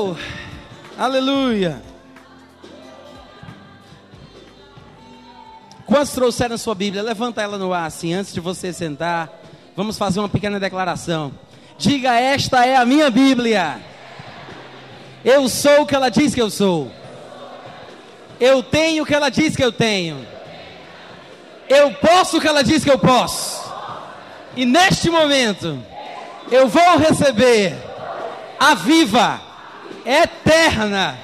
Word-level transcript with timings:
Oh, 0.00 0.14
aleluia. 0.96 1.82
Quantos 5.84 6.12
trouxeram 6.12 6.56
sua 6.56 6.72
Bíblia? 6.72 7.02
Levanta 7.02 7.42
ela 7.42 7.58
no 7.58 7.74
ar 7.74 7.86
assim, 7.86 8.14
antes 8.14 8.32
de 8.32 8.38
você 8.38 8.72
sentar. 8.72 9.28
Vamos 9.74 9.98
fazer 9.98 10.20
uma 10.20 10.28
pequena 10.28 10.60
declaração. 10.60 11.32
Diga: 11.76 12.14
Esta 12.14 12.64
é 12.64 12.76
a 12.76 12.86
minha 12.86 13.10
Bíblia. 13.10 13.80
Eu 15.24 15.48
sou 15.48 15.80
o 15.82 15.86
que 15.86 15.96
ela 15.96 16.10
diz 16.10 16.32
que 16.32 16.40
eu 16.40 16.48
sou. 16.48 16.92
Eu 18.38 18.62
tenho 18.62 19.02
o 19.02 19.06
que 19.06 19.14
ela 19.16 19.30
diz 19.30 19.56
que 19.56 19.64
eu 19.64 19.72
tenho. 19.72 20.24
Eu 21.68 21.90
posso 21.94 22.36
o 22.38 22.40
que 22.40 22.46
ela 22.46 22.62
diz 22.62 22.84
que 22.84 22.90
eu 22.90 23.00
posso. 23.00 23.68
E 24.54 24.64
neste 24.64 25.10
momento, 25.10 25.76
eu 26.52 26.68
vou 26.68 26.98
receber 26.98 27.76
a 28.60 28.76
viva, 28.76 29.47
eterna 30.04 31.18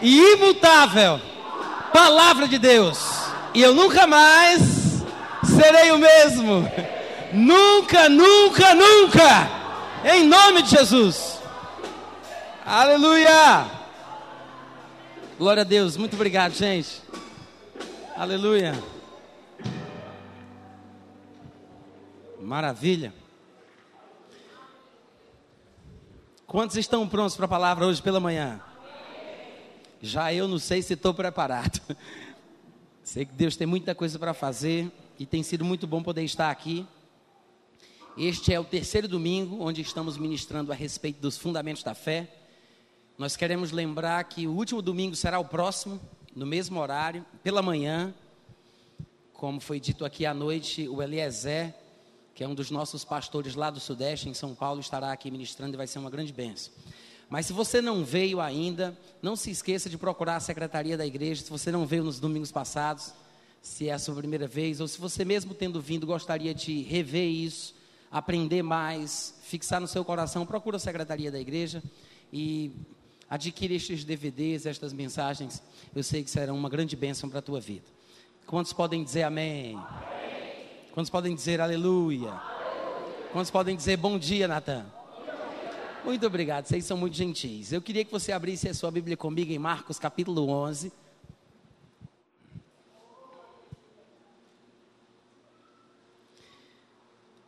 e 0.00 0.18
imutável 0.34 1.20
palavra 1.92 2.46
de 2.46 2.58
Deus 2.58 3.20
e 3.54 3.62
eu 3.62 3.74
nunca 3.74 4.06
mais 4.06 5.02
serei 5.44 5.90
o 5.90 5.98
mesmo. 5.98 6.68
Nunca, 7.32 8.08
nunca, 8.08 8.74
nunca. 8.74 9.50
Em 10.04 10.24
nome 10.24 10.62
de 10.62 10.70
Jesus. 10.70 11.40
Aleluia. 12.64 13.66
Glória 15.38 15.62
a 15.62 15.64
Deus. 15.64 15.96
Muito 15.96 16.14
obrigado, 16.14 16.52
gente. 16.52 17.02
Aleluia. 18.16 18.74
Maravilha. 22.40 23.19
Quantos 26.50 26.76
estão 26.76 27.08
prontos 27.08 27.36
para 27.36 27.44
a 27.44 27.48
palavra 27.48 27.86
hoje 27.86 28.02
pela 28.02 28.18
manhã? 28.18 28.60
Já 30.02 30.34
eu 30.34 30.48
não 30.48 30.58
sei 30.58 30.82
se 30.82 30.94
estou 30.94 31.14
preparado. 31.14 31.80
Sei 33.04 33.24
que 33.24 33.32
Deus 33.32 33.54
tem 33.54 33.68
muita 33.68 33.94
coisa 33.94 34.18
para 34.18 34.34
fazer 34.34 34.90
e 35.16 35.24
tem 35.24 35.44
sido 35.44 35.64
muito 35.64 35.86
bom 35.86 36.02
poder 36.02 36.24
estar 36.24 36.50
aqui. 36.50 36.84
Este 38.18 38.52
é 38.52 38.58
o 38.58 38.64
terceiro 38.64 39.06
domingo 39.06 39.62
onde 39.62 39.80
estamos 39.80 40.18
ministrando 40.18 40.72
a 40.72 40.74
respeito 40.74 41.20
dos 41.20 41.38
fundamentos 41.38 41.84
da 41.84 41.94
fé. 41.94 42.28
Nós 43.16 43.36
queremos 43.36 43.70
lembrar 43.70 44.24
que 44.24 44.48
o 44.48 44.52
último 44.52 44.82
domingo 44.82 45.14
será 45.14 45.38
o 45.38 45.44
próximo, 45.44 46.00
no 46.34 46.46
mesmo 46.46 46.80
horário, 46.80 47.24
pela 47.44 47.62
manhã. 47.62 48.12
Como 49.32 49.60
foi 49.60 49.78
dito 49.78 50.04
aqui 50.04 50.26
à 50.26 50.34
noite, 50.34 50.88
o 50.88 51.00
Eliezer, 51.00 51.72
que 52.40 52.44
é 52.44 52.48
um 52.48 52.54
dos 52.54 52.70
nossos 52.70 53.04
pastores 53.04 53.54
lá 53.54 53.68
do 53.68 53.78
Sudeste, 53.78 54.26
em 54.26 54.32
São 54.32 54.54
Paulo, 54.54 54.80
estará 54.80 55.12
aqui 55.12 55.30
ministrando 55.30 55.74
e 55.74 55.76
vai 55.76 55.86
ser 55.86 55.98
uma 55.98 56.08
grande 56.08 56.32
bênção. 56.32 56.72
Mas 57.28 57.44
se 57.44 57.52
você 57.52 57.82
não 57.82 58.02
veio 58.02 58.40
ainda, 58.40 58.96
não 59.20 59.36
se 59.36 59.50
esqueça 59.50 59.90
de 59.90 59.98
procurar 59.98 60.36
a 60.36 60.40
secretaria 60.40 60.96
da 60.96 61.04
igreja. 61.04 61.44
Se 61.44 61.50
você 61.50 61.70
não 61.70 61.84
veio 61.84 62.02
nos 62.02 62.18
domingos 62.18 62.50
passados, 62.50 63.12
se 63.60 63.90
é 63.90 63.92
a 63.92 63.98
sua 63.98 64.14
primeira 64.14 64.48
vez, 64.48 64.80
ou 64.80 64.88
se 64.88 64.98
você 64.98 65.22
mesmo 65.22 65.52
tendo 65.52 65.82
vindo 65.82 66.06
gostaria 66.06 66.54
de 66.54 66.80
rever 66.80 67.28
isso, 67.28 67.74
aprender 68.10 68.62
mais, 68.62 69.34
fixar 69.42 69.78
no 69.78 69.86
seu 69.86 70.02
coração, 70.02 70.46
procura 70.46 70.78
a 70.78 70.80
secretaria 70.80 71.30
da 71.30 71.38
igreja 71.38 71.82
e 72.32 72.72
adquire 73.28 73.74
estes 73.74 74.02
DVDs, 74.02 74.64
estas 74.64 74.94
mensagens. 74.94 75.62
Eu 75.94 76.02
sei 76.02 76.24
que 76.24 76.30
serão 76.30 76.56
uma 76.56 76.70
grande 76.70 76.96
bênção 76.96 77.28
para 77.28 77.40
a 77.40 77.42
tua 77.42 77.60
vida. 77.60 77.84
Quantos 78.46 78.72
podem 78.72 79.04
dizer 79.04 79.24
amém? 79.24 79.76
amém. 79.76 80.19
Quantos 80.92 81.08
podem 81.08 81.34
dizer 81.34 81.60
aleluia? 81.60 82.32
Quantos 83.32 83.50
podem 83.50 83.76
dizer 83.76 83.96
bom 83.96 84.18
dia, 84.18 84.48
Natan? 84.48 84.84
Muito 86.04 86.26
obrigado, 86.26 86.66
vocês 86.66 86.84
são 86.84 86.96
muito 86.96 87.14
gentis. 87.14 87.72
Eu 87.72 87.80
queria 87.80 88.04
que 88.04 88.10
você 88.10 88.32
abrisse 88.32 88.68
a 88.68 88.74
sua 88.74 88.90
Bíblia 88.90 89.16
comigo 89.16 89.52
em 89.52 89.58
Marcos 89.58 90.00
capítulo 90.00 90.48
11. 90.48 90.92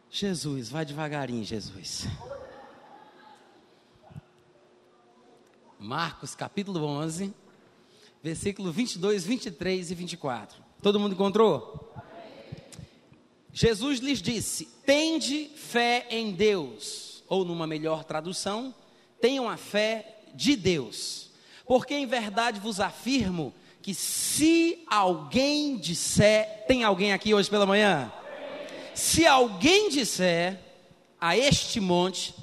Jesus, 0.08 0.68
vai 0.68 0.84
devagarinho, 0.84 1.42
Jesus. 1.42 2.06
Marcos 5.80 6.36
capítulo 6.36 6.84
11, 6.84 7.34
versículo 8.22 8.70
22, 8.70 9.24
23 9.24 9.90
e 9.90 9.94
24. 9.96 10.62
Todo 10.80 11.00
mundo 11.00 11.14
encontrou? 11.14 11.91
Jesus 13.52 14.00
lhes 14.00 14.22
disse: 14.22 14.66
Tende 14.86 15.50
fé 15.56 16.06
em 16.10 16.32
Deus 16.32 17.22
ou 17.28 17.44
numa 17.44 17.66
melhor 17.66 18.04
tradução, 18.04 18.74
tenham 19.20 19.48
a 19.48 19.56
fé 19.56 20.20
de 20.34 20.56
Deus. 20.56 21.30
Porque 21.66 21.94
em 21.94 22.06
verdade 22.06 22.60
vos 22.60 22.80
afirmo 22.80 23.54
que 23.80 23.94
se 23.94 24.84
alguém 24.86 25.76
disser, 25.76 26.64
tem 26.66 26.84
alguém 26.84 27.12
aqui 27.12 27.34
hoje 27.34 27.50
pela 27.50 27.66
manhã? 27.66 28.12
Se 28.94 29.26
alguém 29.26 29.88
disser 29.88 30.60
a 31.20 31.36
este 31.36 31.80
monte, 31.80 32.34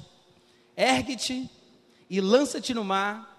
ergue-te 0.76 1.48
e 2.08 2.20
lança-te 2.20 2.74
no 2.74 2.84
mar, 2.84 3.30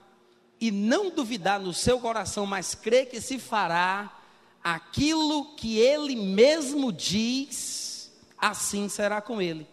e 0.59 0.69
não 0.69 1.09
duvidar 1.09 1.59
no 1.59 1.73
seu 1.73 1.99
coração, 1.99 2.45
mas 2.45 2.75
crê 2.75 3.05
que 3.05 3.19
se 3.19 3.39
fará 3.39 4.20
aquilo 4.63 5.55
que 5.55 5.77
ele 5.77 6.15
mesmo 6.15 6.91
diz, 6.91 8.11
assim 8.37 8.87
será 8.89 9.21
com 9.21 9.41
ele. 9.41 9.67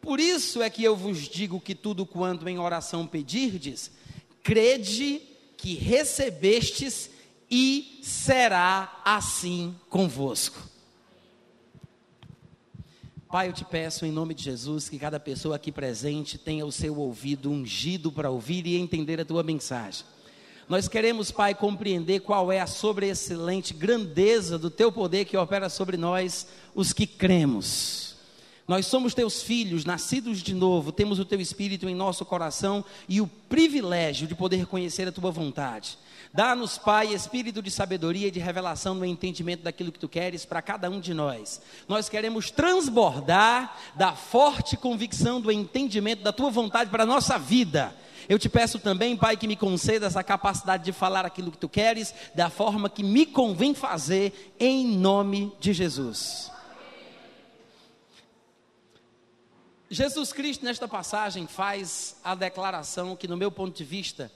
Por 0.00 0.18
isso 0.18 0.62
é 0.62 0.70
que 0.70 0.82
eu 0.82 0.96
vos 0.96 1.18
digo 1.28 1.60
que 1.60 1.74
tudo 1.74 2.06
quanto 2.06 2.48
em 2.48 2.58
oração 2.58 3.06
pedirdes, 3.06 3.90
crede 4.42 5.20
que 5.56 5.74
recebestes 5.74 7.10
e 7.50 8.00
será 8.02 9.00
assim 9.04 9.76
convosco. 9.88 10.70
Pai, 13.28 13.48
eu 13.48 13.52
te 13.52 13.64
peço 13.64 14.04
em 14.04 14.10
nome 14.10 14.34
de 14.34 14.42
Jesus 14.42 14.88
que 14.88 14.98
cada 14.98 15.20
pessoa 15.20 15.54
aqui 15.54 15.70
presente 15.70 16.36
tenha 16.36 16.66
o 16.66 16.72
seu 16.72 16.98
ouvido 16.98 17.50
ungido 17.50 18.10
para 18.10 18.30
ouvir 18.30 18.66
e 18.66 18.76
entender 18.76 19.20
a 19.20 19.24
tua 19.24 19.42
mensagem. 19.42 20.04
Nós 20.70 20.86
queremos, 20.86 21.32
Pai, 21.32 21.52
compreender 21.52 22.20
qual 22.20 22.52
é 22.52 22.60
a 22.60 22.66
sobreexcelente 22.66 23.74
grandeza 23.74 24.56
do 24.56 24.70
teu 24.70 24.92
poder 24.92 25.24
que 25.24 25.36
opera 25.36 25.68
sobre 25.68 25.96
nós, 25.96 26.46
os 26.76 26.92
que 26.92 27.08
cremos. 27.08 28.14
Nós 28.68 28.86
somos 28.86 29.12
teus 29.12 29.42
filhos, 29.42 29.84
nascidos 29.84 30.40
de 30.40 30.54
novo, 30.54 30.92
temos 30.92 31.18
o 31.18 31.24
teu 31.24 31.40
espírito 31.40 31.88
em 31.88 31.94
nosso 31.96 32.24
coração 32.24 32.84
e 33.08 33.20
o 33.20 33.26
privilégio 33.26 34.28
de 34.28 34.34
poder 34.36 34.64
conhecer 34.64 35.08
a 35.08 35.12
tua 35.12 35.32
vontade. 35.32 35.98
Dá-nos, 36.32 36.78
Pai, 36.78 37.12
espírito 37.12 37.60
de 37.60 37.68
sabedoria 37.72 38.28
e 38.28 38.30
de 38.30 38.38
revelação 38.38 38.94
no 38.94 39.04
entendimento 39.04 39.64
daquilo 39.64 39.90
que 39.90 39.98
tu 39.98 40.08
queres 40.08 40.44
para 40.44 40.62
cada 40.62 40.88
um 40.88 41.00
de 41.00 41.12
nós. 41.12 41.60
Nós 41.88 42.08
queremos 42.08 42.52
transbordar 42.52 43.76
da 43.96 44.12
forte 44.12 44.76
convicção 44.76 45.40
do 45.40 45.50
entendimento 45.50 46.22
da 46.22 46.32
tua 46.32 46.48
vontade 46.48 46.90
para 46.90 47.02
a 47.02 47.06
nossa 47.06 47.36
vida. 47.36 47.92
Eu 48.30 48.38
te 48.38 48.48
peço 48.48 48.78
também, 48.78 49.16
Pai, 49.16 49.36
que 49.36 49.48
me 49.48 49.56
conceda 49.56 50.06
essa 50.06 50.22
capacidade 50.22 50.84
de 50.84 50.92
falar 50.92 51.26
aquilo 51.26 51.50
que 51.50 51.58
tu 51.58 51.68
queres, 51.68 52.14
da 52.32 52.48
forma 52.48 52.88
que 52.88 53.02
me 53.02 53.26
convém 53.26 53.74
fazer, 53.74 54.54
em 54.60 54.86
nome 54.86 55.52
de 55.58 55.72
Jesus. 55.72 56.48
Jesus 59.90 60.32
Cristo, 60.32 60.64
nesta 60.64 60.86
passagem, 60.86 61.48
faz 61.48 62.20
a 62.22 62.36
declaração 62.36 63.16
que, 63.16 63.26
no 63.26 63.36
meu 63.36 63.50
ponto 63.50 63.76
de 63.76 63.82
vista, 63.82 64.30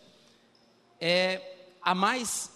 é 1.01 1.69
a 1.81 1.95
mais 1.95 2.51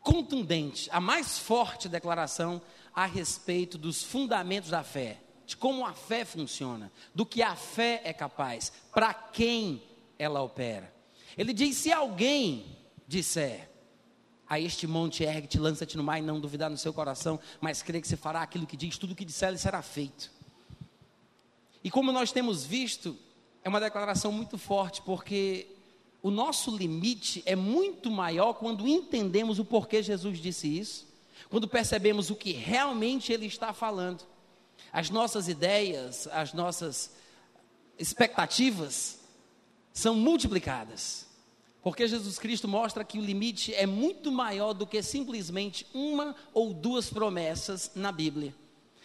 contundente, 0.00 0.88
a 0.90 1.02
mais 1.02 1.38
forte 1.38 1.86
declaração 1.86 2.62
a 2.94 3.04
respeito 3.04 3.76
dos 3.76 4.02
fundamentos 4.02 4.70
da 4.70 4.82
fé, 4.82 5.18
de 5.44 5.54
como 5.54 5.84
a 5.84 5.92
fé 5.92 6.24
funciona, 6.24 6.90
do 7.14 7.26
que 7.26 7.42
a 7.42 7.54
fé 7.54 8.00
é 8.04 8.14
capaz, 8.14 8.72
para 8.90 9.12
quem 9.12 9.82
ela 10.18 10.42
opera. 10.42 10.92
Ele 11.36 11.52
diz: 11.52 11.76
se 11.76 11.92
alguém 11.92 12.76
disser 13.06 13.68
a 14.48 14.58
este 14.58 14.86
monte 14.86 15.22
ergue-te, 15.22 15.58
lança-te 15.58 15.96
no 15.96 16.02
mar 16.02 16.18
e 16.18 16.22
não 16.22 16.40
duvidar 16.40 16.70
no 16.70 16.78
seu 16.78 16.92
coração, 16.92 17.38
mas 17.60 17.82
crê 17.82 18.00
que 18.00 18.08
se 18.08 18.16
fará 18.16 18.42
aquilo 18.42 18.66
que 18.66 18.76
diz, 18.76 18.96
tudo 18.96 19.12
o 19.12 19.16
que 19.16 19.24
disser 19.24 19.50
ele 19.50 19.58
será 19.58 19.82
feito. 19.82 20.30
E 21.84 21.90
como 21.90 22.10
nós 22.10 22.32
temos 22.32 22.64
visto, 22.64 23.16
é 23.62 23.68
uma 23.68 23.80
declaração 23.80 24.32
muito 24.32 24.56
forte, 24.56 25.02
porque 25.02 25.66
o 26.22 26.30
nosso 26.30 26.74
limite 26.74 27.42
é 27.46 27.54
muito 27.54 28.10
maior 28.10 28.54
quando 28.54 28.88
entendemos 28.88 29.58
o 29.58 29.64
porquê 29.64 30.02
Jesus 30.02 30.38
disse 30.38 30.66
isso, 30.66 31.06
quando 31.50 31.68
percebemos 31.68 32.30
o 32.30 32.34
que 32.34 32.52
realmente 32.52 33.32
Ele 33.32 33.46
está 33.46 33.72
falando. 33.72 34.26
As 34.92 35.10
nossas 35.10 35.48
ideias, 35.48 36.26
as 36.28 36.52
nossas 36.52 37.12
expectativas 37.98 39.17
são 39.92 40.14
multiplicadas, 40.14 41.26
porque 41.82 42.06
Jesus 42.06 42.38
Cristo 42.38 42.68
mostra 42.68 43.04
que 43.04 43.18
o 43.18 43.24
limite 43.24 43.74
é 43.74 43.86
muito 43.86 44.30
maior 44.30 44.72
do 44.72 44.86
que 44.86 45.02
simplesmente 45.02 45.86
uma 45.94 46.34
ou 46.52 46.72
duas 46.72 47.10
promessas 47.10 47.90
na 47.94 48.12
Bíblia 48.12 48.54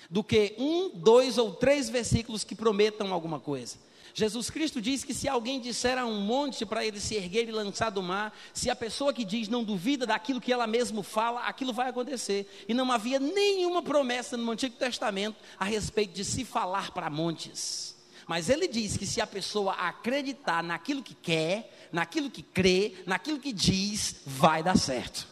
do 0.09 0.23
que 0.23 0.55
um, 0.57 0.89
dois 0.93 1.37
ou 1.37 1.51
três 1.53 1.89
versículos 1.89 2.43
que 2.43 2.55
prometam 2.55 3.13
alguma 3.13 3.39
coisa. 3.39 3.77
Jesus 4.13 4.47
Cristo 4.51 4.79
diz 4.79 5.03
que 5.03 5.13
se 5.13 5.27
alguém 5.27 5.59
disser 5.59 5.97
a 5.97 6.05
um 6.05 6.21
monte 6.21 6.67
para 6.67 6.85
ele 6.85 6.99
se 6.99 7.15
erguer 7.15 7.49
e 7.49 7.51
lançar 7.51 7.89
do 7.89 8.03
mar, 8.03 8.31
se 8.53 8.69
a 8.69 8.75
pessoa 8.75 9.11
que 9.11 9.25
diz 9.25 9.47
não 9.47 9.63
duvida 9.63 10.05
daquilo 10.05 10.39
que 10.39 10.53
ela 10.53 10.67
mesma 10.67 11.01
fala, 11.01 11.47
aquilo 11.47 11.73
vai 11.73 11.89
acontecer. 11.89 12.65
E 12.67 12.75
não 12.75 12.91
havia 12.91 13.19
nenhuma 13.19 13.81
promessa 13.81 14.37
no 14.37 14.51
Antigo 14.51 14.75
Testamento 14.75 15.37
a 15.57 15.65
respeito 15.65 16.13
de 16.13 16.23
se 16.23 16.45
falar 16.45 16.91
para 16.91 17.09
montes. 17.09 17.92
Mas 18.27 18.49
ele 18.49 18.67
diz 18.67 18.97
que 18.97 19.05
se 19.05 19.19
a 19.19 19.27
pessoa 19.27 19.73
acreditar 19.73 20.63
naquilo 20.63 21.03
que 21.03 21.13
quer, 21.13 21.89
naquilo 21.91 22.29
que 22.29 22.41
crê, 22.41 22.95
naquilo 23.05 23.39
que 23.39 23.51
diz, 23.51 24.21
vai 24.25 24.63
dar 24.63 24.77
certo. 24.77 25.27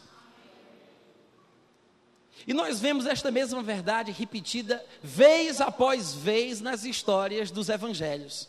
E 2.46 2.52
nós 2.52 2.80
vemos 2.80 3.06
esta 3.06 3.30
mesma 3.30 3.62
verdade 3.62 4.10
repetida 4.10 4.84
vez 5.02 5.60
após 5.60 6.12
vez 6.14 6.60
nas 6.60 6.84
histórias 6.84 7.50
dos 7.50 7.68
evangelhos. 7.68 8.48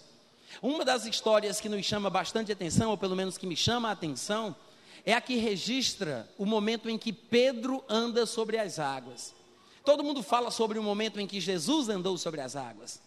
Uma 0.61 0.83
das 0.83 1.05
histórias 1.05 1.59
que 1.59 1.69
nos 1.69 1.85
chama 1.85 2.09
bastante 2.09 2.51
atenção, 2.51 2.91
ou 2.91 2.97
pelo 2.97 3.15
menos 3.15 3.37
que 3.37 3.45
me 3.45 3.55
chama 3.55 3.89
a 3.89 3.91
atenção, 3.91 4.55
é 5.05 5.13
a 5.13 5.21
que 5.21 5.35
registra 5.35 6.29
o 6.37 6.45
momento 6.45 6.89
em 6.89 6.97
que 6.97 7.11
Pedro 7.11 7.83
anda 7.89 8.25
sobre 8.25 8.57
as 8.57 8.79
águas. 8.79 9.35
Todo 9.83 10.03
mundo 10.03 10.23
fala 10.23 10.49
sobre 10.49 10.79
o 10.79 10.83
momento 10.83 11.19
em 11.19 11.27
que 11.27 11.41
Jesus 11.41 11.89
andou 11.89 12.17
sobre 12.17 12.39
as 12.39 12.55
águas, 12.55 13.01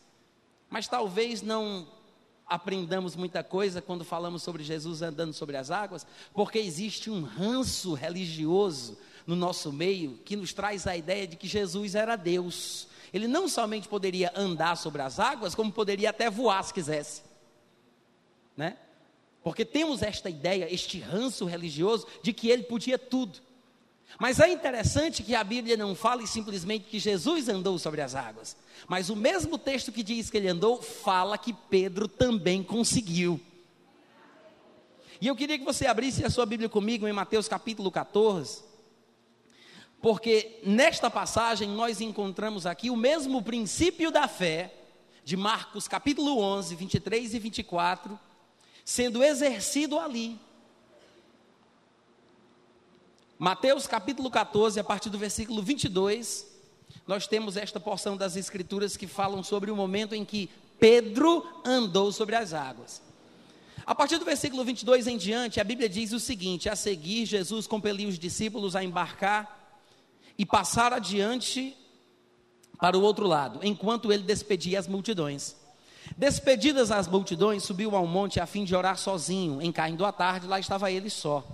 mas 0.68 0.88
talvez 0.88 1.42
não 1.42 1.86
aprendamos 2.46 3.16
muita 3.16 3.42
coisa 3.42 3.82
quando 3.82 4.04
falamos 4.04 4.42
sobre 4.42 4.62
Jesus 4.62 5.02
andando 5.02 5.32
sobre 5.32 5.56
as 5.56 5.70
águas, 5.70 6.06
porque 6.32 6.58
existe 6.58 7.10
um 7.10 7.22
ranço 7.22 7.94
religioso 7.94 8.96
no 9.26 9.34
nosso 9.34 9.72
meio 9.72 10.18
que 10.24 10.36
nos 10.36 10.52
traz 10.52 10.86
a 10.86 10.96
ideia 10.96 11.26
de 11.26 11.36
que 11.36 11.48
Jesus 11.48 11.94
era 11.94 12.14
Deus. 12.14 12.88
Ele 13.12 13.26
não 13.26 13.48
somente 13.48 13.88
poderia 13.88 14.32
andar 14.36 14.76
sobre 14.76 15.02
as 15.02 15.18
águas, 15.18 15.54
como 15.54 15.72
poderia 15.72 16.10
até 16.10 16.30
voar 16.30 16.62
se 16.62 16.72
quisesse. 16.72 17.22
Né? 18.56 18.76
Porque 19.42 19.64
temos 19.64 20.02
esta 20.02 20.30
ideia, 20.30 20.72
este 20.72 21.00
ranço 21.00 21.44
religioso 21.44 22.06
de 22.22 22.32
que 22.32 22.48
ele 22.48 22.62
podia 22.64 22.98
tudo. 22.98 23.40
Mas 24.18 24.40
é 24.40 24.50
interessante 24.50 25.22
que 25.22 25.34
a 25.34 25.44
Bíblia 25.44 25.76
não 25.76 25.94
fale 25.94 26.26
simplesmente 26.26 26.86
que 26.86 26.98
Jesus 26.98 27.48
andou 27.48 27.78
sobre 27.78 28.00
as 28.00 28.14
águas, 28.14 28.56
mas 28.88 29.10
o 29.10 29.16
mesmo 29.16 29.58
texto 29.58 29.92
que 29.92 30.02
diz 30.02 30.30
que 30.30 30.36
ele 30.36 30.48
andou 30.48 30.80
fala 30.80 31.36
que 31.36 31.52
Pedro 31.52 32.08
também 32.08 32.62
conseguiu. 32.62 33.40
E 35.20 35.26
eu 35.26 35.36
queria 35.36 35.58
que 35.58 35.64
você 35.64 35.86
abrisse 35.86 36.24
a 36.24 36.30
sua 36.30 36.46
Bíblia 36.46 36.68
comigo 36.68 37.06
em 37.06 37.12
Mateus 37.12 37.48
capítulo 37.48 37.90
14, 37.90 38.62
porque 40.00 40.60
nesta 40.62 41.10
passagem 41.10 41.68
nós 41.68 42.00
encontramos 42.00 42.66
aqui 42.66 42.90
o 42.90 42.96
mesmo 42.96 43.42
princípio 43.42 44.10
da 44.10 44.28
fé 44.28 44.72
de 45.24 45.36
Marcos 45.36 45.88
capítulo 45.88 46.38
11, 46.38 46.74
23 46.74 47.34
e 47.34 47.38
24, 47.38 48.18
sendo 48.84 49.24
exercido 49.24 49.98
ali. 49.98 50.38
Mateus 53.38 53.86
capítulo 53.86 54.30
14, 54.30 54.80
a 54.80 54.84
partir 54.84 55.10
do 55.10 55.18
versículo 55.18 55.62
22, 55.62 56.46
nós 57.06 57.26
temos 57.26 57.58
esta 57.58 57.78
porção 57.78 58.16
das 58.16 58.34
Escrituras 58.34 58.96
que 58.96 59.06
falam 59.06 59.42
sobre 59.42 59.70
o 59.70 59.76
momento 59.76 60.14
em 60.14 60.24
que 60.24 60.48
Pedro 60.80 61.46
andou 61.62 62.10
sobre 62.10 62.34
as 62.34 62.54
águas. 62.54 63.02
A 63.84 63.94
partir 63.94 64.16
do 64.16 64.24
versículo 64.24 64.64
22 64.64 65.06
em 65.06 65.18
diante, 65.18 65.60
a 65.60 65.64
Bíblia 65.64 65.86
diz 65.86 66.12
o 66.12 66.18
seguinte: 66.18 66.70
A 66.70 66.74
seguir, 66.74 67.26
Jesus 67.26 67.66
compeliu 67.66 68.08
os 68.08 68.18
discípulos 68.18 68.74
a 68.74 68.82
embarcar 68.82 69.76
e 70.38 70.46
passar 70.46 70.94
adiante 70.94 71.76
para 72.78 72.96
o 72.96 73.02
outro 73.02 73.26
lado, 73.26 73.60
enquanto 73.62 74.10
ele 74.10 74.22
despedia 74.22 74.78
as 74.78 74.88
multidões. 74.88 75.54
Despedidas 76.16 76.90
as 76.90 77.06
multidões, 77.06 77.64
subiu 77.64 77.94
ao 77.94 78.06
monte 78.06 78.40
a 78.40 78.46
fim 78.46 78.64
de 78.64 78.74
orar 78.74 78.96
sozinho. 78.96 79.60
Em 79.60 79.70
caindo 79.70 80.06
a 80.06 80.12
tarde, 80.12 80.46
lá 80.46 80.58
estava 80.58 80.90
ele 80.90 81.10
só. 81.10 81.44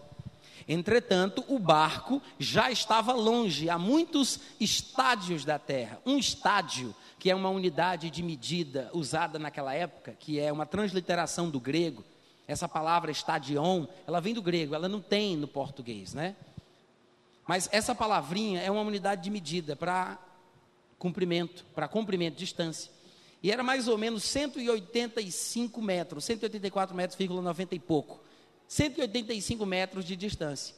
Entretanto, 0.72 1.44
o 1.48 1.58
barco 1.58 2.22
já 2.38 2.70
estava 2.70 3.12
longe, 3.12 3.69
a 3.69 3.78
muitos 3.78 4.40
estádios 4.58 5.44
da 5.44 5.58
terra. 5.58 6.00
Um 6.06 6.16
estádio, 6.16 6.94
que 7.19 7.30
é 7.30 7.34
uma 7.34 7.50
unidade 7.50 8.08
de 8.08 8.22
medida 8.22 8.88
usada 8.94 9.38
naquela 9.38 9.74
época, 9.74 10.16
que 10.19 10.40
é 10.40 10.50
uma 10.50 10.64
transliteração 10.64 11.50
do 11.50 11.60
grego. 11.60 12.02
Essa 12.48 12.66
palavra 12.66 13.10
estadion, 13.10 13.84
ela 14.06 14.19
vem 14.19 14.32
do 14.32 14.40
grego, 14.40 14.74
ela 14.74 14.88
não 14.88 15.02
tem 15.02 15.36
no 15.36 15.46
português, 15.46 16.14
né? 16.14 16.34
Mas 17.46 17.68
essa 17.70 17.94
palavrinha 17.94 18.62
é 18.62 18.70
uma 18.70 18.80
unidade 18.80 19.22
de 19.22 19.28
medida 19.28 19.76
para 19.76 20.18
comprimento, 20.98 21.66
para 21.75 21.86
comprimento, 21.86 22.38
distância. 22.38 22.90
E 23.42 23.52
era 23.52 23.62
mais 23.62 23.88
ou 23.88 23.98
menos 23.98 24.22
185 24.25 25.82
metros, 25.82 26.25
184 26.25 26.96
metros, 26.96 27.18
90 27.28 27.75
e 27.75 27.78
pouco. 27.78 28.22
185 28.72 29.66
metros 29.66 30.02
de 30.02 30.16
distância. 30.16 30.74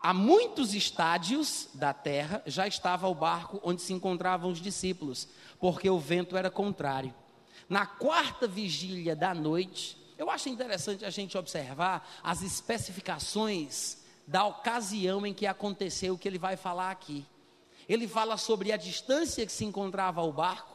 A 0.00 0.12
muitos 0.12 0.74
estádios 0.74 1.68
da 1.72 1.94
terra 1.94 2.42
já 2.46 2.66
estava 2.66 3.06
o 3.06 3.14
barco 3.14 3.60
onde 3.62 3.80
se 3.80 3.92
encontravam 3.92 4.50
os 4.50 4.60
discípulos, 4.60 5.28
porque 5.60 5.88
o 5.88 6.00
vento 6.00 6.36
era 6.36 6.50
contrário. 6.50 7.14
Na 7.68 7.86
quarta 7.86 8.48
vigília 8.48 9.14
da 9.14 9.32
noite, 9.32 9.96
eu 10.18 10.28
acho 10.28 10.48
interessante 10.48 11.04
a 11.04 11.10
gente 11.10 11.38
observar 11.38 12.10
as 12.24 12.42
especificações 12.42 13.98
da 14.26 14.44
ocasião 14.44 15.24
em 15.24 15.32
que 15.32 15.46
aconteceu 15.46 16.14
o 16.14 16.18
que 16.18 16.26
ele 16.26 16.38
vai 16.38 16.56
falar 16.56 16.90
aqui. 16.90 17.24
Ele 17.88 18.08
fala 18.08 18.36
sobre 18.36 18.72
a 18.72 18.76
distância 18.76 19.46
que 19.46 19.52
se 19.52 19.64
encontrava 19.64 20.20
o 20.22 20.32
barco, 20.32 20.71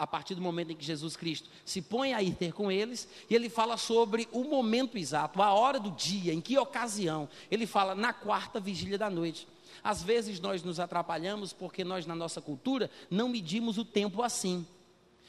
a 0.00 0.06
partir 0.06 0.34
do 0.34 0.40
momento 0.40 0.72
em 0.72 0.74
que 0.74 0.84
Jesus 0.84 1.14
Cristo 1.14 1.50
se 1.62 1.82
põe 1.82 2.14
a 2.14 2.22
ir 2.22 2.34
ter 2.34 2.54
com 2.54 2.72
eles, 2.72 3.06
e 3.28 3.34
ele 3.34 3.50
fala 3.50 3.76
sobre 3.76 4.26
o 4.32 4.44
momento 4.44 4.96
exato, 4.96 5.42
a 5.42 5.52
hora 5.52 5.78
do 5.78 5.90
dia, 5.90 6.32
em 6.32 6.40
que 6.40 6.58
ocasião. 6.58 7.28
Ele 7.50 7.66
fala 7.66 7.94
na 7.94 8.10
quarta 8.10 8.58
vigília 8.58 8.96
da 8.96 9.10
noite. 9.10 9.46
Às 9.84 10.02
vezes 10.02 10.40
nós 10.40 10.62
nos 10.62 10.80
atrapalhamos 10.80 11.52
porque 11.52 11.84
nós, 11.84 12.06
na 12.06 12.14
nossa 12.14 12.40
cultura, 12.40 12.90
não 13.10 13.28
medimos 13.28 13.76
o 13.76 13.84
tempo 13.84 14.22
assim. 14.22 14.66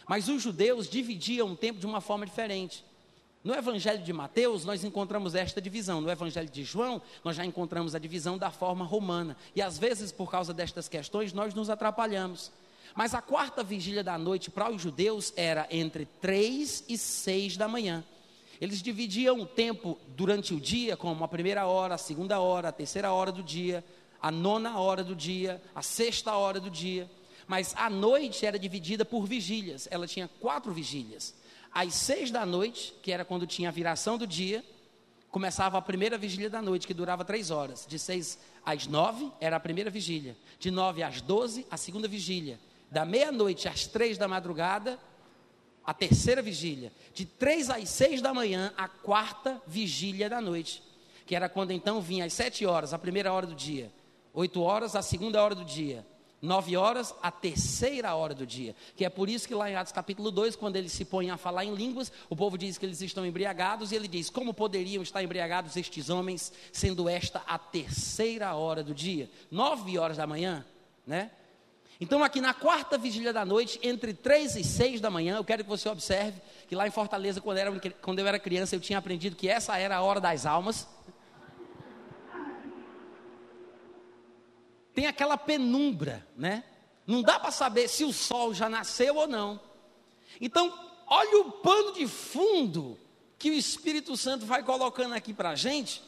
Mas 0.07 0.29
os 0.29 0.41
judeus 0.41 0.89
dividiam 0.89 1.51
o 1.51 1.55
tempo 1.57 1.77
de 1.77 1.85
uma 1.85 1.99
forma 1.99 2.25
diferente. 2.25 2.85
No 3.43 3.53
Evangelho 3.53 4.01
de 4.01 4.13
Mateus, 4.13 4.63
nós 4.63 4.85
encontramos 4.85 5.35
esta 5.35 5.61
divisão. 5.61 5.99
No 5.99 6.09
Evangelho 6.09 6.49
de 6.49 6.63
João, 6.63 7.01
nós 7.25 7.35
já 7.35 7.43
encontramos 7.45 7.93
a 7.93 7.99
divisão 7.99 8.37
da 8.37 8.51
forma 8.51 8.85
romana. 8.85 9.35
E 9.53 9.61
às 9.61 9.77
vezes, 9.77 10.13
por 10.13 10.31
causa 10.31 10.53
destas 10.53 10.87
questões, 10.87 11.33
nós 11.33 11.53
nos 11.53 11.69
atrapalhamos. 11.69 12.51
Mas 12.95 13.13
a 13.13 13.21
quarta 13.21 13.63
vigília 13.63 14.03
da 14.03 14.17
noite 14.17 14.49
para 14.49 14.69
os 14.69 14.81
judeus 14.81 15.33
era 15.35 15.67
entre 15.71 16.05
três 16.05 16.83
e 16.89 16.97
seis 16.97 17.55
da 17.55 17.67
manhã. 17.67 18.03
Eles 18.59 18.81
dividiam 18.81 19.39
o 19.39 19.45
tempo 19.45 19.97
durante 20.09 20.53
o 20.53 20.59
dia, 20.59 20.95
como 20.95 21.23
a 21.23 21.27
primeira 21.27 21.65
hora, 21.65 21.95
a 21.95 21.97
segunda 21.97 22.39
hora, 22.39 22.69
a 22.69 22.71
terceira 22.71 23.11
hora 23.11 23.31
do 23.31 23.41
dia, 23.41 23.83
a 24.21 24.29
nona 24.29 24.77
hora 24.77 25.03
do 25.03 25.15
dia, 25.15 25.61
a 25.73 25.81
sexta 25.81 26.35
hora 26.35 26.59
do 26.59 26.69
dia. 26.69 27.09
Mas 27.47 27.73
a 27.75 27.89
noite 27.89 28.45
era 28.45 28.59
dividida 28.59 29.03
por 29.03 29.25
vigílias. 29.25 29.87
Ela 29.89 30.05
tinha 30.05 30.29
quatro 30.39 30.71
vigílias. 30.71 31.33
Às 31.73 31.95
seis 31.95 32.29
da 32.29 32.45
noite, 32.45 32.93
que 33.01 33.11
era 33.11 33.25
quando 33.25 33.47
tinha 33.47 33.69
a 33.69 33.71
viração 33.71 34.17
do 34.17 34.27
dia, 34.27 34.63
começava 35.31 35.77
a 35.77 35.81
primeira 35.81 36.17
vigília 36.17 36.49
da 36.49 36.61
noite, 36.61 36.85
que 36.85 36.93
durava 36.93 37.25
três 37.25 37.49
horas. 37.49 37.85
De 37.87 37.97
seis 37.97 38.37
às 38.63 38.85
nove 38.85 39.31
era 39.39 39.55
a 39.55 39.59
primeira 39.59 39.89
vigília. 39.89 40.37
De 40.59 40.69
nove 40.69 41.01
às 41.01 41.19
doze, 41.19 41.65
a 41.71 41.77
segunda 41.77 42.07
vigília. 42.07 42.59
Da 42.91 43.05
meia-noite 43.05 43.67
às 43.67 43.87
três 43.87 44.17
da 44.17 44.27
madrugada, 44.27 44.99
a 45.83 45.93
terceira 45.93 46.41
vigília. 46.41 46.91
De 47.13 47.25
três 47.25 47.69
às 47.69 47.89
seis 47.89 48.21
da 48.21 48.33
manhã, 48.33 48.73
a 48.77 48.87
quarta 48.87 49.61
vigília 49.65 50.29
da 50.29 50.41
noite. 50.41 50.83
Que 51.25 51.35
era 51.35 51.47
quando 51.47 51.71
então 51.71 52.01
vinha 52.01 52.25
às 52.25 52.33
sete 52.33 52.65
horas, 52.65 52.93
a 52.93 52.99
primeira 52.99 53.31
hora 53.31 53.47
do 53.47 53.55
dia. 53.55 53.91
Oito 54.33 54.61
horas, 54.61 54.95
a 54.95 55.01
segunda 55.01 55.41
hora 55.41 55.55
do 55.55 55.65
dia 55.65 56.05
nove 56.41 56.75
horas, 56.75 57.13
a 57.21 57.29
terceira 57.29 58.15
hora 58.15 58.33
do 58.33 58.45
dia. 58.45 58.75
Que 58.95 59.05
é 59.05 59.09
por 59.09 59.29
isso 59.29 59.47
que 59.47 59.53
lá 59.53 59.69
em 59.69 59.75
Atos 59.75 59.93
capítulo 59.93 60.31
2, 60.31 60.55
quando 60.55 60.75
eles 60.75 60.91
se 60.91 61.05
põem 61.05 61.29
a 61.29 61.37
falar 61.37 61.63
em 61.63 61.75
línguas, 61.75 62.11
o 62.29 62.35
povo 62.35 62.57
diz 62.57 62.77
que 62.77 62.85
eles 62.85 63.01
estão 63.01 63.25
embriagados, 63.25 63.91
e 63.91 63.95
ele 63.95 64.07
diz: 64.07 64.29
Como 64.29 64.53
poderiam 64.53 65.03
estar 65.03 65.21
embriagados 65.23 65.77
estes 65.77 66.09
homens, 66.09 66.51
sendo 66.73 67.07
esta 67.07 67.43
a 67.45 67.59
terceira 67.59 68.55
hora 68.55 68.83
do 68.83 68.93
dia? 68.93 69.29
Nove 69.51 69.97
horas 69.97 70.17
da 70.17 70.25
manhã, 70.25 70.65
né? 71.05 71.31
Então, 72.01 72.23
aqui 72.23 72.41
na 72.41 72.51
quarta 72.51 72.97
vigília 72.97 73.31
da 73.31 73.45
noite, 73.45 73.79
entre 73.83 74.11
três 74.11 74.55
e 74.55 74.63
seis 74.63 74.99
da 74.99 75.11
manhã, 75.11 75.37
eu 75.37 75.43
quero 75.43 75.63
que 75.63 75.69
você 75.69 75.87
observe 75.87 76.41
que 76.67 76.73
lá 76.73 76.87
em 76.87 76.91
Fortaleza, 76.91 77.39
quando, 77.39 77.59
era, 77.59 77.79
quando 78.01 78.17
eu 78.17 78.25
era 78.27 78.39
criança, 78.39 78.75
eu 78.75 78.79
tinha 78.79 78.97
aprendido 78.97 79.35
que 79.35 79.47
essa 79.47 79.77
era 79.77 79.97
a 79.97 80.01
hora 80.01 80.19
das 80.19 80.47
almas. 80.47 80.87
tem 84.95 85.05
aquela 85.05 85.37
penumbra, 85.37 86.27
né? 86.35 86.63
Não 87.05 87.21
dá 87.21 87.39
para 87.39 87.51
saber 87.51 87.87
se 87.87 88.03
o 88.03 88.11
sol 88.11 88.51
já 88.51 88.67
nasceu 88.67 89.15
ou 89.15 89.27
não. 89.27 89.59
Então, 90.39 90.73
olha 91.07 91.41
o 91.41 91.51
pano 91.51 91.93
de 91.93 92.07
fundo 92.07 92.97
que 93.37 93.51
o 93.51 93.53
Espírito 93.53 94.17
Santo 94.17 94.45
vai 94.45 94.63
colocando 94.63 95.13
aqui 95.13 95.33
para 95.33 95.51
a 95.51 95.55
gente, 95.55 96.01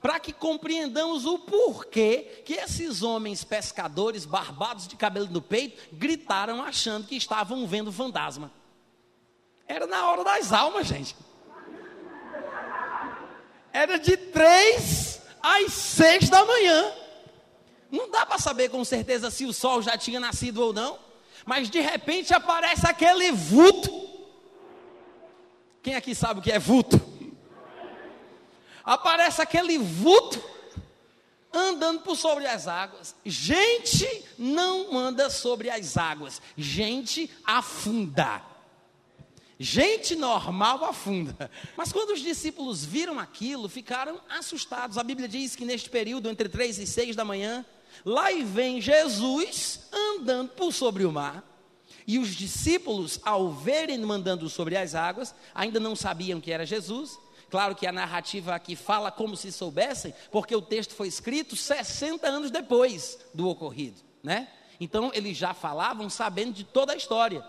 para 0.00 0.20
que 0.20 0.32
compreendamos 0.32 1.24
o 1.26 1.38
porquê 1.38 2.42
que 2.44 2.54
esses 2.54 3.02
homens 3.02 3.44
pescadores, 3.44 4.24
barbados 4.24 4.86
de 4.86 4.96
cabelo 4.96 5.28
no 5.30 5.42
peito, 5.42 5.82
gritaram 5.92 6.62
achando 6.62 7.06
que 7.06 7.16
estavam 7.16 7.66
vendo 7.66 7.92
fantasma. 7.92 8.50
Era 9.66 9.86
na 9.86 10.10
hora 10.10 10.24
das 10.24 10.52
almas, 10.52 10.86
gente. 10.86 11.16
Era 13.72 13.98
de 13.98 14.16
três 14.16 15.20
às 15.42 15.72
seis 15.72 16.28
da 16.28 16.44
manhã. 16.44 16.92
Não 17.90 18.10
dá 18.10 18.26
para 18.26 18.38
saber 18.38 18.70
com 18.70 18.84
certeza 18.84 19.30
se 19.30 19.44
o 19.44 19.52
sol 19.52 19.82
já 19.82 19.96
tinha 19.96 20.20
nascido 20.20 20.58
ou 20.58 20.72
não, 20.72 20.98
mas 21.44 21.70
de 21.70 21.80
repente 21.80 22.34
aparece 22.34 22.86
aquele 22.86 23.32
vulto. 23.32 24.08
Quem 25.82 25.94
aqui 25.94 26.14
sabe 26.14 26.40
o 26.40 26.42
que 26.42 26.52
é 26.52 26.58
vulto? 26.58 27.00
Aparece 28.88 29.42
aquele 29.42 29.76
vulto 29.76 30.42
andando 31.52 32.00
por 32.00 32.16
sobre 32.16 32.46
as 32.46 32.66
águas. 32.66 33.14
Gente 33.22 34.08
não 34.38 34.96
anda 34.96 35.28
sobre 35.28 35.68
as 35.68 35.98
águas, 35.98 36.40
gente 36.56 37.30
afunda. 37.44 38.40
Gente 39.58 40.16
normal 40.16 40.86
afunda. 40.86 41.50
Mas 41.76 41.92
quando 41.92 42.14
os 42.14 42.20
discípulos 42.20 42.82
viram 42.82 43.18
aquilo, 43.18 43.68
ficaram 43.68 44.22
assustados. 44.26 44.96
A 44.96 45.02
Bíblia 45.02 45.28
diz 45.28 45.54
que 45.54 45.66
neste 45.66 45.90
período, 45.90 46.30
entre 46.30 46.48
três 46.48 46.78
e 46.78 46.86
seis 46.86 47.14
da 47.14 47.26
manhã, 47.26 47.66
lá 48.06 48.28
vem 48.42 48.80
Jesus 48.80 49.80
andando 49.92 50.52
por 50.52 50.72
sobre 50.72 51.04
o 51.04 51.12
mar. 51.12 51.44
E 52.06 52.18
os 52.18 52.34
discípulos, 52.34 53.20
ao 53.22 53.52
verem 53.52 53.98
mandando 53.98 54.48
sobre 54.48 54.78
as 54.78 54.94
águas, 54.94 55.34
ainda 55.54 55.78
não 55.78 55.94
sabiam 55.94 56.40
que 56.40 56.50
era 56.50 56.64
Jesus. 56.64 57.18
Claro 57.50 57.74
que 57.74 57.86
a 57.86 57.92
narrativa 57.92 58.54
aqui 58.54 58.76
fala 58.76 59.10
como 59.10 59.36
se 59.36 59.50
soubessem, 59.50 60.14
porque 60.30 60.54
o 60.54 60.60
texto 60.60 60.94
foi 60.94 61.08
escrito 61.08 61.56
60 61.56 62.26
anos 62.26 62.50
depois 62.50 63.18
do 63.32 63.48
ocorrido, 63.48 64.00
né? 64.22 64.48
Então 64.80 65.10
eles 65.14 65.36
já 65.36 65.54
falavam 65.54 66.10
sabendo 66.10 66.52
de 66.52 66.64
toda 66.64 66.92
a 66.92 66.96
história. 66.96 67.44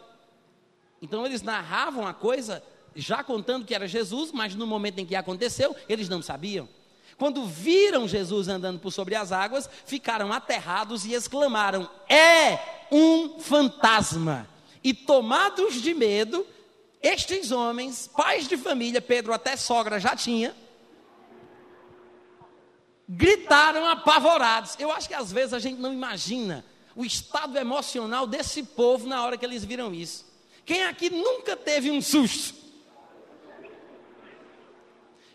Então 1.02 1.26
eles 1.26 1.42
narravam 1.42 2.08
a 2.08 2.14
coisa 2.14 2.64
já 2.96 3.24
contando 3.24 3.66
que 3.66 3.76
era 3.76 3.88
Jesus, 3.88 4.32
mas 4.32 4.56
no 4.56 4.66
momento 4.66 5.00
em 5.00 5.06
que 5.06 5.16
aconteceu, 5.16 5.76
eles 5.88 6.10
não 6.10 6.22
sabiam. 6.22 6.68
Quando 7.18 7.46
viram 7.46 8.08
Jesus 8.08 8.48
andando 8.48 8.80
por 8.80 8.92
sobre 8.92 9.14
as 9.14 9.32
águas, 9.32 9.70
ficaram 9.86 10.32
aterrados 10.32 11.06
e 11.06 11.14
exclamaram: 11.14 11.90
É 12.08 12.58
um 12.92 13.40
fantasma! 13.40 14.48
E 14.82 14.94
tomados 14.94 15.82
de 15.82 15.94
medo, 15.94 16.48
estes 17.02 17.52
homens, 17.52 18.08
pais 18.08 18.48
de 18.48 18.58
família, 18.58 19.02
Pedro 19.02 19.34
até 19.34 19.56
sogra 19.56 20.00
já 20.00 20.16
tinha, 20.16 20.56
gritaram 23.08 23.86
apavorados. 23.86 24.76
Eu 24.78 24.92
acho 24.92 25.08
que 25.08 25.14
às 25.14 25.32
vezes 25.32 25.54
a 25.54 25.60
gente 25.60 25.80
não 25.80 25.94
imagina 25.94 26.66
o 26.96 27.06
estado 27.06 27.58
emocional 27.58 28.28
desse 28.28 28.64
povo 28.64 29.08
na 29.08 29.24
hora 29.24 29.38
que 29.38 29.46
eles 29.46 29.64
viram 29.64 29.94
isso. 29.94 30.26
Quem 30.66 30.84
aqui 30.84 31.10
nunca 31.10 31.56
teve 31.56 31.90
um 31.90 32.02
susto? 32.02 32.60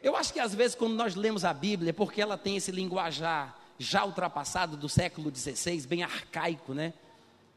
Eu 0.03 0.15
acho 0.15 0.33
que 0.33 0.39
às 0.39 0.55
vezes 0.55 0.77
quando 0.77 0.93
nós 0.93 1.15
lemos 1.15 1.45
a 1.45 1.55
Bíblia, 1.55 1.91
é 1.91 1.93
porque 1.93 2.21
ela 2.21 2.37
tem 2.37 2.57
esse 2.57 2.71
linguajar 2.71 3.59
já 3.79 4.05
ultrapassado 4.05 4.77
do 4.77 4.89
século 4.89 5.35
XVI, 5.35 5.87
bem 5.87 6.03
arcaico, 6.03 6.75
né? 6.75 6.93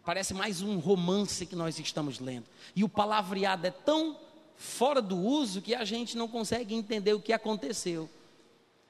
Parece 0.07 0.33
mais 0.33 0.61
um 0.61 0.79
romance 0.79 1.45
que 1.45 1.53
nós 1.53 1.77
estamos 1.77 2.21
lendo. 2.21 2.45
E 2.73 2.81
o 2.81 2.87
palavreado 2.87 3.67
é 3.67 3.71
tão 3.71 4.15
fora 4.55 5.01
do 5.01 5.17
uso 5.17 5.61
que 5.61 5.75
a 5.75 5.83
gente 5.83 6.15
não 6.15 6.29
consegue 6.29 6.73
entender 6.73 7.11
o 7.11 7.19
que 7.19 7.33
aconteceu. 7.33 8.09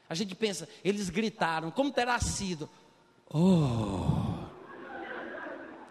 A 0.08 0.14
gente 0.14 0.36
pensa, 0.36 0.70
eles 0.84 1.10
gritaram, 1.10 1.72
como 1.72 1.92
terá 1.92 2.20
sido? 2.20 2.70
Oh! 3.34 4.46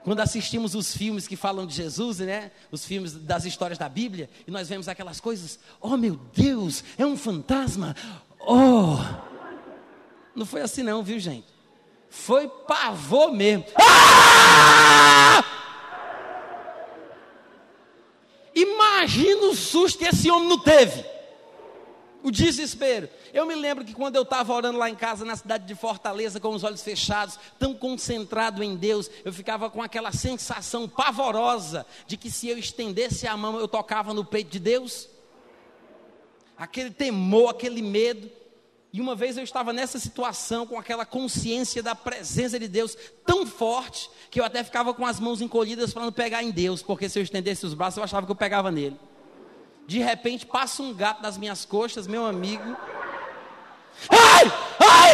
Quando 0.04 0.20
assistimos 0.20 0.76
os 0.76 0.96
filmes 0.96 1.26
que 1.26 1.34
falam 1.34 1.66
de 1.66 1.74
Jesus, 1.74 2.20
né? 2.20 2.52
Os 2.70 2.84
filmes 2.84 3.12
das 3.14 3.44
histórias 3.44 3.78
da 3.80 3.88
Bíblia, 3.88 4.30
e 4.46 4.50
nós 4.52 4.68
vemos 4.68 4.86
aquelas 4.86 5.18
coisas, 5.18 5.58
oh 5.80 5.96
meu 5.96 6.14
Deus, 6.36 6.84
é 6.96 7.04
um 7.04 7.16
fantasma. 7.16 7.96
Oh! 8.38 8.96
Não 10.36 10.46
foi 10.46 10.60
assim 10.60 10.84
não, 10.84 11.02
viu, 11.02 11.18
gente? 11.18 11.55
Foi 12.08 12.48
pavor 12.48 13.32
mesmo. 13.32 13.64
Ah! 13.80 15.44
Imagina 18.54 19.48
o 19.48 19.54
susto 19.54 19.98
que 19.98 20.06
esse 20.06 20.30
homem 20.30 20.48
não 20.48 20.58
teve. 20.58 21.04
O 22.22 22.30
desespero. 22.30 23.08
Eu 23.32 23.44
me 23.44 23.54
lembro 23.54 23.84
que 23.84 23.92
quando 23.92 24.16
eu 24.16 24.22
estava 24.22 24.52
orando 24.52 24.78
lá 24.78 24.88
em 24.88 24.94
casa, 24.94 25.24
na 25.24 25.36
cidade 25.36 25.66
de 25.66 25.74
Fortaleza, 25.74 26.40
com 26.40 26.48
os 26.48 26.64
olhos 26.64 26.82
fechados, 26.82 27.38
tão 27.58 27.74
concentrado 27.74 28.64
em 28.64 28.74
Deus, 28.74 29.10
eu 29.24 29.32
ficava 29.32 29.68
com 29.68 29.82
aquela 29.82 30.10
sensação 30.10 30.88
pavorosa 30.88 31.86
de 32.06 32.16
que 32.16 32.30
se 32.30 32.48
eu 32.48 32.58
estendesse 32.58 33.26
a 33.26 33.36
mão, 33.36 33.60
eu 33.60 33.68
tocava 33.68 34.14
no 34.14 34.24
peito 34.24 34.50
de 34.50 34.58
Deus. 34.58 35.08
Aquele 36.56 36.90
temor, 36.90 37.50
aquele 37.50 37.82
medo. 37.82 38.30
E 38.96 39.00
uma 39.02 39.14
vez 39.14 39.36
eu 39.36 39.44
estava 39.44 39.74
nessa 39.74 39.98
situação, 39.98 40.66
com 40.66 40.78
aquela 40.78 41.04
consciência 41.04 41.82
da 41.82 41.94
presença 41.94 42.58
de 42.58 42.66
Deus 42.66 42.96
tão 43.26 43.44
forte, 43.44 44.08
que 44.30 44.40
eu 44.40 44.44
até 44.44 44.64
ficava 44.64 44.94
com 44.94 45.04
as 45.04 45.20
mãos 45.20 45.42
encolhidas 45.42 45.92
para 45.92 46.04
não 46.04 46.10
pegar 46.10 46.42
em 46.42 46.50
Deus, 46.50 46.80
porque 46.80 47.06
se 47.06 47.18
eu 47.18 47.22
estendesse 47.22 47.66
os 47.66 47.74
braços, 47.74 47.98
eu 47.98 48.04
achava 48.04 48.24
que 48.24 48.32
eu 48.32 48.36
pegava 48.36 48.70
nele. 48.70 48.98
De 49.86 49.98
repente 49.98 50.46
passa 50.46 50.82
um 50.82 50.94
gato 50.94 51.20
nas 51.20 51.36
minhas 51.36 51.62
coxas, 51.66 52.06
meu 52.06 52.24
amigo. 52.24 52.74
Ai! 54.08 54.44
Ai! 54.80 55.12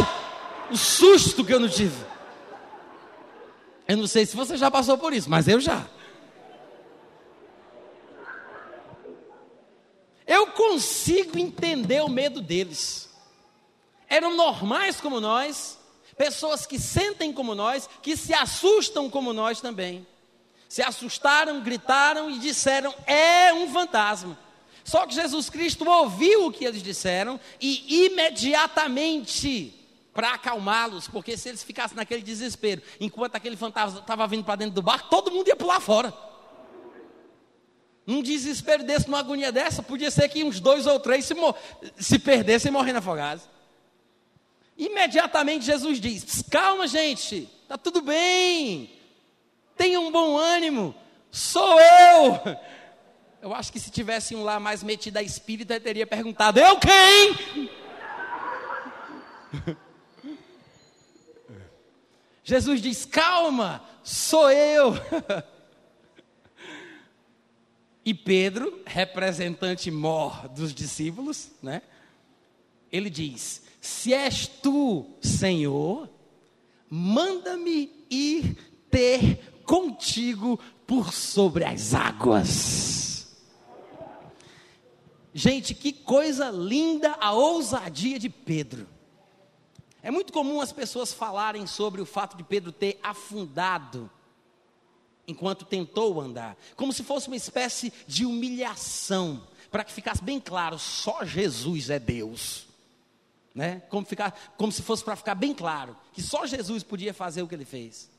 O 0.70 0.76
susto 0.76 1.44
que 1.44 1.52
eu 1.52 1.58
não 1.58 1.68
tive. 1.68 2.06
Eu 3.88 3.96
não 3.96 4.06
sei 4.06 4.24
se 4.24 4.36
você 4.36 4.56
já 4.56 4.70
passou 4.70 4.96
por 4.96 5.12
isso, 5.12 5.28
mas 5.28 5.48
eu 5.48 5.58
já. 5.58 5.84
Eu 10.24 10.46
consigo 10.52 11.36
entender 11.36 12.00
o 12.00 12.08
medo 12.08 12.40
deles. 12.40 13.11
Eram 14.12 14.36
normais 14.36 15.00
como 15.00 15.20
nós, 15.20 15.78
pessoas 16.18 16.66
que 16.66 16.78
sentem 16.78 17.32
como 17.32 17.54
nós, 17.54 17.88
que 18.02 18.14
se 18.14 18.34
assustam 18.34 19.08
como 19.08 19.32
nós 19.32 19.62
também. 19.62 20.06
Se 20.68 20.82
assustaram, 20.82 21.62
gritaram 21.62 22.30
e 22.30 22.38
disseram: 22.38 22.94
é 23.06 23.54
um 23.54 23.72
fantasma. 23.72 24.38
Só 24.84 25.06
que 25.06 25.14
Jesus 25.14 25.48
Cristo 25.48 25.88
ouviu 25.88 26.44
o 26.44 26.52
que 26.52 26.66
eles 26.66 26.82
disseram 26.82 27.40
e 27.58 28.04
imediatamente 28.04 29.74
para 30.12 30.34
acalmá-los, 30.34 31.08
porque 31.08 31.34
se 31.34 31.48
eles 31.48 31.64
ficassem 31.64 31.96
naquele 31.96 32.20
desespero, 32.20 32.82
enquanto 33.00 33.36
aquele 33.36 33.56
fantasma 33.56 34.00
estava 34.00 34.26
vindo 34.26 34.44
para 34.44 34.56
dentro 34.56 34.74
do 34.74 34.82
barco, 34.82 35.08
todo 35.08 35.30
mundo 35.30 35.48
ia 35.48 35.56
pular 35.56 35.80
fora. 35.80 36.12
Num 38.06 38.22
desespero 38.22 38.84
desse, 38.84 39.06
numa 39.06 39.20
agonia 39.20 39.50
dessa, 39.50 39.82
podia 39.82 40.10
ser 40.10 40.28
que 40.28 40.44
uns 40.44 40.60
dois 40.60 40.86
ou 40.86 41.00
três 41.00 41.24
se, 41.24 41.34
se 41.98 42.18
perdessem 42.18 42.70
morrendo 42.70 42.98
afogados. 42.98 43.50
Imediatamente 44.76 45.64
Jesus 45.64 46.00
diz: 46.00 46.42
Calma, 46.50 46.86
gente, 46.86 47.48
está 47.62 47.76
tudo 47.76 48.00
bem, 48.00 48.90
tenha 49.76 50.00
um 50.00 50.10
bom 50.10 50.36
ânimo, 50.36 50.94
sou 51.30 51.78
eu. 51.80 52.40
Eu 53.42 53.52
acho 53.52 53.72
que 53.72 53.80
se 53.80 53.90
tivesse 53.90 54.36
um 54.36 54.44
lá 54.44 54.60
mais 54.60 54.84
metido 54.84 55.16
a 55.16 55.22
espírita, 55.22 55.80
teria 55.80 56.06
perguntado: 56.06 56.60
Eu 56.60 56.78
quem? 56.78 57.68
Jesus 62.44 62.80
diz: 62.80 63.04
Calma, 63.04 63.84
sou 64.04 64.48
eu. 64.48 64.94
e 68.04 68.14
Pedro, 68.14 68.80
representante 68.86 69.90
mor 69.90 70.48
dos 70.48 70.72
discípulos, 70.72 71.50
né? 71.60 71.82
Ele 72.92 73.08
diz: 73.08 73.62
Se 73.80 74.12
és 74.12 74.46
tu, 74.46 75.06
Senhor, 75.20 76.08
manda-me 76.88 77.90
ir 78.10 78.56
ter 78.90 79.62
contigo 79.64 80.60
por 80.86 81.12
sobre 81.12 81.64
as 81.64 81.94
águas. 81.94 83.32
Gente, 85.34 85.74
que 85.74 85.92
coisa 85.92 86.50
linda 86.50 87.16
a 87.18 87.32
ousadia 87.32 88.18
de 88.18 88.28
Pedro. 88.28 88.86
É 90.02 90.10
muito 90.10 90.32
comum 90.32 90.60
as 90.60 90.72
pessoas 90.72 91.12
falarem 91.12 91.66
sobre 91.66 92.02
o 92.02 92.06
fato 92.06 92.36
de 92.36 92.42
Pedro 92.42 92.70
ter 92.70 92.98
afundado 93.02 94.10
enquanto 95.26 95.64
tentou 95.64 96.20
andar, 96.20 96.56
como 96.76 96.92
se 96.92 97.02
fosse 97.04 97.28
uma 97.28 97.36
espécie 97.36 97.92
de 98.06 98.26
humilhação, 98.26 99.46
para 99.70 99.84
que 99.84 99.92
ficasse 99.92 100.22
bem 100.22 100.40
claro, 100.40 100.78
só 100.78 101.24
Jesus 101.24 101.88
é 101.88 101.98
Deus. 101.98 102.71
Né? 103.54 103.82
Como, 103.88 104.06
ficar, 104.06 104.32
como 104.56 104.72
se 104.72 104.82
fosse 104.82 105.04
para 105.04 105.16
ficar 105.16 105.34
bem 105.34 105.54
claro 105.54 105.96
que 106.12 106.22
só 106.22 106.46
Jesus 106.46 106.82
podia 106.82 107.12
fazer 107.12 107.42
o 107.42 107.48
que 107.48 107.54
ele 107.54 107.64
fez. 107.64 108.10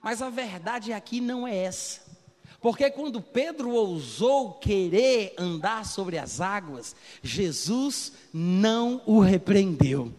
Mas 0.00 0.22
a 0.22 0.30
verdade 0.30 0.92
aqui 0.92 1.20
não 1.20 1.46
é 1.46 1.56
essa. 1.56 2.02
Porque 2.60 2.90
quando 2.90 3.20
Pedro 3.20 3.70
ousou 3.70 4.54
querer 4.54 5.34
andar 5.36 5.84
sobre 5.84 6.16
as 6.16 6.40
águas, 6.40 6.94
Jesus 7.22 8.12
não 8.32 9.02
o 9.04 9.20
repreendeu. 9.20 10.14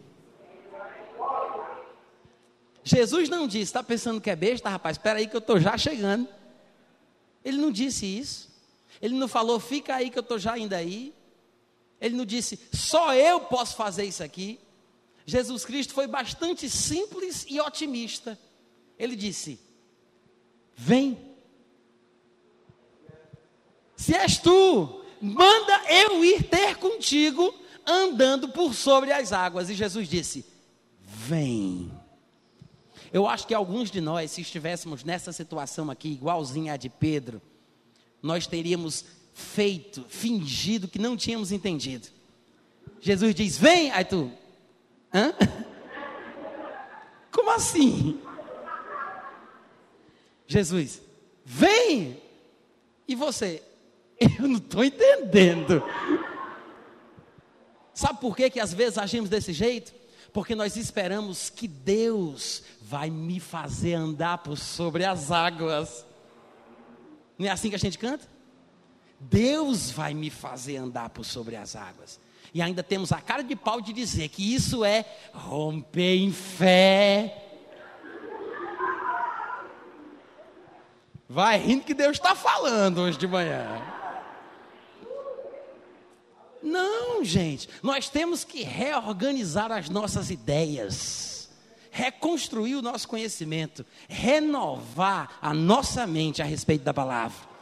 Jesus 2.84 3.30
não 3.30 3.48
disse, 3.48 3.64
está 3.64 3.82
pensando 3.82 4.22
que 4.22 4.30
é 4.30 4.36
besta, 4.36 4.70
rapaz? 4.70 4.96
Espera 4.96 5.18
aí 5.18 5.28
que 5.28 5.36
eu 5.36 5.40
estou 5.40 5.60
já 5.60 5.76
chegando. 5.76 6.28
Ele 7.44 7.58
não 7.58 7.72
disse 7.72 8.06
isso. 8.06 8.54
Ele 9.02 9.16
não 9.16 9.28
falou, 9.28 9.60
fica 9.60 9.96
aí 9.96 10.12
que 10.12 10.18
eu 10.20 10.22
estou 10.22 10.38
já 10.38 10.56
indo 10.58 10.74
aí. 10.74 11.14
Ele 12.00 12.16
não 12.16 12.26
disse, 12.26 12.60
só 12.74 13.14
eu 13.14 13.40
posso 13.42 13.76
fazer 13.76 14.04
isso 14.04 14.24
aqui. 14.24 14.60
Jesus 15.26 15.66
Cristo 15.66 15.94
foi 15.94 16.08
bastante 16.08 16.70
simples 16.70 17.46
e 17.50 17.60
otimista. 17.60 18.38
Ele 18.98 19.16
disse: 19.16 19.60
Vem. 20.76 21.18
Se 23.96 24.14
és 24.14 24.38
tu, 24.38 25.04
manda 25.22 25.82
eu 25.90 26.24
ir 26.24 26.44
ter 26.44 26.78
contigo 26.78 27.54
andando 27.86 28.50
por 28.50 28.74
sobre 28.74 29.12
as 29.12 29.32
águas. 29.32 29.70
E 29.70 29.74
Jesus 29.74 30.08
disse: 30.08 30.46
Vem. 31.00 31.92
Eu 33.12 33.28
acho 33.28 33.48
que 33.48 33.54
alguns 33.54 33.90
de 33.90 34.02
nós, 34.02 34.32
se 34.32 34.42
estivéssemos 34.42 35.04
nessa 35.04 35.32
situação 35.32 35.90
aqui, 35.90 36.10
igualzinha 36.10 36.74
a 36.74 36.78
de 36.78 36.90
Pedro, 36.90 37.42
nós 38.22 38.46
teríamos 38.46 39.06
feito, 39.36 40.06
fingido 40.08 40.88
que 40.88 40.98
não 40.98 41.18
tínhamos 41.18 41.52
entendido. 41.52 42.08
Jesus 43.02 43.36
diz: 43.36 43.58
Vem, 43.58 43.92
aí 43.92 44.06
tu, 44.06 44.32
hã? 45.14 45.34
Como 47.32 47.52
assim? 47.52 48.20
Jesus, 50.48 51.02
vem! 51.44 52.22
E 53.06 53.14
você? 53.14 53.62
Eu 54.18 54.48
não 54.48 54.58
estou 54.58 54.86
entendendo. 54.86 55.84
Sabe 57.94 58.22
por 58.22 58.38
que, 58.38 58.50
que 58.50 58.60
às 58.60 58.74
vezes 58.74 58.98
agimos 58.98 59.30
desse 59.30 59.52
jeito? 59.52 59.94
Porque 60.32 60.56
nós 60.56 60.78
esperamos 60.78 61.50
que 61.50 61.68
Deus 61.68 62.64
vai 62.82 63.10
me 63.10 63.40
fazer 63.42 63.96
andar 63.96 64.38
por 64.38 64.58
sobre 64.58 65.04
as 65.04 65.30
águas. 65.30 66.06
Não 67.38 67.48
é 67.48 67.50
assim 67.50 67.70
que 67.70 67.76
a 67.76 67.80
gente 67.80 67.98
canta? 67.98 68.35
Deus 69.20 69.90
vai 69.90 70.14
me 70.14 70.30
fazer 70.30 70.78
andar 70.78 71.10
por 71.10 71.24
sobre 71.24 71.56
as 71.56 71.76
águas. 71.76 72.20
E 72.54 72.62
ainda 72.62 72.84
temos 72.84 73.12
a 73.12 73.20
cara 73.20 73.44
de 73.44 73.56
pau 73.56 73.82
de 73.82 73.92
dizer 73.92 74.30
que 74.30 74.54
isso 74.54 74.86
é 74.86 75.06
romper 75.34 76.16
em 76.16 76.32
fé. 76.32 77.42
Vai 81.28 81.58
rindo 81.58 81.84
que 81.84 81.94
Deus 81.94 82.18
está 82.18 82.36
falando 82.36 83.02
hoje 83.02 83.18
de 83.18 83.28
manhã. 83.28 83.82
Não, 86.62 87.24
gente, 87.24 87.70
nós 87.84 88.10
temos 88.10 88.44
que 88.44 88.64
reorganizar 88.64 89.72
as 89.72 89.90
nossas 89.90 90.30
ideias, 90.32 91.50
reconstruir 91.92 92.76
o 92.76 92.82
nosso 92.82 93.08
conhecimento, 93.08 93.86
renovar 94.08 95.38
a 95.42 95.54
nossa 95.54 96.08
mente 96.08 96.42
a 96.42 96.46
respeito 96.46 96.84
da 96.84 96.94
palavra. 96.94 97.55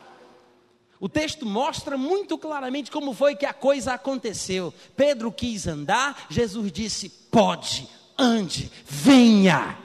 O 1.04 1.10
texto 1.10 1.46
mostra 1.46 1.98
muito 1.98 2.38
claramente 2.38 2.90
como 2.90 3.14
foi 3.14 3.36
que 3.36 3.46
a 3.46 3.52
coisa 3.52 3.92
aconteceu. 3.92 4.74
Pedro 4.96 5.34
quis 5.34 5.68
andar, 5.68 6.28
Jesus 6.30 6.72
disse: 6.72 7.10
pode, 7.10 7.90
ande, 8.18 8.72
venha. 8.86 9.78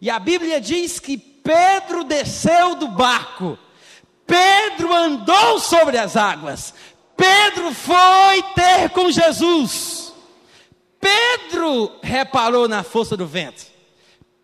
E 0.00 0.10
a 0.10 0.18
Bíblia 0.18 0.60
diz 0.60 0.98
que 0.98 1.16
Pedro 1.16 2.02
desceu 2.02 2.74
do 2.74 2.88
barco, 2.88 3.56
Pedro 4.26 4.92
andou 4.92 5.60
sobre 5.60 5.96
as 5.96 6.16
águas, 6.16 6.74
Pedro 7.16 7.72
foi 7.72 8.42
ter 8.52 8.90
com 8.90 9.08
Jesus. 9.08 10.12
Pedro 10.98 11.92
reparou 12.02 12.66
na 12.66 12.82
força 12.82 13.16
do 13.16 13.24
vento. 13.24 13.66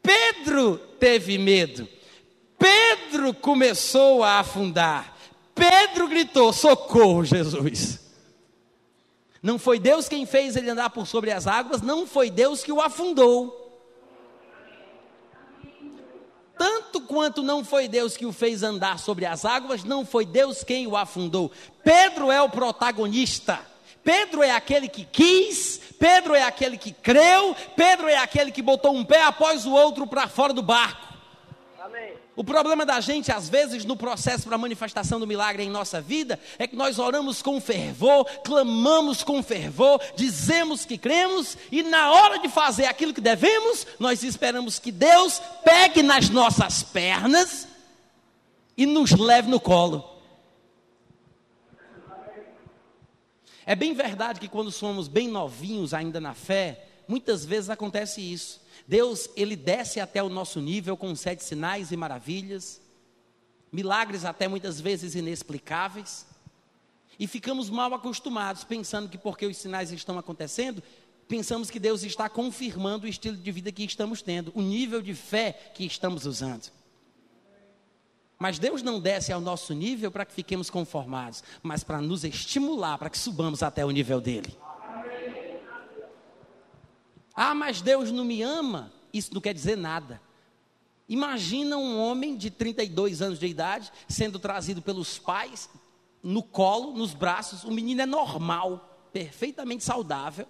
Pedro 0.00 0.78
teve 1.00 1.37
medo. 1.37 1.88
Pedro 2.57 3.35
começou 3.35 4.22
a 4.22 4.38
afundar. 4.38 5.15
Pedro 5.57 6.07
gritou: 6.07 6.53
Socorro, 6.53 7.25
Jesus. 7.25 7.99
Não 9.42 9.59
foi 9.59 9.79
Deus 9.79 10.09
quem 10.09 10.27
fez 10.27 10.55
ele 10.55 10.71
andar 10.71 10.90
por 10.90 11.07
sobre 11.07 11.31
as 11.33 11.47
águas, 11.47 11.81
não 11.81 12.07
foi 12.07 12.31
Deus 12.31 12.62
que 12.62 12.71
o 12.71 12.81
afundou. 12.81 13.64
Tanto 16.59 17.01
quanto 17.03 17.42
não 17.42 17.64
foi 17.64 17.87
Deus 17.87 18.16
que 18.16 18.27
o 18.27 18.33
fez 18.33 18.62
andar 18.62 18.99
sobre 18.99 19.27
as 19.27 19.45
águas, 19.45 19.85
não 19.85 20.05
foi 20.07 20.25
Deus 20.25 20.62
quem 20.62 20.87
o 20.87 20.97
afundou. 20.97 21.51
Pedro 21.83 22.31
é 22.31 22.40
o 22.40 22.49
protagonista. 22.49 23.61
Pedro 24.03 24.42
é 24.42 24.53
aquele 24.53 24.88
que 24.88 25.05
quis, 25.05 25.81
Pedro 25.99 26.35
é 26.35 26.42
aquele 26.42 26.79
que 26.79 26.92
creu, 26.92 27.57
Pedro 27.75 28.09
é 28.09 28.16
aquele 28.16 28.53
que 28.53 28.62
botou 28.62 28.95
um 28.95 29.05
pé 29.05 29.23
após 29.23 29.66
o 29.66 29.73
outro 29.73 30.07
para 30.07 30.29
fora 30.29 30.53
do 30.53 30.62
barco. 30.62 31.07
O 32.37 32.44
problema 32.44 32.85
da 32.85 33.01
gente, 33.01 33.33
às 33.33 33.49
vezes, 33.49 33.87
no 33.87 33.96
processo 33.96 34.44
para 34.44 34.57
a 34.57 34.59
manifestação 34.59 35.18
do 35.18 35.27
milagre 35.27 35.62
em 35.62 35.70
nossa 35.70 36.03
vida, 36.03 36.38
é 36.59 36.66
que 36.66 36.77
nós 36.77 36.99
oramos 36.99 37.40
com 37.40 37.59
fervor, 37.59 38.27
clamamos 38.44 39.22
com 39.25 39.42
fervor, 39.42 39.99
dizemos 40.14 40.85
que 40.85 40.99
cremos, 40.99 41.57
e 41.72 41.83
na 41.83 42.12
hora 42.12 42.38
de 42.38 42.51
fazer 42.51 42.85
aquilo 42.85 43.14
que 43.14 43.22
devemos, 43.22 43.87
nós 43.99 44.22
esperamos 44.22 44.79
que 44.79 44.92
Deus 44.92 45.40
pegue 45.64 46.03
nas 46.03 46.29
nossas 46.29 46.83
pernas 46.83 47.66
e 48.77 48.85
nos 48.85 49.12
leve 49.12 49.49
no 49.49 49.59
colo. 49.59 50.05
É 53.64 53.75
bem 53.75 53.94
verdade 53.94 54.38
que 54.40 54.49
quando 54.49 54.70
somos 54.70 55.09
bem 55.09 55.27
novinhos 55.27 55.94
ainda 55.94 56.20
na 56.20 56.35
fé, 56.35 56.85
muitas 57.09 57.46
vezes 57.46 57.70
acontece 57.70 58.20
isso. 58.20 58.61
Deus, 58.87 59.29
ele 59.37 59.57
desce 59.57 59.99
até 59.99 60.22
o 60.22 60.29
nosso 60.29 60.61
nível 60.61 60.96
com 60.96 61.14
sete 61.16 61.42
sinais 61.42 61.90
e 61.90 61.96
maravilhas, 61.96 62.81
milagres 63.72 64.25
até 64.25 64.46
muitas 64.46 64.81
vezes 64.81 65.14
inexplicáveis, 65.14 66.27
e 67.18 67.27
ficamos 67.27 67.68
mal 67.70 67.92
acostumados, 67.94 68.62
pensando 68.62 69.09
que 69.09 69.18
porque 69.18 69.46
os 69.46 69.57
sinais 69.57 69.90
estão 69.90 70.18
acontecendo, 70.18 70.83
pensamos 71.27 71.70
que 71.70 71.81
Deus 71.81 72.03
está 72.03 72.29
confirmando 72.29 73.07
o 73.07 73.09
estilo 73.09 73.37
de 73.37 73.51
vida 73.51 73.72
que 73.72 73.85
estamos 73.85 74.22
tendo, 74.22 74.53
o 74.55 74.62
nível 74.62 75.03
de 75.03 75.14
fé 75.14 75.53
que 75.75 75.85
estamos 75.85 76.27
usando. 76.27 76.70
Mas 78.38 78.59
Deus 78.59 78.83
não 78.83 79.01
desce 79.01 79.33
ao 79.33 79.40
nosso 79.40 79.72
nível 79.72 80.11
para 80.11 80.27
que 80.27 80.33
fiquemos 80.33 80.68
conformados, 80.68 81.42
mas 81.62 81.83
para 81.83 82.03
nos 82.03 82.22
estimular, 82.22 82.99
para 82.99 83.09
que 83.09 83.18
subamos 83.18 83.62
até 83.62 83.85
o 83.85 83.90
nível 83.90 84.20
dele. 84.20 84.55
Ah, 87.37 87.55
mas 87.55 87.83
Deus 87.83 88.11
não 88.11 88.25
me 88.25 88.40
ama. 88.40 88.90
Isso 89.12 89.35
não 89.35 89.40
quer 89.42 89.53
dizer 89.53 89.77
nada. 89.77 90.20
Imagina 91.09 91.77
um 91.77 92.01
homem 92.01 92.35
de 92.37 92.51
32 92.51 93.20
anos 93.20 93.38
de 93.38 93.46
idade 93.46 93.92
sendo 94.09 94.38
trazido 94.38 94.81
pelos 94.81 95.18
pais 95.18 95.68
no 96.22 96.42
colo, 96.42 96.92
nos 96.92 97.12
braços. 97.12 97.62
O 97.62 97.70
menino 97.70 98.01
é 98.01 98.07
normal, 98.07 99.09
perfeitamente 99.12 99.85
saudável. 99.85 100.46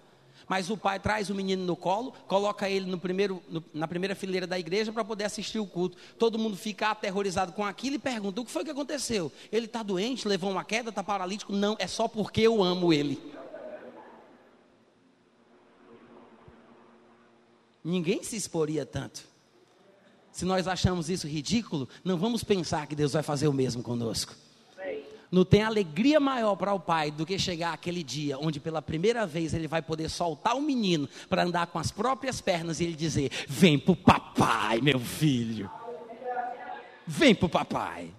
Mas 0.47 0.69
o 0.69 0.77
pai 0.77 0.97
traz 0.97 1.29
o 1.29 1.35
menino 1.35 1.65
no 1.65 1.75
colo, 1.75 2.13
coloca 2.25 2.69
ele 2.69 2.89
no 2.89 2.97
primeiro, 2.97 3.43
no, 3.49 3.61
na 3.73 3.87
primeira 3.87 4.15
fileira 4.15 4.47
da 4.47 4.57
igreja 4.57 4.93
para 4.93 5.03
poder 5.03 5.25
assistir 5.25 5.59
o 5.59 5.67
culto. 5.67 5.97
Todo 6.17 6.39
mundo 6.39 6.55
fica 6.55 6.89
aterrorizado 6.89 7.51
com 7.51 7.65
aquilo 7.65 7.97
e 7.97 7.99
pergunta: 7.99 8.39
o 8.39 8.45
que 8.45 8.51
foi 8.51 8.63
que 8.63 8.71
aconteceu? 8.71 9.31
Ele 9.51 9.65
está 9.65 9.83
doente, 9.83 10.27
levou 10.27 10.49
uma 10.49 10.63
queda, 10.63 10.89
está 10.89 11.03
paralítico? 11.03 11.51
Não, 11.51 11.75
é 11.77 11.85
só 11.85 12.07
porque 12.07 12.41
eu 12.41 12.63
amo 12.63 12.93
ele. 12.93 13.21
Ninguém 17.87 18.23
se 18.23 18.35
exporia 18.35 18.85
tanto. 18.85 19.25
Se 20.31 20.45
nós 20.45 20.67
achamos 20.67 21.09
isso 21.09 21.27
ridículo, 21.27 21.87
não 22.03 22.17
vamos 22.17 22.43
pensar 22.43 22.85
que 22.85 22.95
Deus 22.95 23.13
vai 23.13 23.23
fazer 23.23 23.47
o 23.47 23.53
mesmo 23.53 23.81
conosco. 23.81 24.35
Não 25.29 25.43
tem 25.43 25.61
alegria 25.61 26.19
maior 26.19 26.55
para 26.55 26.73
o 26.73 26.79
pai 26.79 27.11
do 27.11 27.25
que 27.25 27.37
chegar 27.37 27.73
aquele 27.73 28.01
dia 28.01 28.37
onde 28.37 28.59
pela 28.61 28.81
primeira 28.81 29.25
vez 29.25 29.53
ele 29.53 29.67
vai 29.67 29.81
poder 29.81 30.09
soltar 30.09 30.55
o 30.55 30.61
menino 30.61 31.09
para 31.27 31.43
andar 31.43 31.67
com 31.67 31.79
as 31.79 31.91
próprias 31.91 32.39
pernas 32.39 32.79
e 32.79 32.85
ele 32.85 32.95
dizer: 32.95 33.29
Vem 33.47 33.77
para 33.77 33.91
o 33.91 33.95
papai, 33.95 34.79
meu 34.79 34.99
filho. 34.99 35.69
Vem 37.05 37.35
para 37.35 37.45
o 37.45 37.49
papai. 37.49 38.13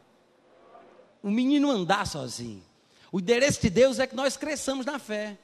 O 1.22 1.30
menino 1.30 1.70
andar 1.70 2.06
sozinho. 2.06 2.62
O 3.10 3.20
endereço 3.20 3.62
de 3.62 3.70
Deus 3.70 3.98
é 3.98 4.06
que 4.06 4.14
nós 4.14 4.36
cresçamos 4.36 4.84
na 4.84 4.98
fé. 4.98 5.38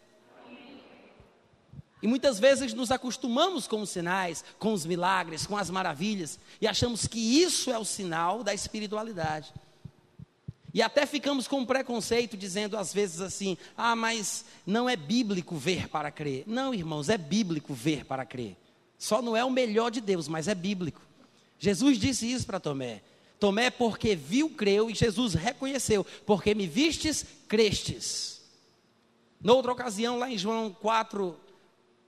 E 2.05 2.07
muitas 2.07 2.39
vezes 2.39 2.75
nos 2.75 2.91
acostumamos 2.91 3.67
com 3.67 3.81
os 3.81 3.89
sinais, 3.89 4.45
com 4.59 4.75
os 4.75 4.85
milagres, 4.85 5.47
com 5.47 5.57
as 5.57 5.71
maravilhas, 5.71 6.39
e 6.61 6.69
achamos 6.69 7.07
que 7.07 7.19
isso 7.19 7.71
é 7.71 7.79
o 7.79 7.85
sinal 7.85 8.45
da 8.45 8.53
espiritualidade. 8.53 9.55
E 10.75 10.83
até 10.83 11.07
ficamos 11.07 11.49
com 11.49 11.61
um 11.61 11.65
preconceito, 11.65 12.37
dizendo 12.37 12.77
às 12.77 12.93
vezes 12.93 13.23
assim: 13.23 13.57
ah, 13.75 13.97
mas 13.97 14.45
não 14.67 14.87
é 14.87 14.97
bíblico 14.97 15.57
ver 15.57 15.89
para 15.89 16.11
crer. 16.11 16.45
Não, 16.47 16.75
irmãos, 16.75 17.09
é 17.09 17.17
bíblico 17.17 17.73
ver 17.73 18.05
para 18.05 18.27
crer. 18.27 18.55
Só 18.99 19.23
não 19.23 19.35
é 19.35 19.43
o 19.43 19.51
melhor 19.51 19.91
de 19.91 20.03
Deus, 20.03 20.29
mas 20.29 20.47
é 20.47 20.55
bíblico. 20.55 21.01
Jesus 21.59 21.97
disse 21.97 22.31
isso 22.31 22.45
para 22.45 22.61
Tomé. 22.61 23.01
Tomé, 23.41 23.71
porque 23.71 24.15
viu, 24.15 24.51
creu, 24.51 24.91
e 24.91 24.95
Jesus 24.95 25.33
reconheceu: 25.33 26.05
porque 26.27 26.55
me 26.55 26.67
vistes, 26.67 27.25
crestes. 27.49 28.43
Noutra 29.41 29.73
ocasião, 29.73 30.19
lá 30.19 30.31
em 30.31 30.37
João 30.37 30.71
4, 30.71 31.44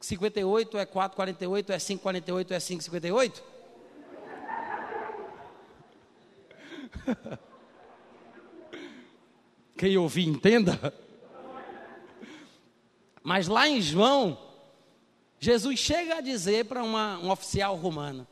58 0.00 0.78
é 0.78 0.87
4,48, 0.87 1.70
é 1.70 1.76
5,48, 1.76 2.50
é 2.50 2.59
5,58? 2.59 3.42
Quem 9.76 9.96
ouvir, 9.96 10.26
entenda. 10.26 10.92
Mas 13.22 13.48
lá 13.48 13.68
em 13.68 13.80
João, 13.80 14.38
Jesus 15.38 15.78
chega 15.78 16.16
a 16.16 16.20
dizer 16.20 16.64
para 16.66 16.82
um 16.82 17.30
oficial 17.30 17.76
romano: 17.76 18.26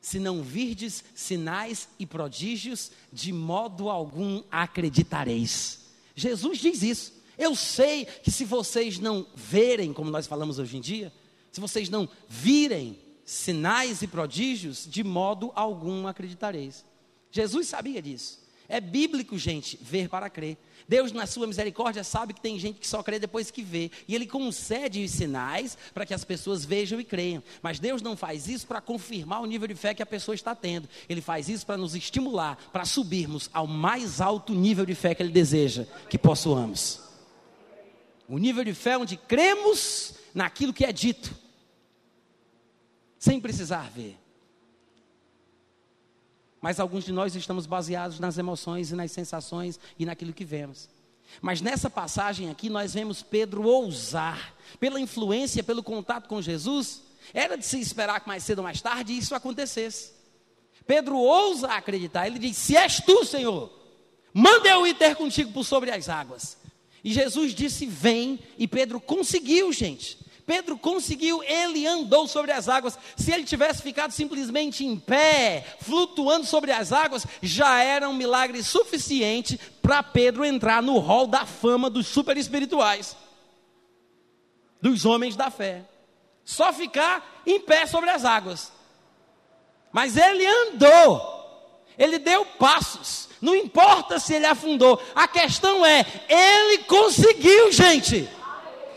se 0.00 0.18
não 0.18 0.42
virdes 0.42 1.02
sinais 1.14 1.88
e 1.98 2.06
prodígios, 2.06 2.92
de 3.12 3.32
modo 3.32 3.90
algum 3.90 4.42
acreditareis. 4.50 5.86
Jesus 6.14 6.58
diz 6.58 6.82
isso. 6.82 7.15
Eu 7.38 7.54
sei 7.54 8.04
que 8.04 8.30
se 8.30 8.44
vocês 8.44 8.98
não 8.98 9.26
verem, 9.34 9.92
como 9.92 10.10
nós 10.10 10.26
falamos 10.26 10.58
hoje 10.58 10.76
em 10.76 10.80
dia, 10.80 11.12
se 11.52 11.60
vocês 11.60 11.88
não 11.88 12.08
virem 12.28 12.98
sinais 13.24 14.02
e 14.02 14.06
prodígios, 14.06 14.86
de 14.88 15.02
modo 15.02 15.50
algum 15.54 16.06
acreditareis. 16.06 16.84
Jesus 17.30 17.66
sabia 17.66 18.00
disso. 18.00 18.46
É 18.68 18.80
bíblico, 18.80 19.38
gente, 19.38 19.78
ver 19.80 20.08
para 20.08 20.28
crer. 20.28 20.56
Deus, 20.88 21.12
na 21.12 21.26
sua 21.26 21.46
misericórdia, 21.46 22.02
sabe 22.04 22.32
que 22.32 22.40
tem 22.40 22.58
gente 22.58 22.78
que 22.78 22.86
só 22.86 23.02
crê 23.02 23.18
depois 23.18 23.50
que 23.50 23.62
vê. 23.62 23.90
E 24.08 24.14
Ele 24.14 24.26
concede 24.26 25.04
os 25.04 25.10
sinais 25.10 25.76
para 25.92 26.06
que 26.06 26.14
as 26.14 26.24
pessoas 26.24 26.64
vejam 26.64 27.00
e 27.00 27.04
creiam. 27.04 27.42
Mas 27.62 27.78
Deus 27.78 28.02
não 28.02 28.16
faz 28.16 28.48
isso 28.48 28.66
para 28.66 28.80
confirmar 28.80 29.40
o 29.40 29.46
nível 29.46 29.68
de 29.68 29.74
fé 29.74 29.94
que 29.94 30.02
a 30.02 30.06
pessoa 30.06 30.34
está 30.34 30.54
tendo. 30.54 30.88
Ele 31.08 31.20
faz 31.20 31.48
isso 31.48 31.66
para 31.66 31.76
nos 31.76 31.94
estimular, 31.94 32.56
para 32.72 32.84
subirmos 32.84 33.50
ao 33.52 33.66
mais 33.66 34.20
alto 34.20 34.52
nível 34.52 34.86
de 34.86 34.94
fé 34.94 35.14
que 35.14 35.22
Ele 35.22 35.32
deseja 35.32 35.86
que 36.08 36.18
possuamos. 36.18 37.05
O 38.28 38.38
nível 38.38 38.64
de 38.64 38.74
fé 38.74 38.98
onde 38.98 39.16
cremos 39.16 40.14
naquilo 40.34 40.72
que 40.72 40.84
é 40.84 40.92
dito, 40.92 41.34
sem 43.18 43.40
precisar 43.40 43.90
ver. 43.90 44.18
Mas 46.60 46.80
alguns 46.80 47.04
de 47.04 47.12
nós 47.12 47.34
estamos 47.36 47.66
baseados 47.66 48.18
nas 48.18 48.38
emoções 48.38 48.90
e 48.90 48.94
nas 48.94 49.12
sensações 49.12 49.78
e 49.98 50.04
naquilo 50.04 50.32
que 50.32 50.44
vemos. 50.44 50.88
Mas 51.40 51.60
nessa 51.60 51.90
passagem 51.90 52.50
aqui 52.50 52.68
nós 52.68 52.94
vemos 52.94 53.22
Pedro 53.22 53.62
ousar, 53.62 54.54
pela 54.80 55.00
influência, 55.00 55.62
pelo 55.62 55.82
contato 55.82 56.28
com 56.28 56.42
Jesus, 56.42 57.02
era 57.32 57.56
de 57.56 57.64
se 57.64 57.80
esperar 57.80 58.20
que 58.20 58.28
mais 58.28 58.42
cedo 58.42 58.58
ou 58.58 58.64
mais 58.64 58.80
tarde 58.80 59.16
isso 59.16 59.34
acontecesse. 59.34 60.12
Pedro 60.86 61.16
ousa 61.16 61.68
acreditar, 61.68 62.26
ele 62.26 62.38
diz: 62.38 62.56
Se 62.56 62.76
és 62.76 63.00
tu, 63.00 63.24
Senhor, 63.24 63.70
manda 64.32 64.68
eu 64.68 64.86
ir 64.86 64.94
ter 64.94 65.16
contigo 65.16 65.52
por 65.52 65.64
sobre 65.64 65.90
as 65.90 66.08
águas. 66.08 66.56
E 67.06 67.12
Jesus 67.12 67.54
disse: 67.54 67.86
Vem, 67.86 68.36
e 68.58 68.66
Pedro 68.66 69.00
conseguiu, 69.00 69.72
gente. 69.72 70.18
Pedro 70.44 70.76
conseguiu, 70.76 71.40
ele 71.44 71.86
andou 71.86 72.26
sobre 72.26 72.50
as 72.50 72.68
águas. 72.68 72.98
Se 73.16 73.30
ele 73.30 73.44
tivesse 73.44 73.80
ficado 73.80 74.10
simplesmente 74.10 74.84
em 74.84 74.98
pé, 74.98 75.64
flutuando 75.80 76.44
sobre 76.44 76.72
as 76.72 76.90
águas, 76.90 77.24
já 77.40 77.80
era 77.80 78.08
um 78.08 78.12
milagre 78.12 78.60
suficiente 78.60 79.56
para 79.80 80.02
Pedro 80.02 80.44
entrar 80.44 80.82
no 80.82 80.98
hall 80.98 81.28
da 81.28 81.46
fama 81.46 81.88
dos 81.88 82.08
super 82.08 82.36
espirituais, 82.36 83.16
dos 84.82 85.04
homens 85.04 85.36
da 85.36 85.48
fé. 85.48 85.84
Só 86.44 86.72
ficar 86.72 87.42
em 87.46 87.60
pé 87.60 87.86
sobre 87.86 88.10
as 88.10 88.24
águas. 88.24 88.72
Mas 89.92 90.16
ele 90.16 90.44
andou, 90.44 91.35
ele 91.98 92.18
deu 92.18 92.44
passos. 92.44 93.28
Não 93.40 93.54
importa 93.54 94.18
se 94.18 94.34
ele 94.34 94.46
afundou, 94.46 95.00
a 95.14 95.28
questão 95.28 95.84
é, 95.84 96.04
ele 96.28 96.78
conseguiu, 96.84 97.70
gente. 97.70 98.28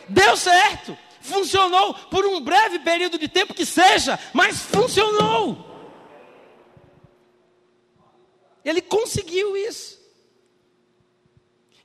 Deu 0.08 0.36
certo 0.36 0.98
funcionou 1.30 1.94
por 1.94 2.26
um 2.26 2.42
breve 2.42 2.80
período 2.80 3.18
de 3.20 3.28
tempo 3.28 3.54
que 3.54 3.66
seja, 3.66 4.20
mas 4.34 4.60
funcionou. 4.62 5.66
Ele 8.66 8.82
conseguiu 8.82 9.56
isso. 9.56 10.00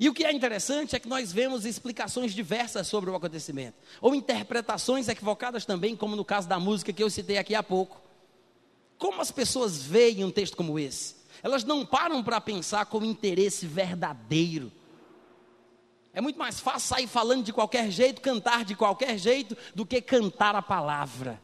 E 0.00 0.09
o 0.09 0.14
que 0.14 0.24
é 0.24 0.33
interessante 0.33 0.96
é 0.96 0.98
que 0.98 1.09
nós 1.09 1.33
vemos 1.33 1.64
explicações 1.64 2.35
diversas 2.35 2.88
sobre 2.88 3.11
o 3.11 3.14
acontecimento, 3.14 3.77
ou 4.00 4.14
interpretações 4.14 5.09
equivocadas 5.09 5.64
também, 5.64 5.94
como 5.94 6.16
no 6.16 6.24
caso 6.24 6.48
da 6.48 6.59
música 6.59 6.92
que 6.92 7.03
eu 7.03 7.09
citei 7.09 7.38
aqui 7.38 7.55
há 7.55 7.62
pouco. 7.62 8.03
Como 8.98 9.20
as 9.20 9.30
pessoas 9.30 9.83
veem 9.83 10.24
um 10.24 10.30
texto 10.30 10.57
como 10.57 10.78
esse? 10.78 11.16
Elas 11.42 11.64
não 11.64 11.85
param 11.85 12.22
para 12.22 12.40
pensar 12.40 12.87
com 12.87 13.04
interesse 13.04 13.66
verdadeiro 13.66 14.72
é 16.14 16.20
muito 16.20 16.38
mais 16.38 16.61
fácil 16.61 16.88
sair 16.88 17.09
falando 17.09 17.42
de 17.44 17.52
qualquer 17.52 17.90
jeito, 17.90 18.20
cantar 18.20 18.64
de 18.64 18.76
qualquer 18.76 19.18
jeito, 19.18 19.57
do 19.74 19.85
que 19.85 20.00
cantar 20.00 20.54
a 20.54 20.62
palavra. 20.62 21.42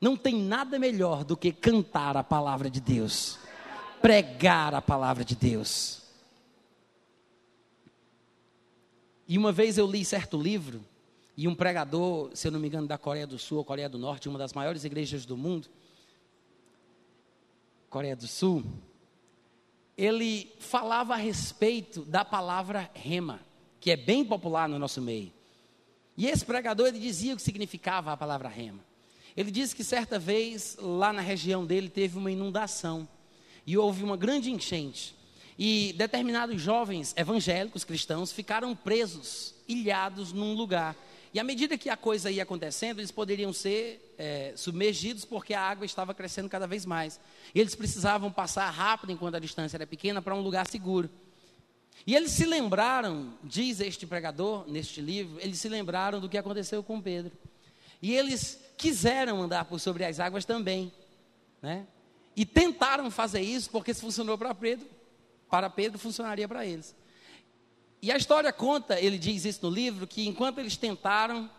Não 0.00 0.16
tem 0.16 0.34
nada 0.34 0.76
melhor 0.76 1.22
do 1.22 1.36
que 1.36 1.52
cantar 1.52 2.16
a 2.16 2.24
palavra 2.24 2.68
de 2.68 2.80
Deus, 2.80 3.38
pregar 4.02 4.74
a 4.74 4.82
palavra 4.82 5.24
de 5.24 5.36
Deus. 5.36 6.02
E 9.28 9.38
uma 9.38 9.52
vez 9.52 9.78
eu 9.78 9.86
li 9.86 10.04
certo 10.04 10.36
livro, 10.36 10.84
e 11.36 11.46
um 11.46 11.54
pregador, 11.54 12.30
se 12.34 12.48
eu 12.48 12.52
não 12.52 12.58
me 12.58 12.68
engano, 12.68 12.86
da 12.86 12.96
Coreia 12.96 13.26
do 13.26 13.38
Sul 13.38 13.58
ou 13.58 13.64
Coreia 13.64 13.88
do 13.88 13.98
Norte, 13.98 14.28
uma 14.28 14.38
das 14.38 14.52
maiores 14.52 14.84
igrejas 14.84 15.26
do 15.26 15.36
mundo, 15.36 15.68
Coreia 17.90 18.16
do 18.16 18.26
Sul, 18.26 18.64
ele 19.96 20.52
falava 20.58 21.14
a 21.14 21.16
respeito 21.16 22.02
da 22.02 22.24
palavra 22.24 22.90
rema, 22.94 23.40
que 23.80 23.90
é 23.90 23.96
bem 23.96 24.24
popular 24.24 24.68
no 24.68 24.78
nosso 24.78 25.00
meio. 25.00 25.32
E 26.16 26.26
esse 26.26 26.44
pregador 26.44 26.88
ele 26.88 26.98
dizia 26.98 27.34
o 27.34 27.36
que 27.36 27.42
significava 27.42 28.12
a 28.12 28.16
palavra 28.16 28.48
rema. 28.48 28.80
Ele 29.36 29.50
disse 29.50 29.76
que 29.76 29.84
certa 29.84 30.18
vez 30.18 30.76
lá 30.80 31.12
na 31.12 31.20
região 31.20 31.66
dele 31.66 31.90
teve 31.90 32.16
uma 32.16 32.32
inundação 32.32 33.06
e 33.66 33.76
houve 33.76 34.02
uma 34.02 34.16
grande 34.16 34.50
enchente. 34.50 35.14
E 35.58 35.94
determinados 35.96 36.60
jovens 36.60 37.14
evangélicos 37.16 37.84
cristãos 37.84 38.32
ficaram 38.32 38.74
presos, 38.74 39.54
ilhados 39.68 40.32
num 40.32 40.54
lugar. 40.54 40.96
E 41.36 41.38
à 41.38 41.44
medida 41.44 41.76
que 41.76 41.90
a 41.90 41.98
coisa 41.98 42.30
ia 42.30 42.44
acontecendo, 42.44 42.98
eles 42.98 43.10
poderiam 43.10 43.52
ser 43.52 44.14
é, 44.16 44.54
submergidos 44.56 45.26
porque 45.26 45.52
a 45.52 45.60
água 45.60 45.84
estava 45.84 46.14
crescendo 46.14 46.48
cada 46.48 46.66
vez 46.66 46.86
mais. 46.86 47.20
E 47.54 47.60
eles 47.60 47.74
precisavam 47.74 48.32
passar 48.32 48.70
rápido 48.70 49.12
enquanto 49.12 49.34
a 49.34 49.38
distância 49.38 49.76
era 49.76 49.86
pequena 49.86 50.22
para 50.22 50.34
um 50.34 50.40
lugar 50.40 50.66
seguro. 50.66 51.10
E 52.06 52.14
eles 52.14 52.30
se 52.30 52.46
lembraram, 52.46 53.34
diz 53.44 53.80
este 53.80 54.06
pregador 54.06 54.66
neste 54.66 55.02
livro, 55.02 55.38
eles 55.38 55.60
se 55.60 55.68
lembraram 55.68 56.22
do 56.22 56.26
que 56.26 56.38
aconteceu 56.38 56.82
com 56.82 57.02
Pedro. 57.02 57.30
E 58.00 58.14
eles 58.14 58.58
quiseram 58.78 59.42
andar 59.42 59.66
por 59.66 59.78
sobre 59.78 60.06
as 60.06 60.18
águas 60.18 60.46
também, 60.46 60.90
né? 61.60 61.86
E 62.34 62.46
tentaram 62.46 63.10
fazer 63.10 63.42
isso 63.42 63.68
porque 63.68 63.92
se 63.92 64.00
funcionou 64.00 64.38
para 64.38 64.54
Pedro, 64.54 64.86
para 65.50 65.68
Pedro 65.68 65.98
funcionaria 65.98 66.48
para 66.48 66.64
eles. 66.64 66.96
E 68.00 68.12
a 68.12 68.16
história 68.16 68.52
conta, 68.52 69.00
ele 69.00 69.18
diz 69.18 69.44
isso 69.44 69.60
no 69.62 69.70
livro, 69.70 70.06
que 70.06 70.26
enquanto 70.28 70.58
eles 70.58 70.76
tentaram, 70.76 71.50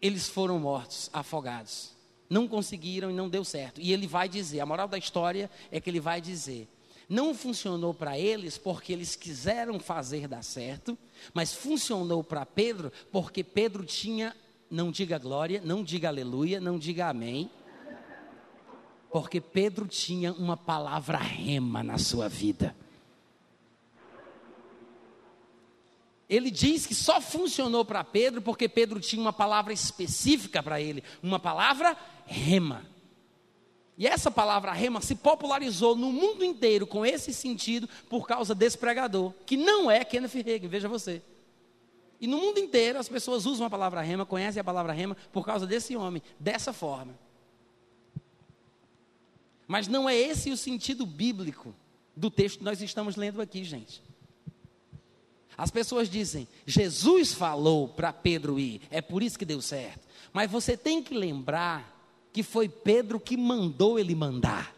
eles 0.00 0.28
foram 0.28 0.58
mortos, 0.58 1.08
afogados. 1.12 1.92
Não 2.28 2.48
conseguiram 2.48 3.10
e 3.10 3.14
não 3.14 3.28
deu 3.28 3.44
certo. 3.44 3.80
E 3.80 3.92
ele 3.92 4.06
vai 4.06 4.28
dizer, 4.28 4.60
a 4.60 4.66
moral 4.66 4.88
da 4.88 4.98
história 4.98 5.50
é 5.70 5.80
que 5.80 5.88
ele 5.88 6.00
vai 6.00 6.20
dizer, 6.20 6.68
não 7.08 7.34
funcionou 7.34 7.92
para 7.92 8.18
eles 8.18 8.56
porque 8.56 8.92
eles 8.92 9.14
quiseram 9.14 9.78
fazer 9.78 10.26
dar 10.26 10.42
certo, 10.42 10.96
mas 11.34 11.52
funcionou 11.52 12.24
para 12.24 12.46
Pedro 12.46 12.92
porque 13.10 13.44
Pedro 13.44 13.84
tinha, 13.84 14.34
não 14.70 14.90
diga 14.90 15.18
glória, 15.18 15.60
não 15.62 15.84
diga 15.84 16.08
aleluia, 16.08 16.60
não 16.60 16.78
diga 16.78 17.08
amém, 17.08 17.50
porque 19.10 19.40
Pedro 19.42 19.86
tinha 19.86 20.32
uma 20.32 20.56
palavra 20.56 21.18
rema 21.18 21.82
na 21.82 21.98
sua 21.98 22.30
vida. 22.30 22.74
Ele 26.32 26.50
diz 26.50 26.86
que 26.86 26.94
só 26.94 27.20
funcionou 27.20 27.84
para 27.84 28.02
Pedro 28.02 28.40
porque 28.40 28.66
Pedro 28.66 28.98
tinha 28.98 29.20
uma 29.20 29.34
palavra 29.34 29.70
específica 29.70 30.62
para 30.62 30.80
ele, 30.80 31.04
uma 31.22 31.38
palavra 31.38 31.94
rema. 32.24 32.86
E 33.98 34.06
essa 34.06 34.30
palavra 34.30 34.72
rema 34.72 35.02
se 35.02 35.14
popularizou 35.14 35.94
no 35.94 36.10
mundo 36.10 36.42
inteiro 36.42 36.86
com 36.86 37.04
esse 37.04 37.34
sentido 37.34 37.86
por 38.08 38.26
causa 38.26 38.54
desse 38.54 38.78
pregador, 38.78 39.34
que 39.44 39.58
não 39.58 39.90
é 39.90 40.02
Kenneth 40.06 40.40
Hagin, 40.40 40.68
veja 40.68 40.88
você. 40.88 41.20
E 42.18 42.26
no 42.26 42.38
mundo 42.38 42.58
inteiro 42.58 42.98
as 42.98 43.10
pessoas 43.10 43.44
usam 43.44 43.66
a 43.66 43.70
palavra 43.70 44.00
rema, 44.00 44.24
conhecem 44.24 44.58
a 44.58 44.64
palavra 44.64 44.94
rema 44.94 45.14
por 45.30 45.44
causa 45.44 45.66
desse 45.66 45.94
homem, 45.94 46.22
dessa 46.40 46.72
forma. 46.72 47.14
Mas 49.68 49.86
não 49.86 50.08
é 50.08 50.16
esse 50.16 50.50
o 50.50 50.56
sentido 50.56 51.04
bíblico 51.04 51.74
do 52.16 52.30
texto 52.30 52.58
que 52.58 52.64
nós 52.64 52.80
estamos 52.80 53.16
lendo 53.16 53.42
aqui, 53.42 53.62
gente. 53.64 54.02
As 55.56 55.70
pessoas 55.70 56.08
dizem, 56.08 56.48
Jesus 56.66 57.32
falou 57.32 57.88
para 57.88 58.12
Pedro 58.12 58.58
ir, 58.58 58.80
é 58.90 59.00
por 59.00 59.22
isso 59.22 59.38
que 59.38 59.44
deu 59.44 59.60
certo. 59.60 60.00
Mas 60.32 60.50
você 60.50 60.76
tem 60.76 61.02
que 61.02 61.14
lembrar 61.14 61.92
que 62.32 62.42
foi 62.42 62.68
Pedro 62.68 63.20
que 63.20 63.36
mandou 63.36 63.98
ele 63.98 64.14
mandar. 64.14 64.74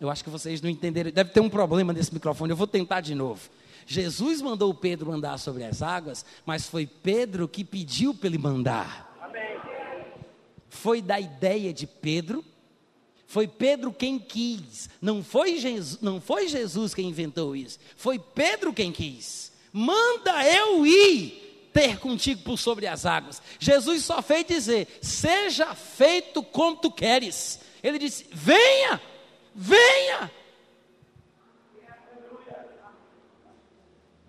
Eu 0.00 0.10
acho 0.10 0.22
que 0.22 0.30
vocês 0.30 0.60
não 0.60 0.70
entenderam, 0.70 1.10
deve 1.10 1.30
ter 1.30 1.40
um 1.40 1.50
problema 1.50 1.92
nesse 1.92 2.12
microfone, 2.12 2.50
eu 2.50 2.56
vou 2.56 2.66
tentar 2.66 3.00
de 3.00 3.14
novo. 3.14 3.48
Jesus 3.86 4.42
mandou 4.42 4.72
Pedro 4.74 5.10
andar 5.10 5.38
sobre 5.38 5.64
as 5.64 5.80
águas, 5.80 6.24
mas 6.44 6.66
foi 6.66 6.86
Pedro 6.86 7.48
que 7.48 7.64
pediu 7.64 8.14
para 8.14 8.28
ele 8.28 8.38
mandar. 8.38 9.16
Amém. 9.20 9.58
Foi 10.68 11.00
da 11.00 11.18
ideia 11.18 11.72
de 11.72 11.86
Pedro, 11.86 12.44
Foi 13.28 13.46
Pedro 13.46 13.92
quem 13.92 14.18
quis. 14.18 14.88
Não 15.02 15.22
foi, 15.22 15.58
Jesus, 15.58 16.00
não 16.00 16.18
foi 16.18 16.48
Jesus 16.48 16.94
quem 16.94 17.10
inventou 17.10 17.54
isso. 17.54 17.78
Foi 17.94 18.18
Pedro 18.18 18.72
quem 18.72 18.90
quis. 18.90 19.52
Manda 19.70 20.42
eu 20.46 20.86
ir 20.86 21.68
ter 21.70 21.98
contigo 21.98 22.40
por 22.42 22.58
sobre 22.58 22.86
as 22.86 23.04
águas. 23.04 23.42
Jesus 23.58 24.02
só 24.02 24.22
fez 24.22 24.46
dizer: 24.46 24.88
Seja 25.02 25.74
feito 25.74 26.42
como 26.42 26.78
tu 26.78 26.90
queres. 26.90 27.60
Ele 27.82 27.98
disse: 27.98 28.24
Venha, 28.32 28.98
venha. 29.54 30.32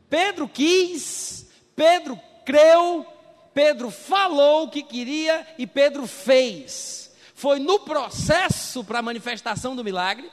Pedro 0.09 0.45
quis, 0.49 1.47
Pedro 1.73 2.19
creu, 2.43 3.05
Pedro 3.53 3.89
falou 3.89 4.63
o 4.63 4.69
que 4.69 4.83
queria 4.83 5.47
e 5.57 5.65
Pedro 5.65 6.05
fez. 6.05 7.08
Foi 7.39 7.57
no 7.57 7.79
processo 7.79 8.83
para 8.83 8.99
a 8.99 9.01
manifestação 9.01 9.73
do 9.73 9.81
milagre 9.81 10.29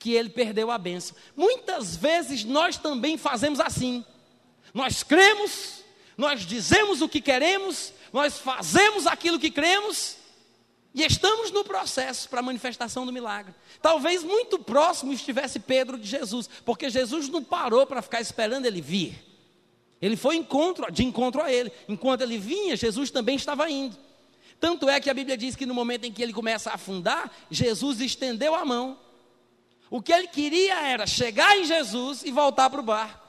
que 0.00 0.14
ele 0.14 0.28
perdeu 0.28 0.68
a 0.68 0.76
benção. 0.76 1.16
Muitas 1.36 1.94
vezes 1.94 2.42
nós 2.42 2.76
também 2.76 3.16
fazemos 3.16 3.60
assim. 3.60 4.04
Nós 4.74 5.04
cremos, 5.04 5.84
nós 6.18 6.40
dizemos 6.40 7.00
o 7.00 7.08
que 7.08 7.20
queremos, 7.20 7.92
nós 8.12 8.36
fazemos 8.36 9.06
aquilo 9.06 9.38
que 9.38 9.48
cremos 9.48 10.16
e 10.92 11.04
estamos 11.04 11.52
no 11.52 11.62
processo 11.62 12.28
para 12.28 12.40
a 12.40 12.42
manifestação 12.42 13.06
do 13.06 13.12
milagre. 13.12 13.54
Talvez 13.80 14.24
muito 14.24 14.58
próximo 14.58 15.12
estivesse 15.12 15.60
Pedro 15.60 15.96
de 15.96 16.08
Jesus, 16.08 16.50
porque 16.64 16.90
Jesus 16.90 17.28
não 17.28 17.44
parou 17.44 17.86
para 17.86 18.02
ficar 18.02 18.20
esperando 18.20 18.66
ele 18.66 18.80
vir. 18.80 19.24
Ele 20.02 20.16
foi 20.16 20.34
encontro, 20.34 20.90
de 20.90 21.04
encontro 21.04 21.40
a 21.40 21.52
ele. 21.52 21.70
Enquanto 21.88 22.22
ele 22.22 22.38
vinha, 22.38 22.74
Jesus 22.74 23.08
também 23.12 23.36
estava 23.36 23.70
indo. 23.70 23.96
Tanto 24.64 24.88
é 24.88 24.98
que 24.98 25.10
a 25.10 25.14
Bíblia 25.14 25.36
diz 25.36 25.54
que 25.54 25.66
no 25.66 25.74
momento 25.74 26.06
em 26.06 26.10
que 26.10 26.22
ele 26.22 26.32
começa 26.32 26.70
a 26.70 26.76
afundar, 26.76 27.30
Jesus 27.50 28.00
estendeu 28.00 28.54
a 28.54 28.64
mão. 28.64 28.98
O 29.90 30.00
que 30.00 30.10
ele 30.10 30.26
queria 30.26 30.80
era 30.86 31.06
chegar 31.06 31.54
em 31.58 31.66
Jesus 31.66 32.22
e 32.24 32.30
voltar 32.30 32.70
para 32.70 32.80
o 32.80 32.82
barco. 32.82 33.28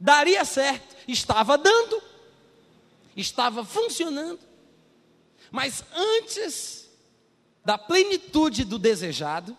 Daria 0.00 0.44
certo, 0.44 0.96
estava 1.06 1.56
dando, 1.56 2.02
estava 3.16 3.64
funcionando. 3.64 4.40
Mas 5.52 5.84
antes 5.94 6.90
da 7.64 7.78
plenitude 7.78 8.64
do 8.64 8.76
desejado, 8.76 9.56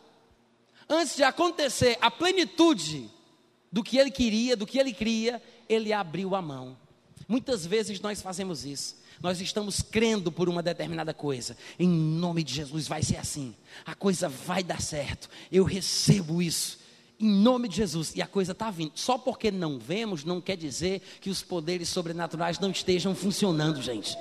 antes 0.90 1.16
de 1.16 1.24
acontecer 1.24 1.98
a 2.02 2.12
plenitude 2.12 3.10
do 3.72 3.82
que 3.82 3.98
ele 3.98 4.12
queria, 4.12 4.58
do 4.58 4.68
que 4.68 4.78
ele 4.78 4.92
cria, 4.92 5.42
ele 5.70 5.94
abriu 5.94 6.36
a 6.36 6.42
mão. 6.42 6.78
Muitas 7.30 7.66
vezes 7.66 8.02
nós 8.02 8.22
fazemos 8.22 8.66
isso. 8.66 9.02
Nós 9.22 9.40
estamos 9.42 9.82
crendo 9.82 10.32
por 10.32 10.50
uma 10.50 10.64
determinada 10.64 11.14
coisa. 11.14 11.58
Em 11.80 11.88
nome 11.88 12.44
de 12.44 12.54
Jesus 12.54 12.88
vai 12.88 13.02
ser 13.04 13.18
assim. 13.18 13.56
A 13.86 13.96
coisa 13.96 14.28
vai 14.28 14.64
dar 14.64 14.82
certo. 14.82 15.30
Eu 15.52 15.64
recebo 15.64 16.42
isso. 16.42 16.80
Em 17.20 17.30
nome 17.30 17.68
de 17.68 17.78
Jesus. 17.78 18.14
E 18.16 18.22
a 18.22 18.28
coisa 18.28 18.52
está 18.52 18.70
vindo. 18.70 18.92
Só 18.96 19.18
porque 19.18 19.52
não 19.52 19.80
vemos, 19.80 20.24
não 20.24 20.42
quer 20.42 20.58
dizer 20.58 21.02
que 21.22 21.30
os 21.30 21.42
poderes 21.42 21.90
sobrenaturais 21.90 22.60
não 22.60 22.72
estejam 22.72 23.16
funcionando, 23.16 23.82
gente. 23.82 24.18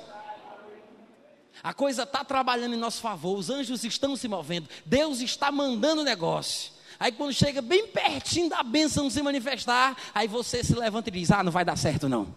A 1.63 1.73
coisa 1.73 2.03
está 2.03 2.25
trabalhando 2.25 2.75
em 2.75 2.79
nosso 2.79 3.01
favor. 3.01 3.39
Os 3.39 3.51
anjos 3.51 3.85
estão 3.85 4.17
se 4.17 4.27
movendo. 4.29 4.69
Deus 4.85 5.21
está 5.21 5.51
mandando 5.53 6.03
negócio. 6.03 6.73
Aí 6.99 7.11
quando 7.11 7.33
chega 7.33 7.61
bem 7.61 7.89
pertinho 7.89 8.49
da 8.49 8.63
bênção 8.63 9.11
se 9.11 9.23
manifestar, 9.23 9.97
aí 10.15 10.29
você 10.29 10.63
se 10.63 10.75
levanta 10.75 11.09
e 11.09 11.13
diz: 11.13 11.31
Ah, 11.31 11.43
não 11.43 11.51
vai 11.51 11.65
dar 11.65 11.77
certo 11.77 12.09
não. 12.09 12.35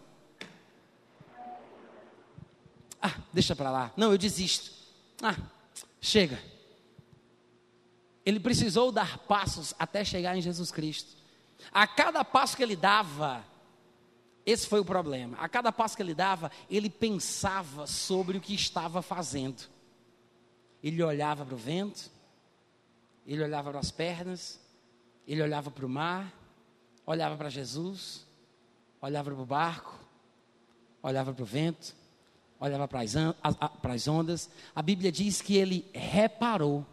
Ah, 3.06 3.22
deixa 3.32 3.56
para 3.56 3.70
lá. 3.70 3.92
Não, 3.96 4.12
eu 4.12 4.18
desisto. 4.18 4.72
Ah, 5.22 5.36
chega. 6.02 6.42
Ele 8.26 8.40
precisou 8.40 8.92
dar 8.92 9.20
passos 9.20 9.76
até 9.78 10.04
chegar 10.04 10.36
em 10.36 10.42
Jesus 10.42 10.72
Cristo. 10.72 11.16
A 11.72 11.86
cada 11.86 12.26
passo 12.26 12.58
que 12.58 12.64
ele 12.64 12.76
dava, 12.76 13.46
esse 14.44 14.68
foi 14.68 14.80
o 14.80 14.86
problema. 14.86 15.38
A 15.38 15.48
cada 15.48 15.72
passo 15.72 15.96
que 15.96 16.02
ele 16.02 16.16
dava, 16.16 16.52
ele 16.68 16.90
pensava 16.90 17.86
sobre 17.86 18.40
o 18.40 18.42
que 18.42 18.56
estava 18.56 19.04
fazendo. 19.04 19.70
Ele 20.82 21.04
olhava 21.04 21.46
para 21.46 21.54
o 21.54 21.58
vento, 21.58 22.10
ele 23.24 23.44
olhava 23.44 23.70
para 23.70 23.80
as 23.80 23.92
pernas, 23.92 24.60
ele 25.28 25.44
olhava 25.44 25.70
para 25.70 25.86
o 25.86 25.90
mar, 25.90 26.34
olhava 27.06 27.38
para 27.38 27.50
Jesus, 27.50 28.26
olhava 29.00 29.30
para 29.30 29.42
o 29.42 29.46
barco, 29.46 30.00
olhava 31.04 31.32
para 31.32 31.44
o 31.44 31.46
vento, 31.46 31.96
olhava 32.60 32.88
para 32.88 33.02
as, 33.02 34.08
ondas. 34.08 34.50
A 34.76 34.82
Bíblia 34.82 35.12
diz 35.12 35.42
que 35.42 35.56
ele 35.56 35.86
reparou. 35.94 36.86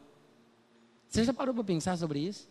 Você 1.09 1.25
já 1.25 1.33
parou 1.33 1.55
para 1.55 1.65
pensar 1.65 1.97
sobre 1.97 2.21
isso? 2.21 2.49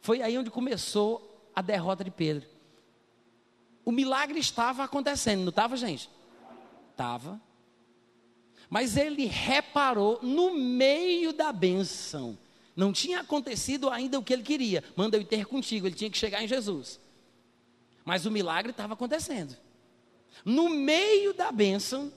Foi 0.00 0.22
aí 0.22 0.36
onde 0.38 0.50
começou 0.50 1.50
a 1.54 1.62
derrota 1.62 2.02
de 2.02 2.10
Pedro. 2.10 2.48
O 3.84 3.92
milagre 3.92 4.38
estava 4.38 4.84
acontecendo, 4.84 5.40
não 5.40 5.48
estava, 5.48 5.76
gente? 5.76 6.10
Estava. 6.90 7.40
Mas 8.68 8.96
ele 8.96 9.24
reparou 9.26 10.18
no 10.22 10.54
meio 10.54 11.32
da 11.32 11.52
benção. 11.52 12.36
Não 12.76 12.92
tinha 12.92 13.20
acontecido 13.20 13.88
ainda 13.90 14.18
o 14.18 14.22
que 14.22 14.32
ele 14.32 14.42
queria. 14.42 14.84
Manda 14.94 15.16
eu 15.16 15.24
ter 15.24 15.46
contigo, 15.46 15.86
ele 15.86 15.94
tinha 15.94 16.10
que 16.10 16.18
chegar 16.18 16.42
em 16.42 16.48
Jesus. 16.48 17.00
Mas 18.04 18.24
o 18.24 18.30
milagre 18.30 18.70
estava 18.70 18.94
acontecendo. 18.94 19.56
No 20.44 20.68
meio 20.68 21.34
da 21.34 21.50
bênção, 21.52 22.12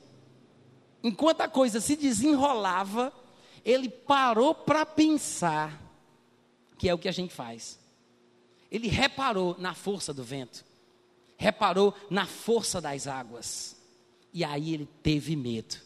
enquanto 1.04 1.42
a 1.42 1.48
coisa 1.48 1.82
se 1.82 1.96
desenrolava, 1.96 3.14
ele 3.64 3.90
parou 3.90 4.54
para 4.54 4.86
pensar, 4.86 5.80
que 6.78 6.90
é 6.90 6.94
o 6.94 6.98
que 6.98 7.10
a 7.10 7.12
gente 7.12 7.34
faz. 7.34 7.80
Ele 8.72 8.88
reparou 8.88 9.56
na 9.60 9.74
força 9.74 10.14
do 10.14 10.24
vento, 10.24 10.64
reparou 11.38 11.94
na 12.10 12.26
força 12.26 12.80
das 12.80 13.08
águas, 13.08 13.76
e 14.34 14.44
aí 14.44 14.74
ele 14.74 14.88
teve 15.04 15.36
medo. 15.36 15.78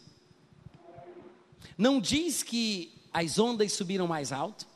Não 1.76 2.00
diz 2.00 2.42
que 2.42 2.92
as 3.12 3.38
ondas 3.38 3.72
subiram 3.72 4.06
mais 4.06 4.32
alto, 4.32 4.66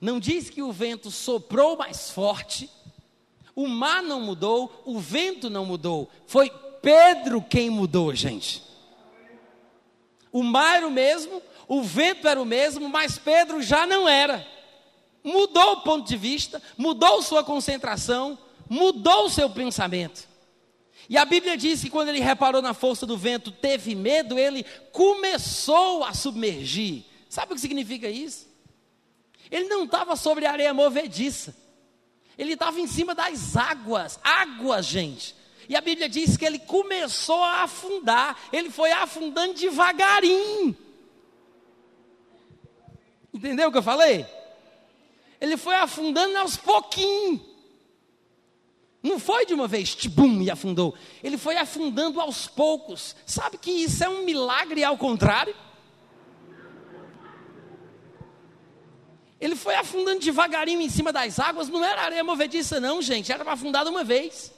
não 0.00 0.20
diz 0.20 0.50
que 0.50 0.62
o 0.62 0.72
vento 0.72 1.10
soprou 1.10 1.76
mais 1.76 2.10
forte, 2.10 2.68
o 3.54 3.66
mar 3.68 4.02
não 4.02 4.20
mudou, 4.20 4.82
o 4.84 4.98
vento 4.98 5.48
não 5.48 5.64
mudou, 5.64 6.10
foi 6.26 6.50
Pedro 6.84 7.40
quem 7.40 7.70
mudou, 7.70 8.14
gente. 8.14 8.62
O 10.30 10.42
mar 10.42 10.76
era 10.76 10.86
o 10.86 10.90
mesmo, 10.90 11.40
o 11.66 11.82
vento 11.82 12.28
era 12.28 12.40
o 12.40 12.44
mesmo, 12.44 12.88
mas 12.90 13.18
Pedro 13.18 13.62
já 13.62 13.86
não 13.86 14.06
era. 14.06 14.46
Mudou 15.22 15.72
o 15.72 15.80
ponto 15.80 16.06
de 16.06 16.16
vista, 16.16 16.62
mudou 16.76 17.22
sua 17.22 17.42
concentração, 17.42 18.38
mudou 18.68 19.24
o 19.24 19.30
seu 19.30 19.48
pensamento. 19.48 20.28
E 21.08 21.16
a 21.16 21.24
Bíblia 21.24 21.56
diz 21.56 21.80
que 21.80 21.88
quando 21.88 22.08
ele 22.08 22.20
reparou 22.20 22.60
na 22.60 22.74
força 22.74 23.06
do 23.06 23.16
vento, 23.16 23.50
teve 23.50 23.94
medo, 23.94 24.38
ele 24.38 24.64
começou 24.92 26.04
a 26.04 26.12
submergir. 26.12 27.04
Sabe 27.30 27.52
o 27.52 27.54
que 27.54 27.60
significa 27.60 28.08
isso? 28.10 28.46
Ele 29.50 29.68
não 29.68 29.84
estava 29.84 30.16
sobre 30.16 30.44
areia 30.44 30.74
movediça. 30.74 31.56
Ele 32.36 32.52
estava 32.52 32.78
em 32.78 32.86
cima 32.86 33.14
das 33.14 33.56
águas. 33.56 34.18
Águas, 34.22 34.84
gente. 34.84 35.34
E 35.68 35.76
a 35.76 35.80
Bíblia 35.80 36.08
diz 36.08 36.36
que 36.36 36.44
ele 36.44 36.58
começou 36.58 37.42
a 37.42 37.62
afundar. 37.62 38.38
Ele 38.52 38.70
foi 38.70 38.92
afundando 38.92 39.54
devagarinho. 39.54 40.76
Entendeu 43.32 43.68
o 43.68 43.72
que 43.72 43.78
eu 43.78 43.82
falei? 43.82 44.26
Ele 45.40 45.56
foi 45.56 45.74
afundando 45.74 46.38
aos 46.38 46.56
pouquinhos. 46.56 47.40
Não 49.02 49.18
foi 49.18 49.44
de 49.44 49.52
uma 49.52 49.68
vez, 49.68 49.94
tibum, 49.94 50.40
e 50.40 50.50
afundou. 50.50 50.94
Ele 51.22 51.36
foi 51.36 51.58
afundando 51.58 52.18
aos 52.20 52.46
poucos. 52.46 53.14
Sabe 53.26 53.58
que 53.58 53.70
isso 53.70 54.02
é 54.02 54.08
um 54.08 54.24
milagre 54.24 54.82
ao 54.82 54.96
contrário? 54.96 55.54
Ele 59.38 59.56
foi 59.56 59.74
afundando 59.74 60.20
devagarinho 60.20 60.80
em 60.80 60.88
cima 60.88 61.12
das 61.12 61.38
águas, 61.38 61.68
não 61.68 61.84
era 61.84 62.00
areia 62.00 62.24
movediça, 62.24 62.80
não, 62.80 63.02
gente, 63.02 63.30
era 63.30 63.44
para 63.44 63.52
afundar 63.52 63.84
de 63.84 63.90
uma 63.90 64.02
vez. 64.02 64.53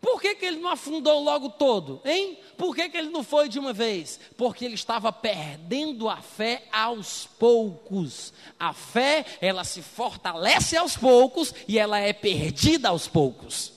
Por 0.00 0.20
que, 0.20 0.34
que 0.34 0.44
ele 0.44 0.58
não 0.58 0.70
afundou 0.70 1.22
logo 1.22 1.48
todo, 1.50 2.00
hein? 2.04 2.38
Por 2.56 2.74
que, 2.74 2.88
que 2.88 2.96
ele 2.96 3.10
não 3.10 3.22
foi 3.22 3.48
de 3.48 3.58
uma 3.58 3.72
vez? 3.72 4.20
Porque 4.36 4.64
ele 4.64 4.74
estava 4.74 5.12
perdendo 5.12 6.08
a 6.08 6.18
fé 6.18 6.64
aos 6.72 7.26
poucos. 7.38 8.32
A 8.58 8.72
fé, 8.72 9.24
ela 9.40 9.64
se 9.64 9.82
fortalece 9.82 10.76
aos 10.76 10.96
poucos 10.96 11.52
e 11.66 11.78
ela 11.78 11.98
é 11.98 12.12
perdida 12.12 12.90
aos 12.90 13.08
poucos. 13.08 13.72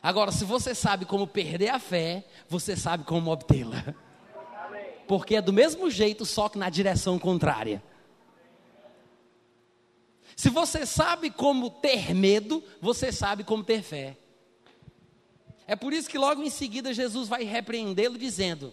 Agora, 0.00 0.30
se 0.30 0.44
você 0.44 0.74
sabe 0.74 1.04
como 1.04 1.26
perder 1.26 1.70
a 1.70 1.78
fé, 1.78 2.24
você 2.48 2.76
sabe 2.76 3.04
como 3.04 3.32
obtê-la 3.32 3.94
porque 5.08 5.36
é 5.36 5.42
do 5.42 5.52
mesmo 5.54 5.90
jeito, 5.90 6.26
só 6.26 6.48
que 6.50 6.58
na 6.58 6.68
direção 6.68 7.18
contrária. 7.18 7.82
Se 10.38 10.50
você 10.50 10.86
sabe 10.86 11.30
como 11.30 11.68
ter 11.68 12.14
medo, 12.14 12.62
você 12.80 13.10
sabe 13.10 13.42
como 13.42 13.64
ter 13.64 13.82
fé. 13.82 14.16
É 15.66 15.74
por 15.74 15.92
isso 15.92 16.08
que 16.08 16.16
logo 16.16 16.44
em 16.44 16.48
seguida 16.48 16.94
Jesus 16.94 17.28
vai 17.28 17.42
repreendê-lo, 17.42 18.16
dizendo: 18.16 18.72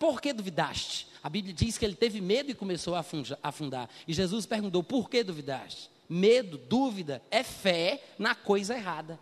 Por 0.00 0.20
que 0.20 0.32
duvidaste? 0.32 1.06
A 1.22 1.30
Bíblia 1.30 1.54
diz 1.54 1.78
que 1.78 1.84
ele 1.84 1.94
teve 1.94 2.20
medo 2.20 2.50
e 2.50 2.56
começou 2.56 2.96
a 2.96 3.04
afundar. 3.40 3.88
E 4.04 4.12
Jesus 4.12 4.46
perguntou: 4.46 4.82
Por 4.82 5.08
que 5.08 5.22
duvidaste? 5.22 5.88
Medo, 6.08 6.58
dúvida, 6.58 7.22
é 7.30 7.44
fé 7.44 8.02
na 8.18 8.34
coisa 8.34 8.74
errada. 8.74 9.16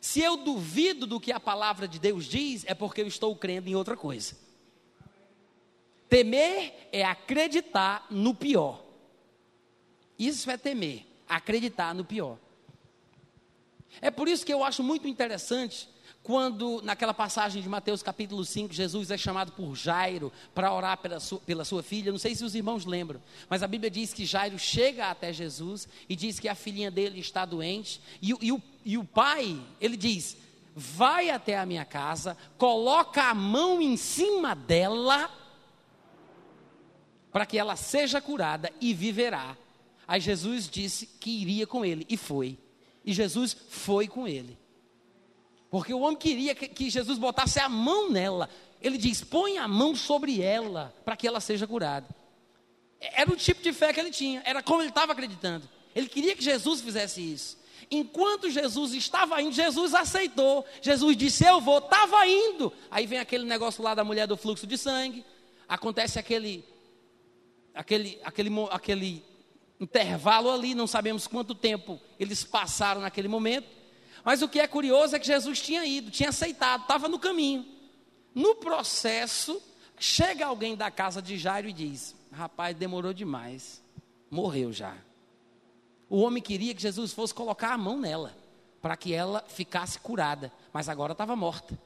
Se 0.00 0.20
eu 0.20 0.36
duvido 0.36 1.08
do 1.08 1.18
que 1.18 1.32
a 1.32 1.40
palavra 1.40 1.88
de 1.88 1.98
Deus 1.98 2.24
diz, 2.24 2.64
é 2.68 2.72
porque 2.72 3.00
eu 3.00 3.08
estou 3.08 3.34
crendo 3.34 3.68
em 3.68 3.74
outra 3.74 3.96
coisa. 3.96 4.36
Temer 6.08 6.88
é 6.92 7.02
acreditar 7.02 8.06
no 8.08 8.32
pior. 8.32 8.89
Isso 10.20 10.50
é 10.50 10.58
temer, 10.58 11.06
acreditar 11.26 11.94
no 11.94 12.04
pior. 12.04 12.36
É 14.02 14.10
por 14.10 14.28
isso 14.28 14.44
que 14.44 14.52
eu 14.52 14.62
acho 14.62 14.82
muito 14.82 15.08
interessante 15.08 15.88
quando, 16.22 16.82
naquela 16.82 17.14
passagem 17.14 17.62
de 17.62 17.68
Mateus 17.70 18.02
capítulo 18.02 18.44
5, 18.44 18.74
Jesus 18.74 19.10
é 19.10 19.16
chamado 19.16 19.52
por 19.52 19.74
Jairo 19.74 20.30
para 20.54 20.74
orar 20.74 20.98
pela 20.98 21.18
sua, 21.20 21.40
pela 21.40 21.64
sua 21.64 21.82
filha. 21.82 22.12
Não 22.12 22.18
sei 22.18 22.34
se 22.34 22.44
os 22.44 22.54
irmãos 22.54 22.84
lembram, 22.84 23.18
mas 23.48 23.62
a 23.62 23.66
Bíblia 23.66 23.90
diz 23.90 24.12
que 24.12 24.26
Jairo 24.26 24.58
chega 24.58 25.06
até 25.06 25.32
Jesus 25.32 25.88
e 26.06 26.14
diz 26.14 26.38
que 26.38 26.50
a 26.50 26.54
filhinha 26.54 26.90
dele 26.90 27.18
está 27.18 27.46
doente. 27.46 27.98
E, 28.20 28.34
e, 28.42 28.52
o, 28.52 28.62
e 28.84 28.98
o 28.98 29.04
pai, 29.04 29.58
ele 29.80 29.96
diz: 29.96 30.36
Vai 30.76 31.30
até 31.30 31.58
a 31.58 31.64
minha 31.64 31.86
casa, 31.86 32.36
coloca 32.58 33.22
a 33.22 33.34
mão 33.34 33.80
em 33.80 33.96
cima 33.96 34.54
dela, 34.54 35.30
para 37.32 37.46
que 37.46 37.56
ela 37.56 37.74
seja 37.74 38.20
curada 38.20 38.70
e 38.82 38.92
viverá. 38.92 39.56
Aí 40.10 40.20
Jesus 40.20 40.68
disse 40.68 41.06
que 41.06 41.30
iria 41.30 41.68
com 41.68 41.84
ele, 41.84 42.04
e 42.08 42.16
foi. 42.16 42.58
E 43.04 43.12
Jesus 43.12 43.56
foi 43.68 44.08
com 44.08 44.26
ele. 44.26 44.58
Porque 45.70 45.94
o 45.94 46.00
homem 46.00 46.16
queria 46.16 46.52
que, 46.52 46.90
Jesus 46.90 47.16
botasse 47.16 47.60
a 47.60 47.68
mão 47.68 48.10
nela. 48.10 48.50
Ele 48.82 48.98
diz: 48.98 49.22
põe 49.22 49.56
a 49.58 49.68
mão 49.68 49.94
sobre 49.94 50.42
ela, 50.42 50.92
para 51.04 51.16
que 51.16 51.28
ela 51.28 51.38
seja 51.38 51.64
curada. 51.64 52.08
Era 52.98 53.30
o 53.30 53.36
tipo 53.36 53.62
de 53.62 53.72
fé 53.72 53.92
que 53.92 54.00
ele 54.00 54.10
tinha, 54.10 54.42
era 54.44 54.64
como 54.64 54.82
ele 54.82 54.88
estava 54.88 55.12
acreditando. 55.12 55.68
Ele 55.94 56.08
queria 56.08 56.34
que 56.34 56.42
Jesus 56.42 56.80
fizesse 56.80 57.20
isso. 57.20 57.56
Enquanto 57.88 58.50
Jesus 58.50 58.92
estava 58.94 59.40
indo, 59.40 59.52
Jesus 59.52 59.94
aceitou. 59.94 60.66
Jesus 60.82 61.16
disse: 61.16 61.46
Eu 61.46 61.60
vou, 61.60 61.78
estava 61.78 62.26
indo. 62.26 62.72
Aí 62.90 63.06
vem 63.06 63.20
aquele 63.20 63.44
negócio 63.44 63.80
lá 63.80 63.94
da 63.94 64.02
mulher 64.02 64.26
do 64.26 64.36
fluxo 64.36 64.66
de 64.66 64.76
sangue. 64.76 65.24
Acontece 65.68 66.18
aquele, 66.18 66.64
aquele, 67.72 68.18
aquele, 68.24 68.50
aquele 68.72 69.29
intervalo 69.80 70.50
ali, 70.50 70.74
não 70.74 70.86
sabemos 70.86 71.26
quanto 71.26 71.54
tempo 71.54 71.98
eles 72.18 72.44
passaram 72.44 73.00
naquele 73.00 73.28
momento. 73.28 73.66
Mas 74.22 74.42
o 74.42 74.48
que 74.48 74.60
é 74.60 74.66
curioso 74.66 75.16
é 75.16 75.18
que 75.18 75.26
Jesus 75.26 75.60
tinha 75.62 75.84
ido, 75.86 76.10
tinha 76.10 76.28
aceitado, 76.28 76.82
estava 76.82 77.08
no 77.08 77.18
caminho. 77.18 77.66
No 78.34 78.54
processo, 78.56 79.60
chega 79.98 80.46
alguém 80.46 80.76
da 80.76 80.90
casa 80.90 81.22
de 81.22 81.38
Jairo 81.38 81.68
e 81.68 81.72
diz: 81.72 82.14
Rapaz, 82.30 82.76
demorou 82.76 83.14
demais, 83.14 83.82
morreu 84.30 84.72
já. 84.72 84.94
O 86.08 86.20
homem 86.20 86.42
queria 86.42 86.74
que 86.74 86.82
Jesus 86.82 87.12
fosse 87.12 87.32
colocar 87.32 87.72
a 87.72 87.78
mão 87.78 87.98
nela, 87.98 88.36
para 88.82 88.96
que 88.96 89.14
ela 89.14 89.44
ficasse 89.48 89.98
curada, 89.98 90.52
mas 90.72 90.88
agora 90.88 91.12
estava 91.12 91.34
morta. 91.34 91.78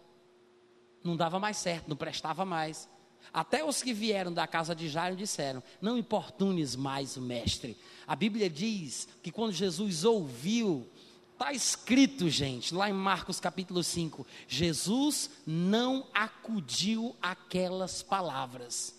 Não 1.02 1.16
dava 1.16 1.38
mais 1.38 1.58
certo, 1.58 1.88
não 1.88 1.96
prestava 1.96 2.44
mais. 2.44 2.88
Até 3.32 3.64
os 3.64 3.82
que 3.82 3.92
vieram 3.92 4.32
da 4.32 4.46
casa 4.46 4.74
de 4.74 4.88
Jairo 4.88 5.16
disseram: 5.16 5.62
Não 5.80 5.98
importunes 5.98 6.76
mais 6.76 7.16
o 7.16 7.20
mestre. 7.20 7.76
A 8.06 8.14
Bíblia 8.14 8.48
diz 8.48 9.08
que 9.22 9.30
quando 9.30 9.52
Jesus 9.52 10.04
ouviu 10.04 10.86
Está 11.34 11.52
escrito, 11.52 12.30
gente, 12.30 12.72
lá 12.72 12.88
em 12.88 12.92
Marcos 12.92 13.40
capítulo 13.40 13.82
5: 13.82 14.24
Jesus 14.46 15.28
não 15.44 16.06
acudiu 16.14 17.14
aquelas 17.20 18.04
palavras, 18.04 18.94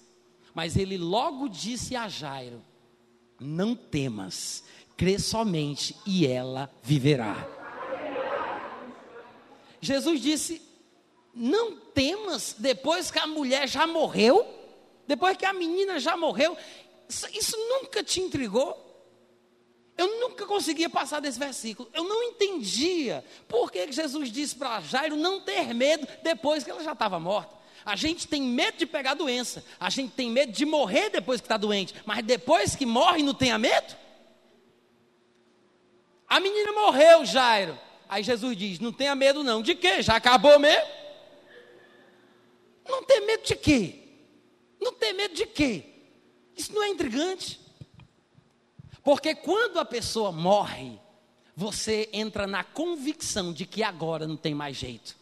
mas 0.53 0.75
ele 0.75 0.97
logo 0.97 1.47
disse 1.47 1.95
a 1.95 2.09
Jairo: 2.09 2.61
Não 3.39 3.73
temas, 3.73 4.65
crê 4.97 5.17
somente 5.17 5.95
e 6.05 6.27
ela 6.27 6.69
viverá. 6.83 7.47
Jesus 9.79 10.19
disse: 10.19 10.61
Não 11.35 11.75
temas, 11.75 12.55
depois 12.57 13.11
que 13.11 13.19
a 13.19 13.27
mulher 13.27 13.67
já 13.67 13.85
morreu, 13.85 14.47
depois 15.05 15.35
que 15.35 15.45
a 15.45 15.51
menina 15.51 15.99
já 15.99 16.15
morreu, 16.15 16.57
isso, 17.09 17.27
isso 17.33 17.57
nunca 17.57 18.01
te 18.01 18.21
intrigou? 18.21 18.81
Eu 19.97 20.19
nunca 20.19 20.45
conseguia 20.45 20.89
passar 20.89 21.19
desse 21.19 21.39
versículo. 21.39 21.89
Eu 21.93 22.03
não 22.03 22.23
entendia 22.23 23.23
por 23.47 23.71
que 23.71 23.91
Jesus 23.91 24.31
disse 24.31 24.55
para 24.55 24.81
Jairo 24.81 25.15
não 25.15 25.41
ter 25.41 25.73
medo 25.73 26.07
depois 26.23 26.63
que 26.63 26.71
ela 26.71 26.83
já 26.83 26.93
estava 26.93 27.19
morta. 27.19 27.55
A 27.85 27.95
gente 27.95 28.27
tem 28.27 28.41
medo 28.41 28.77
de 28.77 28.85
pegar 28.85 29.13
doença, 29.13 29.63
a 29.79 29.89
gente 29.89 30.11
tem 30.13 30.29
medo 30.29 30.51
de 30.51 30.65
morrer 30.65 31.09
depois 31.09 31.39
que 31.39 31.45
está 31.45 31.55
doente, 31.55 31.93
mas 32.03 32.25
depois 32.25 32.75
que 32.75 32.85
morre 32.85 33.21
não 33.21 33.33
tenha 33.33 33.59
medo? 33.59 33.95
A 36.27 36.39
menina 36.39 36.71
morreu, 36.71 37.23
Jairo. 37.23 37.77
Aí 38.09 38.23
Jesus 38.23 38.57
diz: 38.57 38.79
Não 38.79 38.91
tenha 38.91 39.13
medo, 39.15 39.43
não. 39.43 39.61
De 39.61 39.75
quê? 39.75 40.01
Já 40.01 40.15
acabou 40.15 40.57
mesmo? 40.59 41.04
Não 42.87 43.03
tem 43.03 43.25
medo 43.25 43.43
de 43.43 43.55
quê? 43.55 44.03
Não 44.79 44.93
tem 44.93 45.13
medo 45.13 45.33
de 45.33 45.45
quê? 45.45 45.83
Isso 46.55 46.73
não 46.73 46.83
é 46.83 46.89
intrigante? 46.89 47.59
Porque 49.03 49.35
quando 49.35 49.79
a 49.79 49.85
pessoa 49.85 50.31
morre, 50.31 50.99
você 51.55 52.09
entra 52.11 52.45
na 52.45 52.63
convicção 52.63 53.53
de 53.53 53.65
que 53.65 53.83
agora 53.83 54.27
não 54.27 54.35
tem 54.35 54.53
mais 54.53 54.75
jeito. 54.75 55.15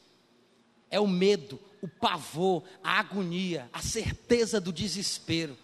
É 0.89 0.99
o 0.99 1.07
medo, 1.07 1.59
o 1.81 1.87
pavor, 1.87 2.63
a 2.83 2.99
agonia, 2.99 3.69
a 3.73 3.81
certeza 3.81 4.61
do 4.61 4.71
desespero, 4.71 5.57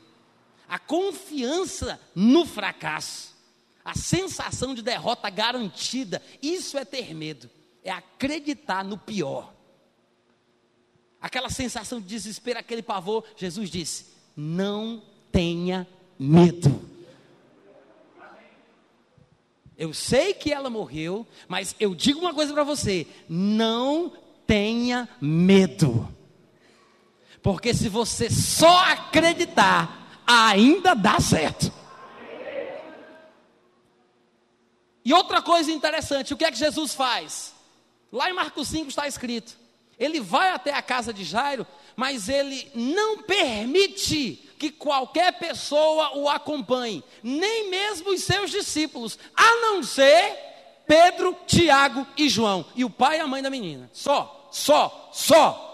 a 0.68 0.78
confiança 0.78 2.00
no 2.14 2.46
fracasso, 2.46 3.36
a 3.84 3.96
sensação 3.96 4.76
de 4.76 4.82
derrota 4.82 5.30
garantida. 5.30 6.22
Isso 6.42 6.78
é 6.78 6.86
ter 6.86 7.14
medo, 7.16 7.50
é 7.84 7.92
acreditar 7.92 8.84
no 8.84 8.98
pior. 8.98 9.54
Aquela 11.22 11.50
sensação 11.50 12.00
de 12.00 12.08
desespero, 12.08 12.60
aquele 12.60 12.82
pavor, 12.82 13.24
Jesus 13.36 13.70
disse: 13.70 14.06
não 14.40 15.02
tenha 15.32 15.86
medo. 16.18 16.88
Eu 19.78 19.94
sei 19.94 20.34
que 20.34 20.52
ela 20.52 20.70
morreu, 20.70 21.28
mas 21.48 21.76
eu 21.80 21.94
digo 21.94 22.20
uma 22.20 22.34
coisa 22.34 22.54
para 22.54 22.64
você: 22.64 23.06
não 23.28 24.14
tenha 24.48 25.10
medo. 25.22 26.08
Porque 27.42 27.74
se 27.74 27.90
você 27.90 28.30
só 28.30 28.86
acreditar, 28.86 30.22
ainda 30.26 30.94
dá 30.94 31.20
certo. 31.20 31.72
E 35.04 35.14
outra 35.14 35.42
coisa 35.42 35.72
interessante, 35.72 36.34
o 36.34 36.38
que 36.38 36.46
é 36.46 36.52
que 36.52 36.58
Jesus 36.58 36.94
faz? 36.94 37.54
Lá 38.12 38.30
em 38.30 38.34
Marcos 38.34 38.68
5 38.70 38.90
está 38.90 39.08
escrito: 39.08 39.58
ele 40.00 40.20
vai 40.22 40.52
até 40.52 40.74
a 40.74 40.82
casa 40.82 41.14
de 41.14 41.24
Jairo, 41.24 41.68
mas 41.96 42.30
ele 42.30 42.72
não 42.74 43.18
permite 43.24 44.50
que 44.58 44.72
qualquer 44.72 45.38
pessoa 45.40 46.18
o 46.18 46.30
acompanhe, 46.30 47.04
nem 47.22 47.70
mesmo 47.70 48.12
os 48.12 48.24
seus 48.24 48.52
discípulos, 48.52 49.20
a 49.36 49.56
não 49.58 49.84
ser 49.84 50.38
Pedro, 50.88 51.36
Tiago 51.46 52.06
e 52.18 52.28
João, 52.28 52.66
e 52.76 52.84
o 52.84 52.90
pai 52.90 53.18
e 53.18 53.22
a 53.22 53.28
mãe 53.28 53.42
da 53.44 53.50
menina. 53.50 53.90
Só, 53.94 54.50
só, 54.52 55.10
só. 55.14 55.66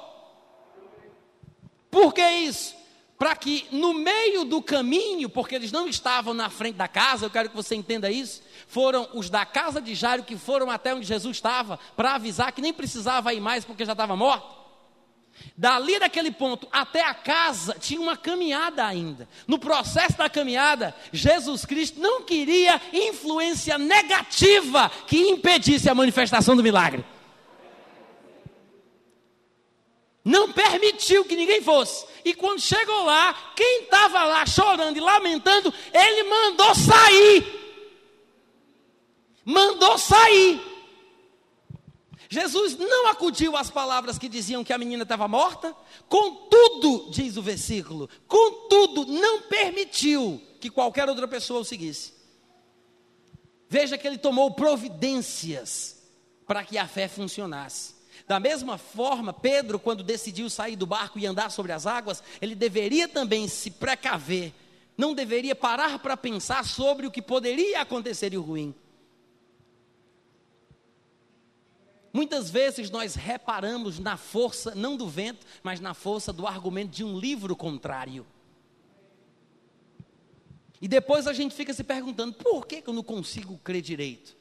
Por 1.90 2.14
que 2.14 2.28
isso? 2.28 2.76
Para 3.18 3.36
que 3.36 3.66
no 3.72 3.94
meio 3.94 4.44
do 4.44 4.62
caminho, 4.62 5.30
porque 5.30 5.56
eles 5.56 5.72
não 5.72 5.88
estavam 5.88 6.34
na 6.34 6.50
frente 6.50 6.76
da 6.76 6.88
casa, 6.88 7.26
eu 7.26 7.30
quero 7.30 7.50
que 7.50 7.56
você 7.56 7.74
entenda 7.74 8.12
isso, 8.12 8.44
foram 8.68 9.08
os 9.14 9.30
da 9.30 9.46
casa 9.46 9.82
de 9.82 9.96
Jairo 9.96 10.24
que 10.24 10.38
foram 10.38 10.70
até 10.70 10.94
onde 10.94 11.06
Jesus 11.06 11.38
estava, 11.38 11.80
para 11.96 12.16
avisar 12.16 12.52
que 12.52 12.62
nem 12.62 12.74
precisava 12.74 13.34
ir 13.34 13.40
mais 13.40 13.64
porque 13.64 13.86
já 13.86 13.92
estava 13.94 14.16
morto. 14.16 14.66
Dali 15.58 16.00
daquele 16.00 16.32
ponto 16.32 16.68
até 16.72 17.04
a 17.04 17.14
casa 17.14 17.76
tinha 17.80 18.00
uma 18.00 18.16
caminhada 18.16 18.86
ainda. 18.86 19.28
No 19.48 19.60
processo 19.60 20.18
da 20.18 20.30
caminhada, 20.30 20.96
Jesus 21.12 21.66
Cristo 21.66 22.00
não 22.00 22.22
queria 22.22 22.82
influência 22.94 23.78
negativa 23.78 24.90
que 25.08 25.18
impedisse 25.18 25.90
a 25.90 25.96
manifestação 25.96 26.56
do 26.56 26.64
milagre. 26.64 27.06
Não 30.24 30.52
permitiu 30.52 31.24
que 31.24 31.36
ninguém 31.36 31.62
fosse. 31.62 32.06
E 32.26 32.34
quando 32.34 32.60
chegou 32.60 33.04
lá, 33.04 33.54
quem 33.56 33.84
estava 33.84 34.24
lá 34.24 34.46
chorando 34.46 34.98
e 34.98 35.00
lamentando, 35.00 35.72
ele 35.94 36.24
mandou 36.24 36.74
sair. 36.74 37.65
Mandou 39.46 39.98
sair. 40.00 40.60
Jesus 42.28 42.76
não 42.78 43.08
acudiu 43.08 43.56
às 43.56 43.70
palavras 43.70 44.18
que 44.18 44.28
diziam 44.28 44.64
que 44.64 44.74
a 44.74 44.78
menina 44.78 45.04
estava 45.04 45.28
morta, 45.28 45.76
contudo, 46.10 47.12
diz 47.12 47.38
o 47.38 47.42
versículo, 47.42 48.10
contudo, 48.28 49.06
não 49.06 49.44
permitiu 49.44 50.42
que 50.60 50.70
qualquer 50.70 51.08
outra 51.08 51.28
pessoa 51.28 51.62
o 51.62 51.66
seguisse. 51.66 52.14
Veja 53.70 53.98
que 53.98 54.08
ele 54.08 54.18
tomou 54.18 54.52
providências 54.52 56.04
para 56.48 56.64
que 56.64 56.78
a 56.78 56.88
fé 56.88 57.08
funcionasse. 57.08 57.96
Da 58.28 58.40
mesma 58.40 58.78
forma, 58.78 59.32
Pedro, 59.32 59.78
quando 59.78 60.04
decidiu 60.04 60.50
sair 60.50 60.76
do 60.76 60.88
barco 60.88 61.20
e 61.20 61.26
andar 61.26 61.52
sobre 61.52 61.72
as 61.72 61.86
águas, 61.86 62.24
ele 62.42 62.56
deveria 62.56 63.08
também 63.08 63.48
se 63.48 63.70
precaver, 63.70 64.52
não 64.98 65.14
deveria 65.14 65.56
parar 65.56 66.00
para 66.00 66.18
pensar 66.18 66.66
sobre 66.66 67.06
o 67.06 67.12
que 67.12 67.22
poderia 67.22 67.82
acontecer 67.82 68.32
de 68.32 68.38
ruim. 68.38 68.74
Muitas 72.16 72.50
vezes 72.50 72.90
nós 72.90 73.14
reparamos 73.14 74.00
na 74.00 74.16
força, 74.16 74.74
não 74.74 74.96
do 74.96 75.06
vento, 75.06 75.46
mas 75.62 75.82
na 75.82 75.94
força 75.94 76.32
do 76.32 76.48
argumento 76.48 76.92
de 76.92 77.04
um 77.04 77.20
livro 77.20 77.54
contrário. 77.58 78.26
E 80.80 80.88
depois 80.88 81.28
a 81.28 81.34
gente 81.34 81.54
fica 81.54 81.74
se 81.74 81.84
perguntando: 81.84 82.32
por 82.32 82.66
que, 82.66 82.82
eu 82.88 82.94
não 82.94 83.04
consigo 83.04 83.58
crer 83.58 83.82
direito? 83.82 84.34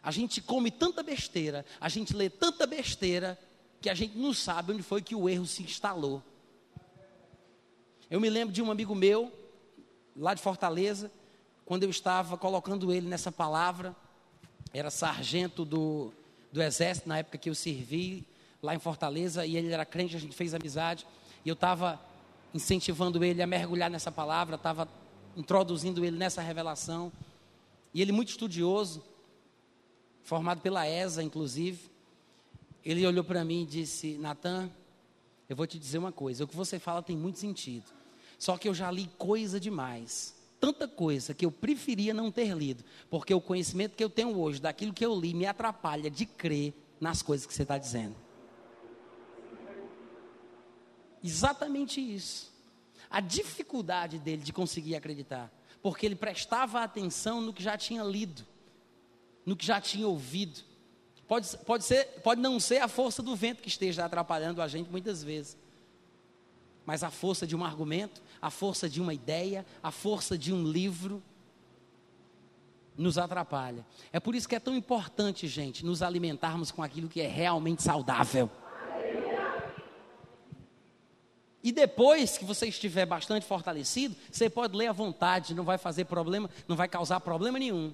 A 0.00 0.12
gente 0.12 0.40
come 0.40 0.70
tanta 0.70 1.02
besteira, 1.02 1.66
a 1.80 1.88
gente 1.88 2.14
lê 2.14 2.30
tanta 2.30 2.68
besteira, 2.68 3.36
que 3.80 3.90
a 3.90 3.94
gente 3.94 4.16
não 4.16 4.32
sabe 4.32 4.72
onde 4.72 4.84
foi 4.84 5.02
que 5.02 5.16
o 5.16 5.28
erro 5.28 5.46
se 5.46 5.64
instalou. 5.64 6.22
Eu 8.08 8.20
me 8.20 8.30
lembro 8.30 8.54
de 8.54 8.62
um 8.62 8.70
amigo 8.70 8.94
meu, 8.94 9.32
lá 10.16 10.34
de 10.34 10.40
Fortaleza, 10.40 11.10
quando 11.64 11.82
eu 11.82 11.90
estava 11.90 12.38
colocando 12.38 12.92
ele 12.92 13.08
nessa 13.08 13.32
palavra, 13.32 13.92
era 14.72 14.88
sargento 14.88 15.64
do, 15.64 16.12
do 16.52 16.62
exército, 16.62 17.08
na 17.08 17.18
época 17.18 17.38
que 17.38 17.48
eu 17.48 17.54
servi 17.54 18.26
lá 18.62 18.74
em 18.74 18.78
Fortaleza, 18.78 19.46
e 19.46 19.56
ele 19.56 19.72
era 19.72 19.84
crente, 19.84 20.16
a 20.16 20.20
gente 20.20 20.34
fez 20.34 20.54
amizade, 20.54 21.06
e 21.44 21.48
eu 21.48 21.54
estava 21.54 22.00
incentivando 22.52 23.24
ele 23.24 23.42
a 23.42 23.46
mergulhar 23.46 23.90
nessa 23.90 24.10
palavra, 24.10 24.56
estava 24.56 24.88
introduzindo 25.36 26.04
ele 26.04 26.16
nessa 26.16 26.42
revelação, 26.42 27.12
e 27.94 28.02
ele 28.02 28.12
muito 28.12 28.28
estudioso, 28.28 29.02
formado 30.22 30.60
pela 30.60 30.86
ESA, 30.86 31.22
inclusive. 31.22 31.90
Ele 32.84 33.06
olhou 33.06 33.24
para 33.24 33.44
mim 33.44 33.62
e 33.62 33.66
disse: 33.66 34.16
Natan, 34.18 34.70
eu 35.48 35.56
vou 35.56 35.66
te 35.66 35.78
dizer 35.78 35.98
uma 35.98 36.12
coisa, 36.12 36.44
o 36.44 36.48
que 36.48 36.56
você 36.56 36.78
fala 36.78 37.02
tem 37.02 37.16
muito 37.16 37.38
sentido. 37.38 37.84
Só 38.38 38.56
que 38.56 38.68
eu 38.68 38.74
já 38.74 38.90
li 38.90 39.10
coisa 39.18 39.58
demais, 39.58 40.34
tanta 40.60 40.86
coisa 40.86 41.32
que 41.32 41.44
eu 41.44 41.50
preferia 41.50 42.12
não 42.12 42.30
ter 42.30 42.54
lido, 42.54 42.84
porque 43.08 43.32
o 43.32 43.40
conhecimento 43.40 43.96
que 43.96 44.04
eu 44.04 44.10
tenho 44.10 44.38
hoje 44.38 44.60
daquilo 44.60 44.92
que 44.92 45.04
eu 45.04 45.18
li 45.18 45.34
me 45.34 45.46
atrapalha 45.46 46.10
de 46.10 46.26
crer 46.26 46.74
nas 47.00 47.22
coisas 47.22 47.46
que 47.46 47.54
você 47.54 47.62
está 47.62 47.78
dizendo. 47.78 48.14
Exatamente 51.24 52.00
isso. 52.00 52.52
A 53.10 53.20
dificuldade 53.20 54.18
dele 54.18 54.42
de 54.42 54.52
conseguir 54.52 54.94
acreditar, 54.94 55.50
porque 55.82 56.06
ele 56.06 56.14
prestava 56.14 56.82
atenção 56.82 57.40
no 57.40 57.52
que 57.52 57.62
já 57.62 57.76
tinha 57.76 58.04
lido 58.04 58.46
no 59.44 59.56
que 59.56 59.66
já 59.66 59.80
tinha 59.80 60.06
ouvido. 60.06 60.60
Pode, 61.26 61.56
pode, 61.58 61.84
ser, 61.84 62.04
pode 62.22 62.40
não 62.40 62.58
ser 62.58 62.78
a 62.78 62.88
força 62.88 63.22
do 63.22 63.36
vento 63.36 63.62
que 63.62 63.68
esteja 63.68 64.04
atrapalhando 64.04 64.60
a 64.60 64.68
gente 64.68 64.90
muitas 64.90 65.22
vezes, 65.22 65.56
mas 66.84 67.04
a 67.04 67.10
força 67.10 67.46
de 67.46 67.54
um 67.54 67.64
argumento, 67.64 68.20
a 68.40 68.50
força 68.50 68.88
de 68.88 69.00
uma 69.00 69.12
ideia, 69.12 69.64
a 69.82 69.90
força 69.90 70.36
de 70.36 70.52
um 70.52 70.64
livro 70.64 71.22
nos 72.96 73.18
atrapalha. 73.18 73.86
É 74.12 74.20
por 74.20 74.34
isso 74.34 74.48
que 74.48 74.54
é 74.54 74.60
tão 74.60 74.76
importante, 74.76 75.48
gente, 75.48 75.84
nos 75.84 76.02
alimentarmos 76.02 76.70
com 76.70 76.82
aquilo 76.82 77.08
que 77.08 77.20
é 77.20 77.28
realmente 77.28 77.82
saudável. 77.82 78.50
E 81.62 81.72
depois 81.72 82.38
que 82.38 82.44
você 82.44 82.68
estiver 82.68 83.04
bastante 83.04 83.44
fortalecido, 83.44 84.16
você 84.30 84.48
pode 84.48 84.76
ler 84.76 84.86
à 84.86 84.92
vontade, 84.92 85.54
não 85.54 85.64
vai 85.64 85.76
fazer 85.76 86.06
problema, 86.06 86.48
não 86.66 86.74
vai 86.74 86.88
causar 86.88 87.20
problema 87.20 87.58
nenhum. 87.58 87.92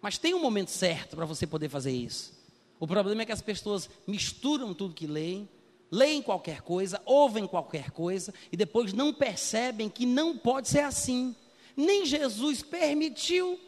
Mas 0.00 0.18
tem 0.18 0.34
um 0.34 0.42
momento 0.42 0.70
certo 0.70 1.16
para 1.16 1.26
você 1.26 1.46
poder 1.46 1.68
fazer 1.68 1.92
isso. 1.92 2.36
O 2.80 2.86
problema 2.86 3.22
é 3.22 3.26
que 3.26 3.32
as 3.32 3.42
pessoas 3.42 3.88
misturam 4.06 4.74
tudo 4.74 4.94
que 4.94 5.06
leem, 5.06 5.48
leem 5.90 6.22
qualquer 6.22 6.62
coisa, 6.62 7.00
ouvem 7.04 7.46
qualquer 7.46 7.90
coisa 7.90 8.32
e 8.52 8.56
depois 8.56 8.92
não 8.92 9.12
percebem 9.12 9.88
que 9.88 10.06
não 10.06 10.36
pode 10.36 10.68
ser 10.68 10.80
assim. 10.80 11.34
Nem 11.76 12.04
Jesus 12.04 12.62
permitiu 12.62 13.58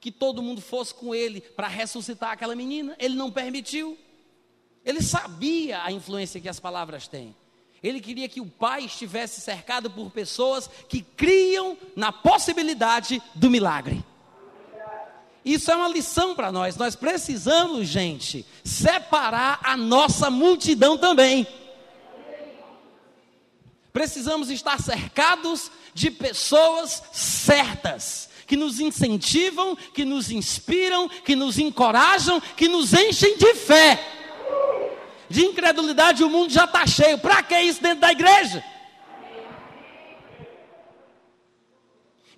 que 0.00 0.10
todo 0.10 0.42
mundo 0.42 0.60
fosse 0.60 0.94
com 0.94 1.14
ele 1.14 1.40
para 1.40 1.68
ressuscitar 1.68 2.32
aquela 2.32 2.56
menina, 2.56 2.96
ele 2.98 3.14
não 3.14 3.30
permitiu. 3.30 3.96
Ele 4.84 5.02
sabia 5.02 5.82
a 5.82 5.92
influência 5.92 6.40
que 6.40 6.48
as 6.48 6.58
palavras 6.58 7.06
têm. 7.06 7.36
Ele 7.82 8.00
queria 8.00 8.28
que 8.28 8.40
o 8.40 8.46
pai 8.46 8.84
estivesse 8.84 9.40
cercado 9.40 9.90
por 9.90 10.10
pessoas 10.10 10.68
que 10.88 11.02
criam 11.02 11.76
na 11.96 12.12
possibilidade 12.12 13.22
do 13.34 13.50
milagre. 13.50 14.04
Isso 15.44 15.70
é 15.70 15.76
uma 15.76 15.88
lição 15.88 16.34
para 16.34 16.52
nós. 16.52 16.76
Nós 16.76 16.94
precisamos, 16.94 17.88
gente, 17.88 18.44
separar 18.62 19.60
a 19.62 19.76
nossa 19.76 20.30
multidão 20.30 20.98
também. 20.98 21.46
Precisamos 23.92 24.50
estar 24.50 24.80
cercados 24.80 25.70
de 25.92 26.10
pessoas 26.10 27.02
certas, 27.12 28.28
que 28.46 28.56
nos 28.56 28.80
incentivam, 28.80 29.76
que 29.76 30.04
nos 30.04 30.30
inspiram, 30.30 31.08
que 31.08 31.36
nos 31.36 31.58
encorajam, 31.58 32.40
que 32.40 32.68
nos 32.68 32.92
enchem 32.92 33.36
de 33.36 33.54
fé. 33.54 34.04
De 35.28 35.44
incredulidade 35.44 36.24
o 36.24 36.28
mundo 36.28 36.52
já 36.52 36.64
está 36.64 36.86
cheio. 36.86 37.18
Para 37.18 37.42
que 37.42 37.58
isso 37.60 37.80
dentro 37.80 38.00
da 38.00 38.10
igreja? 38.10 38.64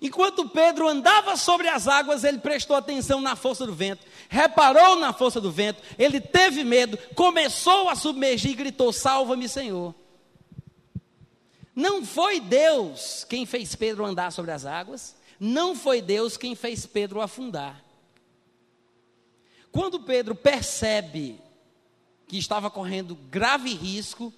Enquanto 0.03 0.49
Pedro 0.49 0.87
andava 0.87 1.37
sobre 1.37 1.69
as 1.69 1.87
águas, 1.87 2.25
ele 2.25 2.39
prestou 2.39 2.75
atenção 2.75 3.21
na 3.21 3.37
força 3.37 3.65
do 3.65 3.73
vento, 3.73 4.05
reparou 4.27 4.97
na 4.97 5.13
força 5.13 5.39
do 5.39 5.49
vento, 5.49 5.81
ele 5.97 6.19
teve 6.19 6.61
medo, 6.63 6.99
começou 7.15 7.87
a 7.87 7.95
submergir 7.95 8.51
e 8.51 8.55
gritou: 8.55 8.91
Salva-me, 8.91 9.47
Senhor. 9.47 9.95
Não 11.75 12.05
foi 12.05 12.39
Deus 12.39 13.25
quem 13.27 13.45
fez 13.45 13.75
Pedro 13.75 14.05
andar 14.05 14.31
sobre 14.31 14.51
as 14.51 14.65
águas, 14.65 15.15
não 15.39 15.75
foi 15.75 16.01
Deus 16.01 16.37
quem 16.37 16.55
fez 16.55 16.85
Pedro 16.85 17.19
afundar. 17.19 17.83
Quando 19.71 19.99
Pedro 19.99 20.35
percebe 20.35 21.39
que 22.27 22.37
estava 22.37 22.69
correndo 22.69 23.15
grave 23.29 23.73
risco, 23.73 24.31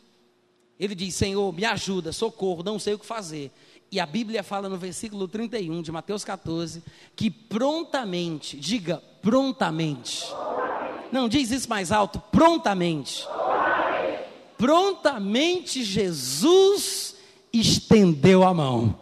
ele 0.80 0.96
diz: 0.96 1.14
Senhor, 1.14 1.54
me 1.54 1.66
ajuda, 1.66 2.14
socorro, 2.14 2.64
não 2.64 2.80
sei 2.80 2.94
o 2.94 3.00
que 3.00 3.06
fazer. 3.06 3.52
E 3.92 4.00
a 4.00 4.06
Bíblia 4.06 4.44
fala 4.44 4.68
no 4.68 4.78
versículo 4.78 5.28
31 5.28 5.82
de 5.82 5.92
Mateus 5.92 6.24
14 6.24 6.82
que 7.16 7.30
prontamente, 7.30 8.58
diga 8.58 8.98
prontamente. 9.22 10.24
Não, 11.12 11.30
diz 11.30 11.52
isso 11.52 11.70
mais 11.70 11.92
alto, 11.92 12.20
prontamente. 12.32 13.26
Prontamente 14.58 15.84
Jesus 15.84 17.05
estendeu 17.60 18.44
a 18.44 18.54
mão. 18.54 19.00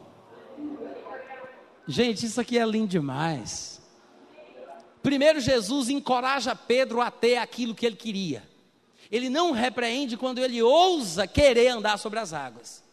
Gente, 1.88 2.26
isso 2.26 2.40
aqui 2.40 2.58
é 2.58 2.66
lindo 2.66 2.88
demais. 2.88 3.82
Primeiro, 5.02 5.40
Jesus 5.42 5.90
encoraja 5.90 6.56
Pedro 6.56 7.02
a 7.02 7.12
ter 7.12 7.38
aquilo 7.38 7.76
que 7.76 7.86
ele 7.86 7.96
queria. 7.96 8.48
Ele 9.12 9.30
não 9.30 9.52
repreende 9.52 10.16
quando 10.16 10.40
ele 10.40 10.62
ousa 10.62 11.28
querer 11.28 11.68
andar 11.68 11.98
sobre 11.98 12.20
as 12.20 12.32
águas. 12.32 12.84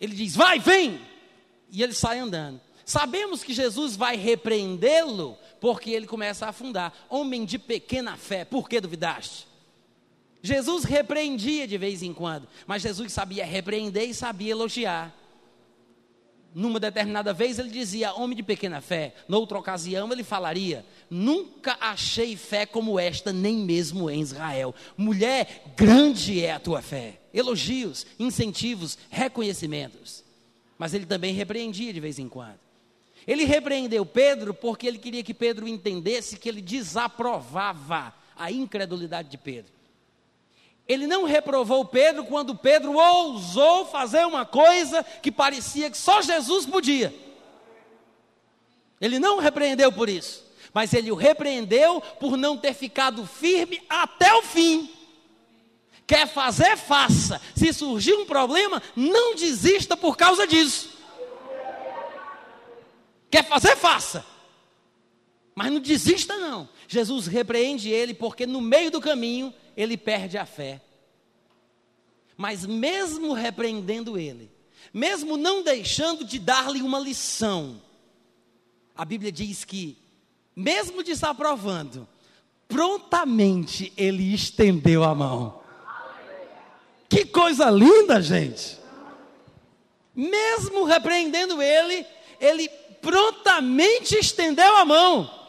Ele 0.00 0.14
diz: 0.14 0.34
Vai, 0.34 0.58
vem! 0.58 1.00
E 1.70 1.82
ele 1.82 1.92
sai 1.92 2.18
andando. 2.18 2.60
Sabemos 2.84 3.44
que 3.44 3.52
Jesus 3.52 3.94
vai 3.94 4.16
repreendê-lo 4.16 5.38
porque 5.60 5.90
ele 5.90 6.06
começa 6.06 6.46
a 6.46 6.48
afundar. 6.48 6.92
Homem 7.08 7.44
de 7.44 7.58
pequena 7.58 8.16
fé, 8.16 8.44
por 8.44 8.68
que 8.68 8.80
duvidaste? 8.80 9.46
Jesus 10.42 10.84
repreendia 10.84 11.66
de 11.66 11.76
vez 11.76 12.02
em 12.02 12.12
quando, 12.12 12.48
mas 12.66 12.82
Jesus 12.82 13.12
sabia 13.12 13.44
repreender 13.44 14.08
e 14.08 14.14
sabia 14.14 14.52
elogiar. 14.52 15.14
Numa 16.52 16.80
determinada 16.80 17.32
vez 17.32 17.58
ele 17.58 17.70
dizia, 17.70 18.12
homem 18.14 18.36
de 18.36 18.42
pequena 18.42 18.80
fé. 18.80 19.14
Noutra 19.28 19.58
ocasião 19.58 20.10
ele 20.10 20.24
falaria, 20.24 20.84
nunca 21.08 21.76
achei 21.80 22.36
fé 22.36 22.66
como 22.66 22.98
esta, 22.98 23.32
nem 23.32 23.56
mesmo 23.58 24.10
em 24.10 24.20
Israel. 24.20 24.74
Mulher, 24.96 25.72
grande 25.76 26.44
é 26.44 26.52
a 26.52 26.60
tua 26.60 26.82
fé. 26.82 27.20
Elogios, 27.32 28.04
incentivos, 28.18 28.98
reconhecimentos. 29.10 30.24
Mas 30.76 30.92
ele 30.92 31.06
também 31.06 31.34
repreendia 31.34 31.92
de 31.92 32.00
vez 32.00 32.18
em 32.18 32.28
quando. 32.28 32.58
Ele 33.26 33.44
repreendeu 33.44 34.04
Pedro 34.04 34.52
porque 34.52 34.88
ele 34.88 34.98
queria 34.98 35.22
que 35.22 35.34
Pedro 35.34 35.68
entendesse 35.68 36.36
que 36.36 36.48
ele 36.48 36.62
desaprovava 36.62 38.12
a 38.34 38.50
incredulidade 38.50 39.28
de 39.28 39.38
Pedro. 39.38 39.79
Ele 40.90 41.06
não 41.06 41.22
reprovou 41.22 41.84
Pedro 41.84 42.24
quando 42.24 42.52
Pedro 42.52 42.94
ousou 42.96 43.86
fazer 43.86 44.26
uma 44.26 44.44
coisa 44.44 45.04
que 45.04 45.30
parecia 45.30 45.88
que 45.88 45.96
só 45.96 46.20
Jesus 46.20 46.66
podia. 46.66 47.14
Ele 49.00 49.20
não 49.20 49.38
repreendeu 49.38 49.92
por 49.92 50.08
isso, 50.08 50.44
mas 50.74 50.92
ele 50.92 51.12
o 51.12 51.14
repreendeu 51.14 52.00
por 52.18 52.36
não 52.36 52.56
ter 52.56 52.74
ficado 52.74 53.24
firme 53.24 53.80
até 53.88 54.34
o 54.34 54.42
fim. 54.42 54.90
Quer 56.08 56.26
fazer, 56.26 56.76
faça. 56.76 57.40
Se 57.54 57.72
surgir 57.72 58.14
um 58.14 58.26
problema, 58.26 58.82
não 58.96 59.36
desista 59.36 59.96
por 59.96 60.16
causa 60.16 60.44
disso. 60.44 60.90
Quer 63.30 63.46
fazer, 63.46 63.76
faça. 63.76 64.26
Mas 65.54 65.70
não 65.70 65.78
desista, 65.78 66.36
não. 66.36 66.68
Jesus 66.88 67.28
repreende 67.28 67.90
ele 67.90 68.12
porque 68.12 68.44
no 68.44 68.60
meio 68.60 68.90
do 68.90 69.00
caminho 69.00 69.54
ele 69.76 69.96
perde 69.96 70.38
a 70.38 70.46
fé. 70.46 70.80
Mas 72.36 72.64
mesmo 72.64 73.32
repreendendo 73.32 74.18
ele, 74.18 74.50
mesmo 74.92 75.36
não 75.36 75.62
deixando 75.62 76.24
de 76.24 76.38
dar-lhe 76.38 76.82
uma 76.82 76.98
lição, 76.98 77.80
a 78.96 79.04
Bíblia 79.04 79.30
diz 79.30 79.64
que, 79.64 79.98
mesmo 80.54 81.02
desaprovando, 81.02 82.08
prontamente 82.68 83.92
ele 83.96 84.34
estendeu 84.34 85.04
a 85.04 85.14
mão. 85.14 85.60
Que 87.08 87.24
coisa 87.24 87.68
linda, 87.70 88.22
gente! 88.22 88.78
Mesmo 90.14 90.84
repreendendo 90.84 91.60
ele, 91.62 92.06
ele 92.40 92.68
prontamente 93.00 94.16
estendeu 94.16 94.76
a 94.76 94.84
mão. 94.84 95.39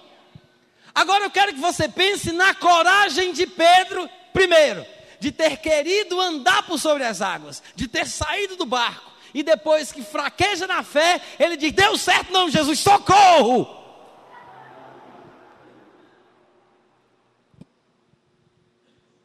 Agora 0.93 1.25
eu 1.25 1.31
quero 1.31 1.53
que 1.53 1.59
você 1.59 1.87
pense 1.87 2.31
na 2.31 2.53
coragem 2.53 3.31
de 3.31 3.47
Pedro, 3.47 4.09
primeiro, 4.33 4.85
de 5.19 5.31
ter 5.31 5.57
querido 5.57 6.19
andar 6.19 6.65
por 6.65 6.79
sobre 6.79 7.03
as 7.03 7.21
águas, 7.21 7.63
de 7.75 7.87
ter 7.87 8.07
saído 8.07 8.55
do 8.55 8.65
barco, 8.65 9.09
e 9.33 9.43
depois 9.43 9.91
que 9.91 10.03
fraqueja 10.03 10.67
na 10.67 10.83
fé, 10.83 11.21
ele 11.39 11.55
diz: 11.55 11.71
Deu 11.71 11.97
certo, 11.97 12.31
não, 12.31 12.49
Jesus, 12.49 12.79
socorro! 12.79 13.79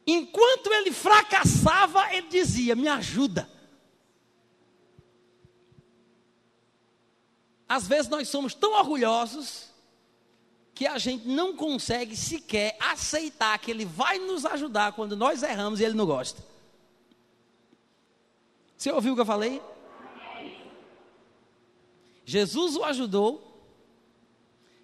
Enquanto 0.05 0.71
ele 0.71 0.91
fracassava, 0.91 2.13
ele 2.13 2.29
dizia: 2.29 2.75
Me 2.75 2.87
ajuda. 2.87 3.49
Às 7.67 7.85
vezes 7.85 8.07
nós 8.07 8.29
somos 8.29 8.53
tão 8.53 8.71
orgulhosos 8.71 9.66
que 10.77 10.85
a 10.85 10.99
gente 10.99 11.27
não 11.27 11.55
consegue 11.55 12.15
sequer 12.15 12.77
aceitar 12.79 13.57
que 13.57 13.71
Ele 13.71 13.83
vai 13.83 14.19
nos 14.19 14.45
ajudar 14.45 14.93
quando 14.93 15.17
nós 15.17 15.41
erramos 15.41 15.79
e 15.79 15.83
Ele 15.83 15.95
não 15.95 16.05
gosta. 16.05 16.43
Você 18.77 18.91
ouviu 18.91 19.13
o 19.13 19.15
que 19.15 19.21
eu 19.21 19.25
falei? 19.25 19.59
Jesus 22.23 22.75
o 22.75 22.83
ajudou, 22.83 23.65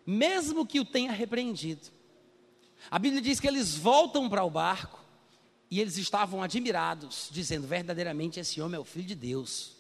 mesmo 0.04 0.66
que 0.66 0.80
o 0.80 0.86
tenha 0.86 1.12
repreendido. 1.12 1.92
A 2.90 2.98
Bíblia 2.98 3.22
diz 3.22 3.40
que 3.40 3.48
eles 3.48 3.76
voltam 3.76 4.28
para 4.28 4.44
o 4.44 4.50
barco 4.50 5.00
e 5.70 5.80
eles 5.80 5.98
estavam 5.98 6.42
admirados, 6.42 7.30
dizendo: 7.32 7.68
verdadeiramente 7.68 8.40
esse 8.40 8.60
homem 8.60 8.78
é 8.78 8.80
o 8.80 8.86
filho 8.86 9.06
de 9.06 9.16
Deus. 9.16 9.76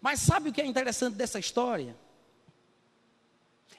Mas 0.00 0.20
sabe 0.20 0.50
o 0.50 0.52
que 0.52 0.60
é 0.60 0.66
interessante 0.66 1.14
dessa 1.14 1.40
história? 1.40 1.96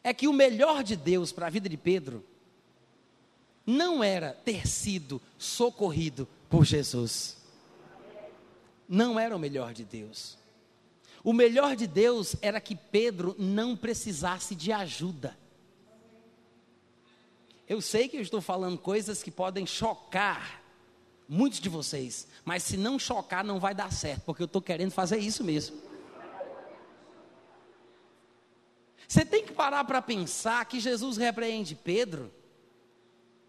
É 0.04 0.14
que 0.14 0.28
o 0.28 0.34
melhor 0.34 0.84
de 0.84 0.96
Deus 0.96 1.32
para 1.32 1.48
a 1.48 1.50
vida 1.50 1.70
de 1.70 1.78
Pedro 1.78 2.26
não 3.66 4.04
era 4.04 4.34
ter 4.34 4.68
sido 4.68 5.22
socorrido 5.38 6.28
por 6.50 6.66
Jesus. 6.66 7.38
Não 8.88 9.20
era 9.20 9.36
o 9.36 9.40
melhor 9.40 9.74
de 9.74 9.86
Deus. 9.86 10.38
O 11.24 11.32
melhor 11.32 11.76
de 11.76 11.88
Deus 11.88 12.36
era 12.42 12.60
que 12.60 12.76
Pedro 12.76 13.34
não 13.40 13.78
precisasse 13.78 14.54
de 14.54 14.72
ajuda. 14.74 15.38
Eu 17.68 17.80
sei 17.80 18.10
que 18.10 18.18
eu 18.18 18.22
estou 18.22 18.42
falando 18.42 18.78
coisas 18.78 19.24
que 19.24 19.32
podem 19.32 19.66
chocar 19.66 20.62
muitos 21.28 21.62
de 21.62 21.70
vocês, 21.70 22.28
mas 22.44 22.64
se 22.64 22.76
não 22.76 23.00
chocar, 23.00 23.44
não 23.44 23.60
vai 23.60 23.74
dar 23.74 23.92
certo, 23.92 24.24
porque 24.26 24.42
eu 24.44 24.46
estou 24.46 24.62
querendo 24.62 24.92
fazer 24.92 25.18
isso 25.18 25.44
mesmo. 25.44 25.82
Você 29.08 29.24
tem 29.26 29.43
parar 29.54 29.84
para 29.86 30.02
pensar 30.02 30.66
que 30.66 30.80
Jesus 30.80 31.18
repreende 31.18 31.76
Pedro, 31.76 32.32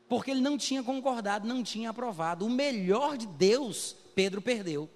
porque 0.09 0.31
ele 0.31 0.41
não 0.41 0.57
tinha 0.57 0.83
concordado, 0.83 1.49
não 1.49 1.63
tinha 1.63 1.91
aprovado. 1.91 2.47
O 2.47 2.51
melhor 2.51 3.17
de 3.17 3.27
Deus, 3.27 3.97
Pedro 4.15 4.41
perdeu. 4.41 4.89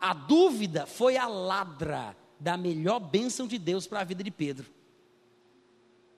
A 0.00 0.14
dúvida 0.14 0.86
foi 0.86 1.16
a 1.16 1.26
ladra 1.26 2.16
da 2.38 2.56
melhor 2.56 2.98
bênção 2.98 3.46
de 3.46 3.58
Deus 3.58 3.86
para 3.86 4.00
a 4.00 4.04
vida 4.04 4.24
de 4.24 4.30
Pedro. 4.30 4.66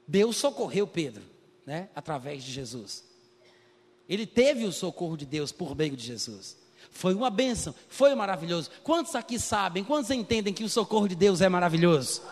Deus 0.07 0.37
socorreu 0.37 0.87
Pedro, 0.87 1.23
né, 1.67 1.89
através 1.95 2.45
de 2.45 2.53
Jesus. 2.53 3.05
Ele 4.09 4.27
teve 4.27 4.65
o 4.65 4.73
socorro 4.73 5.17
de 5.17 5.27
Deus 5.27 5.51
por 5.51 5.75
meio 5.75 5.97
de 5.97 6.05
Jesus. 6.05 6.57
Foi 6.91 7.15
uma 7.15 7.31
bênção, 7.31 7.75
foi 7.89 8.15
maravilhoso. 8.15 8.71
Quantos 8.83 9.15
aqui 9.15 9.39
sabem, 9.39 9.83
quantos 9.83 10.11
entendem 10.11 10.53
que 10.53 10.65
o 10.65 10.69
socorro 10.69 11.09
de 11.09 11.15
Deus 11.15 11.41
é 11.41 11.49
maravilhoso? 11.49 12.23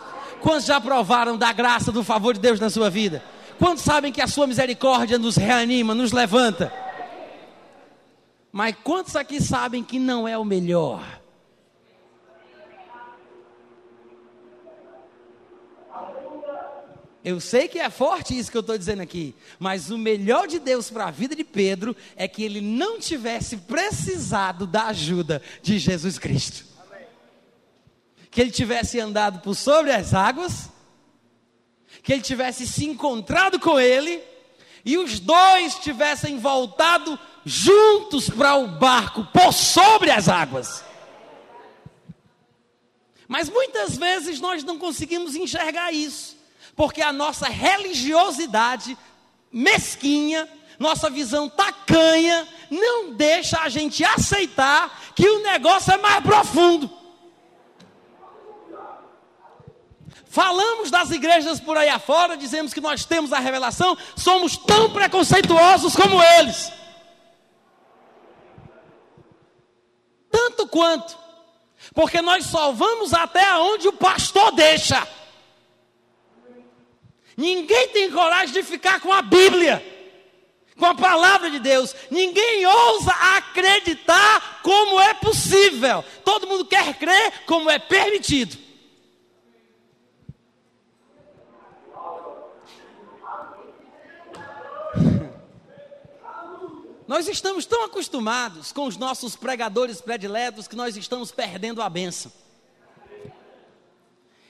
Quantos 0.41 0.67
já 0.67 0.81
provaram 0.81 1.37
da 1.37 1.53
graça, 1.53 1.93
do 1.93 2.03
favor 2.03 2.35
de 2.35 2.41
Deus 2.41 2.59
na 2.59 2.71
sua 2.71 2.89
vida? 2.89 3.23
Quantos 3.59 3.85
sabem 3.85 4.11
que 4.11 4.23
a 4.23 4.27
sua 4.27 4.47
misericórdia 4.47 5.19
nos 5.19 5.37
reanima, 5.37 5.95
nos 5.95 6.13
levanta? 6.13 6.73
Mas 8.51 8.75
quantos 8.83 9.15
aqui 9.17 9.41
sabem 9.41 9.85
que 9.85 9.99
não 9.99 10.27
é 10.27 10.37
o 10.37 10.45
melhor? 10.45 11.21
Eu 17.23 17.39
sei 17.39 17.69
que 17.69 17.79
é 17.79 17.91
forte 17.91 18.37
isso 18.37 18.51
que 18.51 18.57
eu 18.57 18.63
estou 18.63 18.79
dizendo 18.79 19.03
aqui, 19.03 19.35
mas 19.59 19.91
o 19.91 19.99
melhor 19.99 20.49
de 20.49 20.59
Deus 20.59 20.89
para 20.89 21.09
a 21.09 21.11
vida 21.11 21.37
de 21.37 21.45
Pedro 21.45 21.95
é 22.17 22.27
que 22.27 22.43
ele 22.43 22.63
não 22.63 22.99
tivesse 22.99 23.59
precisado 23.59 24.67
da 24.67 24.87
ajuda 24.87 25.43
de 25.61 25.79
Jesus 25.79 26.19
Cristo 26.19 26.70
que 28.31 28.41
ele 28.41 28.51
tivesse 28.51 29.01
andado 29.01 29.41
por 29.41 29.55
sobre 29.55 29.91
as 29.91 30.15
águas, 30.15 30.71
que 32.03 32.13
ele 32.13 32.23
tivesse 32.23 32.67
se 32.67 32.87
encontrado 32.87 33.59
com 33.59 33.79
ele, 33.79 34.23
e 34.85 34.97
os 34.97 35.19
dois 35.19 35.75
tivessem 35.77 36.39
voltado 36.39 37.19
juntos 37.45 38.31
para 38.31 38.55
o 38.55 38.69
barco 38.69 39.27
por 39.33 39.53
sobre 39.53 40.11
as 40.11 40.29
águas. 40.29 40.85
Mas 43.27 43.49
muitas 43.49 43.97
vezes 43.97 44.41
nós 44.41 44.65
não 44.65 44.79
conseguimos 44.79 45.35
enxergar 45.35 45.93
isso, 45.93 46.37
porque 46.75 47.03
a 47.03 47.13
nossa 47.13 47.49
religiosidade 47.49 48.97
mesquinha, 49.53 50.49
nossa 50.79 51.11
visão 51.11 51.49
tacanha, 51.49 52.49
não 52.71 53.13
deixa 53.13 53.61
a 53.61 53.69
gente 53.69 54.05
aceitar 54.05 55.13
que 55.15 55.29
o 55.29 55.43
negócio 55.43 55.93
é 55.93 55.97
mais 55.97 56.23
profundo. 56.25 57.00
Falamos 60.31 60.93
das 60.93 61.11
igrejas 61.11 61.59
por 61.59 61.77
aí 61.77 61.89
afora, 61.89 62.37
dizemos 62.37 62.73
que 62.73 62.81
nós 62.81 63.05
temos 63.05 63.33
a 63.33 63.41
revelação, 63.41 63.99
somos 64.17 64.57
tão 64.57 64.89
preconceituosos 64.89 65.97
como 65.97 66.23
eles. 66.23 66.71
Tanto 70.31 70.69
quanto, 70.69 71.19
porque 71.93 72.23
nós 72.23 72.47
só 72.47 72.71
vamos 72.71 73.13
até 73.13 73.57
onde 73.57 73.89
o 73.89 73.93
pastor 73.93 74.53
deixa. 74.53 75.05
Ninguém 77.37 77.89
tem 77.89 78.13
coragem 78.13 78.55
de 78.55 78.63
ficar 78.63 79.01
com 79.01 79.13
a 79.13 79.23
Bíblia, 79.23 79.85
com 80.79 80.87
a 80.87 80.95
palavra 80.95 81.51
de 81.51 81.59
Deus. 81.59 81.93
Ninguém 82.09 82.65
ousa 82.67 83.11
acreditar 83.37 84.61
como 84.63 85.01
é 85.01 85.13
possível. 85.13 86.05
Todo 86.25 86.47
mundo 86.47 86.67
quer 86.67 86.95
crer 86.95 87.33
como 87.47 87.69
é 87.69 87.81
permitido. 87.81 88.70
Nós 97.11 97.27
estamos 97.27 97.67
tão 97.67 97.85
acostumados 97.87 98.71
com 98.71 98.87
os 98.87 98.97
nossos 98.97 99.35
pregadores 99.35 100.01
prediletos 100.01 100.69
que 100.69 100.77
nós 100.77 100.97
estamos 100.97 101.33
perdendo 101.33 101.83
a 101.83 101.91
benção. 101.91 102.31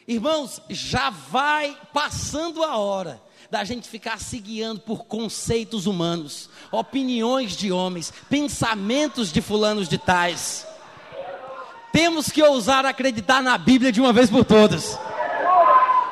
Irmãos, 0.07 0.61
já 0.69 1.09
vai 1.09 1.75
passando 1.91 2.63
a 2.63 2.77
hora 2.77 3.19
da 3.51 3.65
gente 3.65 3.89
ficar 3.89 4.21
se 4.21 4.39
guiando 4.39 4.81
por 4.81 5.07
conceitos 5.07 5.87
humanos, 5.87 6.51
opiniões 6.71 7.57
de 7.57 7.73
homens, 7.73 8.13
pensamentos 8.29 9.33
de 9.33 9.41
fulanos 9.41 9.89
de 9.89 9.97
tais. 9.97 10.67
Temos 11.91 12.29
que 12.29 12.43
ousar 12.43 12.85
acreditar 12.85 13.43
na 13.43 13.57
Bíblia 13.57 13.91
de 13.91 14.03
uma 14.03 14.13
vez 14.13 14.29
por 14.29 14.45
todas. 14.45 14.99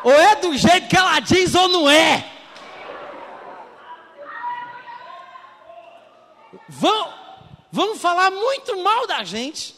Ou 0.03 0.13
é 0.13 0.37
do 0.37 0.57
jeito 0.57 0.89
que 0.89 0.97
ela 0.97 1.21
diz 1.21 1.55
ou 1.55 1.69
não 1.69 1.91
é. 1.91 2.38
Vão, 6.69 7.15
vão 7.73 7.97
falar 7.97 8.31
muito 8.31 8.83
mal 8.83 9.07
da 9.07 9.25
gente. 9.25 9.75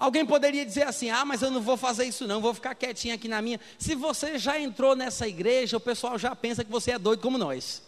Alguém 0.00 0.24
poderia 0.24 0.64
dizer 0.64 0.84
assim: 0.84 1.10
ah, 1.10 1.24
mas 1.26 1.42
eu 1.42 1.50
não 1.50 1.60
vou 1.60 1.76
fazer 1.76 2.06
isso, 2.06 2.26
não, 2.26 2.40
vou 2.40 2.54
ficar 2.54 2.74
quietinho 2.74 3.14
aqui 3.14 3.28
na 3.28 3.42
minha. 3.42 3.60
Se 3.78 3.94
você 3.94 4.38
já 4.38 4.58
entrou 4.58 4.96
nessa 4.96 5.28
igreja, 5.28 5.76
o 5.76 5.80
pessoal 5.80 6.18
já 6.18 6.34
pensa 6.34 6.64
que 6.64 6.70
você 6.70 6.92
é 6.92 6.98
doido 6.98 7.20
como 7.20 7.36
nós. 7.36 7.82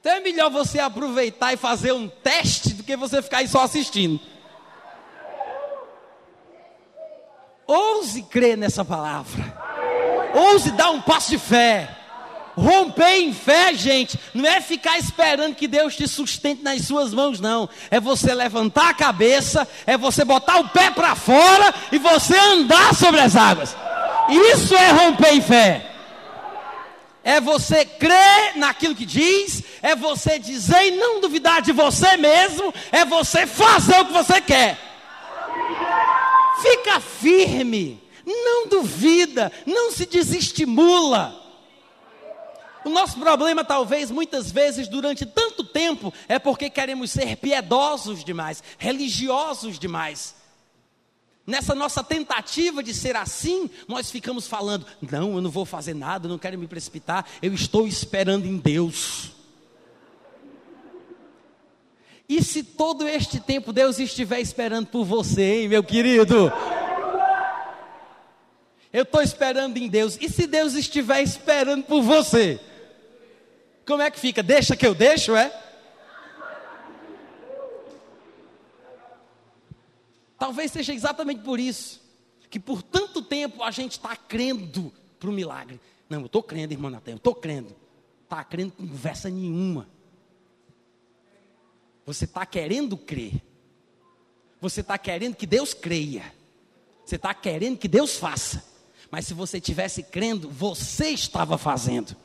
Então 0.00 0.12
é 0.12 0.20
melhor 0.20 0.50
você 0.50 0.80
aproveitar 0.80 1.54
e 1.54 1.56
fazer 1.56 1.92
um 1.92 2.08
teste 2.08 2.74
do 2.74 2.82
que 2.82 2.96
você 2.96 3.22
ficar 3.22 3.38
aí 3.38 3.48
só 3.48 3.62
assistindo. 3.62 4.20
Ouse 7.66 8.22
crer 8.24 8.58
nessa 8.58 8.84
palavra. 8.84 9.42
Ouse 10.34 10.72
dar 10.72 10.90
um 10.90 11.00
passo 11.00 11.30
de 11.30 11.38
fé. 11.38 12.03
Romper 12.56 13.16
em 13.16 13.32
fé, 13.32 13.74
gente, 13.74 14.18
não 14.32 14.48
é 14.48 14.60
ficar 14.60 14.96
esperando 14.96 15.56
que 15.56 15.66
Deus 15.66 15.96
te 15.96 16.06
sustente 16.06 16.62
nas 16.62 16.82
suas 16.82 17.12
mãos, 17.12 17.40
não. 17.40 17.68
É 17.90 17.98
você 17.98 18.32
levantar 18.32 18.90
a 18.90 18.94
cabeça, 18.94 19.66
é 19.86 19.98
você 19.98 20.24
botar 20.24 20.58
o 20.58 20.68
pé 20.68 20.90
para 20.90 21.16
fora 21.16 21.74
e 21.90 21.98
você 21.98 22.36
andar 22.36 22.94
sobre 22.94 23.20
as 23.20 23.34
águas. 23.34 23.74
Isso 24.28 24.74
é 24.74 24.90
romper 24.90 25.34
em 25.34 25.40
fé. 25.40 25.90
É 27.24 27.40
você 27.40 27.84
crer 27.84 28.56
naquilo 28.56 28.94
que 28.94 29.06
diz, 29.06 29.62
é 29.82 29.96
você 29.96 30.38
dizer 30.38 30.88
e 30.88 30.90
não 30.92 31.20
duvidar 31.20 31.60
de 31.60 31.72
você 31.72 32.16
mesmo, 32.16 32.72
é 32.92 33.04
você 33.04 33.46
fazer 33.46 33.98
o 34.00 34.04
que 34.04 34.12
você 34.12 34.40
quer. 34.40 34.78
Fica 36.62 37.00
firme, 37.00 38.00
não 38.24 38.68
duvida, 38.68 39.50
não 39.66 39.90
se 39.90 40.06
desestimula. 40.06 41.43
O 42.84 42.90
nosso 42.90 43.18
problema, 43.18 43.64
talvez, 43.64 44.10
muitas 44.10 44.52
vezes, 44.52 44.88
durante 44.88 45.24
tanto 45.24 45.64
tempo, 45.64 46.12
é 46.28 46.38
porque 46.38 46.68
queremos 46.68 47.10
ser 47.10 47.36
piedosos 47.36 48.22
demais, 48.22 48.62
religiosos 48.78 49.78
demais. 49.78 50.34
Nessa 51.46 51.74
nossa 51.74 52.02
tentativa 52.02 52.82
de 52.82 52.94
ser 52.94 53.16
assim, 53.16 53.70
nós 53.88 54.10
ficamos 54.10 54.46
falando: 54.46 54.86
não, 55.00 55.34
eu 55.34 55.40
não 55.40 55.50
vou 55.50 55.64
fazer 55.64 55.94
nada, 55.94 56.28
não 56.28 56.38
quero 56.38 56.58
me 56.58 56.66
precipitar, 56.66 57.26
eu 57.42 57.52
estou 57.54 57.86
esperando 57.86 58.46
em 58.46 58.56
Deus. 58.56 59.32
E 62.26 62.42
se 62.42 62.62
todo 62.62 63.06
este 63.06 63.38
tempo 63.38 63.72
Deus 63.72 63.98
estiver 63.98 64.40
esperando 64.40 64.86
por 64.86 65.04
você, 65.04 65.60
hein, 65.62 65.68
meu 65.68 65.84
querido? 65.84 66.50
Eu 68.90 69.02
estou 69.02 69.20
esperando 69.20 69.76
em 69.76 69.88
Deus. 69.88 70.16
E 70.20 70.28
se 70.28 70.46
Deus 70.46 70.74
estiver 70.74 71.20
esperando 71.20 71.84
por 71.84 72.00
você? 72.00 72.60
Como 73.86 74.02
é 74.02 74.10
que 74.10 74.18
fica? 74.18 74.42
Deixa 74.42 74.76
que 74.76 74.86
eu 74.86 74.94
deixo, 74.94 75.34
é? 75.36 75.62
Talvez 80.38 80.72
seja 80.72 80.92
exatamente 80.92 81.42
por 81.42 81.58
isso 81.58 82.04
que 82.54 82.60
por 82.60 82.84
tanto 82.84 83.20
tempo 83.20 83.64
a 83.64 83.72
gente 83.72 83.92
está 83.92 84.14
crendo 84.14 84.92
para 85.18 85.28
o 85.28 85.32
milagre. 85.32 85.80
Não, 86.08 86.20
eu 86.20 86.26
estou 86.26 86.40
crendo, 86.40 86.72
irmão 86.72 86.88
Natan, 86.88 87.10
eu 87.10 87.16
estou 87.16 87.34
crendo. 87.34 87.74
Está 88.22 88.44
crendo 88.44 88.70
com 88.70 88.86
conversa 88.86 89.28
nenhuma. 89.28 89.88
Você 92.06 92.26
está 92.26 92.46
querendo 92.46 92.96
crer. 92.96 93.42
Você 94.60 94.82
está 94.82 94.96
querendo 94.96 95.34
que 95.34 95.48
Deus 95.48 95.74
creia. 95.74 96.32
Você 97.04 97.16
está 97.16 97.34
querendo 97.34 97.76
que 97.76 97.88
Deus 97.88 98.16
faça. 98.16 98.64
Mas 99.10 99.26
se 99.26 99.34
você 99.34 99.60
tivesse 99.60 100.04
crendo, 100.04 100.48
você 100.48 101.08
estava 101.08 101.58
fazendo. 101.58 102.16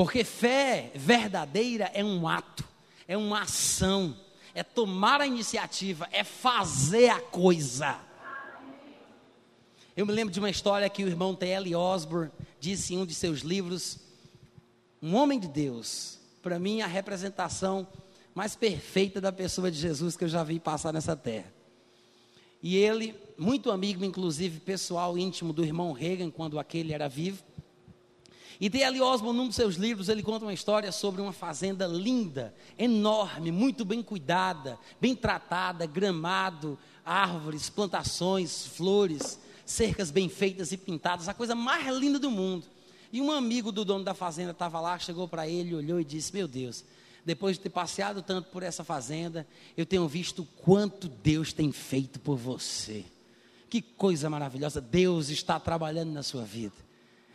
Porque 0.00 0.24
fé 0.24 0.90
verdadeira 0.94 1.90
é 1.92 2.02
um 2.02 2.26
ato, 2.26 2.64
é 3.06 3.18
uma 3.18 3.42
ação, 3.42 4.16
é 4.54 4.62
tomar 4.62 5.20
a 5.20 5.26
iniciativa, 5.26 6.08
é 6.10 6.24
fazer 6.24 7.10
a 7.10 7.20
coisa. 7.20 7.98
Eu 9.94 10.06
me 10.06 10.12
lembro 10.14 10.32
de 10.32 10.40
uma 10.40 10.48
história 10.48 10.88
que 10.88 11.04
o 11.04 11.06
irmão 11.06 11.34
T.L. 11.34 11.76
Osborne 11.76 12.30
disse 12.58 12.94
em 12.94 12.96
um 12.96 13.04
de 13.04 13.12
seus 13.12 13.40
livros: 13.40 13.98
Um 15.02 15.14
homem 15.14 15.38
de 15.38 15.48
Deus, 15.48 16.18
para 16.42 16.58
mim, 16.58 16.80
a 16.80 16.86
representação 16.86 17.86
mais 18.34 18.56
perfeita 18.56 19.20
da 19.20 19.30
pessoa 19.30 19.70
de 19.70 19.76
Jesus 19.76 20.16
que 20.16 20.24
eu 20.24 20.28
já 20.28 20.42
vi 20.42 20.58
passar 20.58 20.94
nessa 20.94 21.14
terra. 21.14 21.52
E 22.62 22.74
ele, 22.74 23.14
muito 23.36 23.70
amigo, 23.70 24.02
inclusive 24.02 24.60
pessoal 24.60 25.18
íntimo 25.18 25.52
do 25.52 25.62
irmão 25.62 25.92
Reagan, 25.92 26.30
quando 26.30 26.58
aquele 26.58 26.94
era 26.94 27.06
vivo, 27.06 27.42
e 28.60 28.68
D.L. 28.68 29.00
Osborne, 29.00 29.38
num 29.38 29.46
dos 29.46 29.56
seus 29.56 29.76
livros, 29.76 30.10
ele 30.10 30.22
conta 30.22 30.44
uma 30.44 30.52
história 30.52 30.92
sobre 30.92 31.22
uma 31.22 31.32
fazenda 31.32 31.86
linda, 31.86 32.54
enorme, 32.78 33.50
muito 33.50 33.86
bem 33.86 34.02
cuidada, 34.02 34.78
bem 35.00 35.16
tratada, 35.16 35.86
gramado, 35.86 36.78
árvores, 37.02 37.70
plantações, 37.70 38.66
flores, 38.66 39.40
cercas 39.64 40.10
bem 40.10 40.28
feitas 40.28 40.72
e 40.72 40.76
pintadas, 40.76 41.26
a 41.26 41.32
coisa 41.32 41.54
mais 41.54 41.86
linda 41.96 42.18
do 42.18 42.30
mundo. 42.30 42.66
E 43.10 43.22
um 43.22 43.32
amigo 43.32 43.72
do 43.72 43.82
dono 43.82 44.04
da 44.04 44.12
fazenda 44.12 44.50
estava 44.50 44.78
lá, 44.78 44.98
chegou 44.98 45.26
para 45.26 45.48
ele, 45.48 45.74
olhou 45.74 45.98
e 45.98 46.04
disse: 46.04 46.34
Meu 46.34 46.46
Deus, 46.46 46.84
depois 47.24 47.56
de 47.56 47.62
ter 47.62 47.70
passeado 47.70 48.20
tanto 48.20 48.50
por 48.50 48.62
essa 48.62 48.84
fazenda, 48.84 49.46
eu 49.74 49.86
tenho 49.86 50.06
visto 50.06 50.46
quanto 50.58 51.08
Deus 51.08 51.54
tem 51.54 51.72
feito 51.72 52.20
por 52.20 52.36
você. 52.36 53.06
Que 53.70 53.80
coisa 53.80 54.28
maravilhosa, 54.28 54.82
Deus 54.82 55.30
está 55.30 55.58
trabalhando 55.58 56.12
na 56.12 56.22
sua 56.22 56.44
vida. 56.44 56.89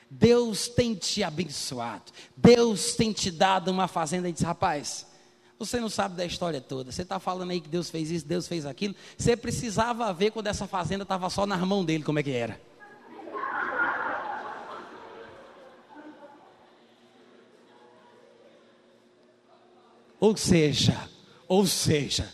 Deus 0.09 0.67
tem 0.67 0.93
te 0.95 1.23
abençoado. 1.23 2.11
Deus 2.35 2.95
tem 2.95 3.11
te 3.11 3.31
dado 3.31 3.69
uma 3.69 3.87
fazenda. 3.87 4.29
E 4.29 4.31
diz, 4.31 4.41
rapaz, 4.41 5.05
você 5.57 5.79
não 5.79 5.89
sabe 5.89 6.15
da 6.15 6.25
história 6.25 6.61
toda. 6.61 6.91
Você 6.91 7.01
está 7.01 7.19
falando 7.19 7.51
aí 7.51 7.61
que 7.61 7.69
Deus 7.69 7.89
fez 7.89 8.11
isso, 8.11 8.25
Deus 8.25 8.47
fez 8.47 8.65
aquilo. 8.65 8.95
Você 9.17 9.35
precisava 9.37 10.11
ver 10.13 10.31
quando 10.31 10.47
essa 10.47 10.67
fazenda 10.67 11.03
estava 11.03 11.29
só 11.29 11.45
nas 11.45 11.61
mãos 11.61 11.85
dele, 11.85 12.03
como 12.03 12.19
é 12.19 12.23
que 12.23 12.31
era. 12.31 12.59
Ou 20.19 20.35
seja, 20.35 21.09
ou 21.47 21.67
seja, 21.67 22.33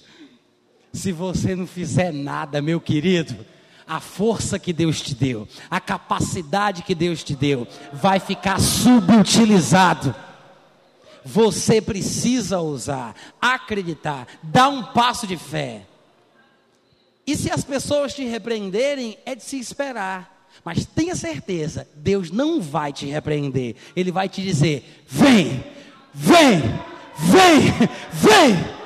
se 0.93 1.11
você 1.11 1.55
não 1.55 1.67
fizer 1.67 2.13
nada, 2.13 2.61
meu 2.61 2.79
querido, 2.79 3.45
a 3.87 3.99
força 3.99 4.59
que 4.59 4.73
Deus 4.73 5.01
te 5.01 5.13
deu, 5.15 5.47
a 5.69 5.79
capacidade 5.79 6.83
que 6.83 6.95
Deus 6.95 7.23
te 7.23 7.35
deu, 7.35 7.67
vai 7.91 8.19
ficar 8.19 8.59
subutilizado. 8.59 10.13
Você 11.23 11.81
precisa 11.81 12.59
usar, 12.59 13.15
acreditar, 13.39 14.27
dar 14.41 14.69
um 14.69 14.83
passo 14.83 15.27
de 15.27 15.37
fé. 15.37 15.85
E 17.25 17.35
se 17.35 17.51
as 17.51 17.63
pessoas 17.63 18.13
te 18.13 18.23
repreenderem, 18.23 19.17
é 19.25 19.35
de 19.35 19.43
se 19.43 19.59
esperar. 19.59 20.49
Mas 20.65 20.85
tenha 20.85 21.15
certeza, 21.15 21.87
Deus 21.95 22.29
não 22.29 22.61
vai 22.61 22.91
te 22.91 23.05
repreender. 23.05 23.75
Ele 23.95 24.11
vai 24.11 24.27
te 24.27 24.41
dizer: 24.41 25.03
vem, 25.07 25.63
vem, 26.13 26.61
vem, 27.17 27.89
vem. 28.11 28.80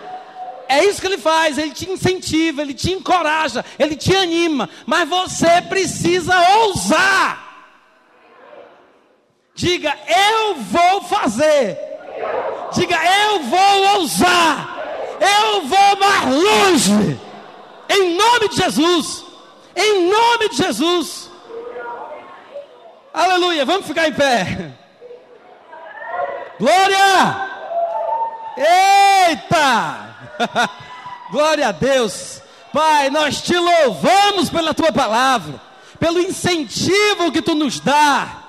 É 0.68 0.84
isso 0.84 1.00
que 1.00 1.08
ele 1.08 1.18
faz, 1.18 1.58
ele 1.58 1.72
te 1.72 1.90
incentiva, 1.90 2.62
ele 2.62 2.74
te 2.74 2.92
encoraja, 2.92 3.64
ele 3.78 3.96
te 3.96 4.16
anima, 4.16 4.70
mas 4.86 5.08
você 5.08 5.62
precisa 5.62 6.34
ousar. 6.60 7.46
Diga, 9.54 9.98
eu 10.08 10.56
vou 10.56 11.02
fazer. 11.04 11.78
Diga, 12.74 12.98
eu 12.98 13.44
vou 13.44 14.00
ousar. 14.00 14.76
Eu 15.20 15.62
vou 15.62 15.96
mais 15.98 16.26
longe. 16.26 17.20
Em 17.90 18.16
nome 18.18 18.50
de 18.50 18.56
Jesus. 18.58 19.26
Em 19.76 20.10
nome 20.10 20.50
de 20.50 20.58
Jesus. 20.58 21.32
Aleluia. 23.14 23.64
Vamos 23.64 23.88
ficar 23.88 24.10
em 24.10 24.14
pé. 24.14 24.74
Glória. 26.60 27.50
Eita. 28.58 30.05
Glória 31.32 31.70
a 31.70 31.72
Deus. 31.72 32.42
Pai, 32.72 33.10
nós 33.10 33.42
te 33.42 33.56
louvamos 33.56 34.50
pela 34.50 34.74
tua 34.74 34.92
palavra, 34.92 35.62
pelo 35.98 36.20
incentivo 36.20 37.32
que 37.32 37.42
tu 37.42 37.56
nos 37.56 37.80
dá, 37.80 38.44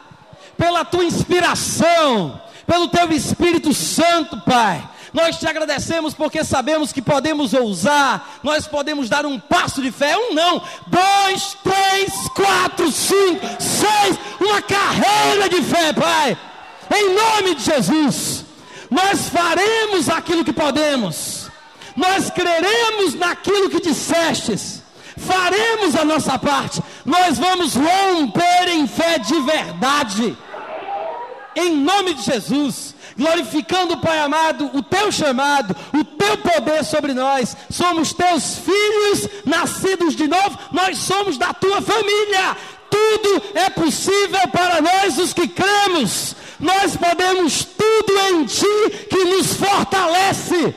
pela 0.59 0.85
tua 0.85 1.05
inspiração, 1.05 2.41
pelo 2.67 2.89
teu 2.89 3.13
Espírito 3.13 3.73
Santo, 3.73 4.37
Pai. 4.41 4.83
Nós 5.13 5.39
te 5.39 5.47
agradecemos 5.47 6.13
porque 6.13 6.45
sabemos 6.45 6.93
que 6.93 7.01
podemos 7.01 7.55
ousar, 7.55 8.39
nós 8.43 8.67
podemos 8.67 9.09
dar 9.09 9.25
um 9.25 9.39
passo 9.39 9.81
de 9.81 9.93
fé, 9.93 10.17
um 10.17 10.35
não, 10.35 10.61
dois, 10.89 11.57
três, 11.63 12.29
quatro, 12.35 12.91
cinco, 12.91 13.47
seis, 13.61 14.19
uma 14.41 14.61
carreira 14.61 15.49
de 15.49 15.63
fé, 15.63 15.93
Pai. 15.93 16.37
Em 16.95 17.15
nome 17.15 17.55
de 17.55 17.63
Jesus, 17.63 18.45
nós 18.91 19.29
faremos 19.29 20.09
aquilo 20.09 20.45
que 20.45 20.53
podemos 20.53 21.46
nós 21.97 22.31
creremos 22.31 23.15
naquilo 23.15 23.71
que 23.71 23.81
dissestes, 23.81 24.83
faremos 25.17 25.97
a 25.97 26.05
nossa 26.05 26.39
parte, 26.39 26.83
nós 27.05 27.39
vamos 27.39 27.75
romper 27.75 28.69
em 28.69 28.87
fé 28.87 29.19
de 29.19 29.41
verdade, 29.41 30.37
em 31.57 31.75
nome 31.75 32.13
de 32.15 32.23
Jesus, 32.23 32.95
glorificando, 33.17 33.97
Pai 33.97 34.19
amado, 34.19 34.71
o 34.75 34.83
teu 34.83 35.11
chamado, 35.11 35.75
o 35.95 36.05
teu 36.05 36.37
poder 36.37 36.85
sobre 36.85 37.15
nós, 37.15 37.57
somos 37.71 38.13
teus 38.13 38.59
filhos, 38.59 39.29
nascidos 39.47 40.15
de 40.15 40.29
novo, 40.29 40.59
nós 40.71 40.99
somos 40.99 41.39
da 41.39 41.55
tua 41.55 41.81
família, 41.81 42.57
tudo 42.91 43.43
é 43.55 43.71
possível 43.71 44.47
para 44.53 44.83
nós 44.83 45.19
os 45.19 45.33
que 45.33 45.49
cremos, 45.49 46.37
nós 46.61 46.95
podemos 46.97 47.65
tudo 47.65 48.19
em 48.31 48.45
Ti 48.45 49.07
que 49.11 49.25
nos 49.25 49.55
fortalece. 49.55 50.75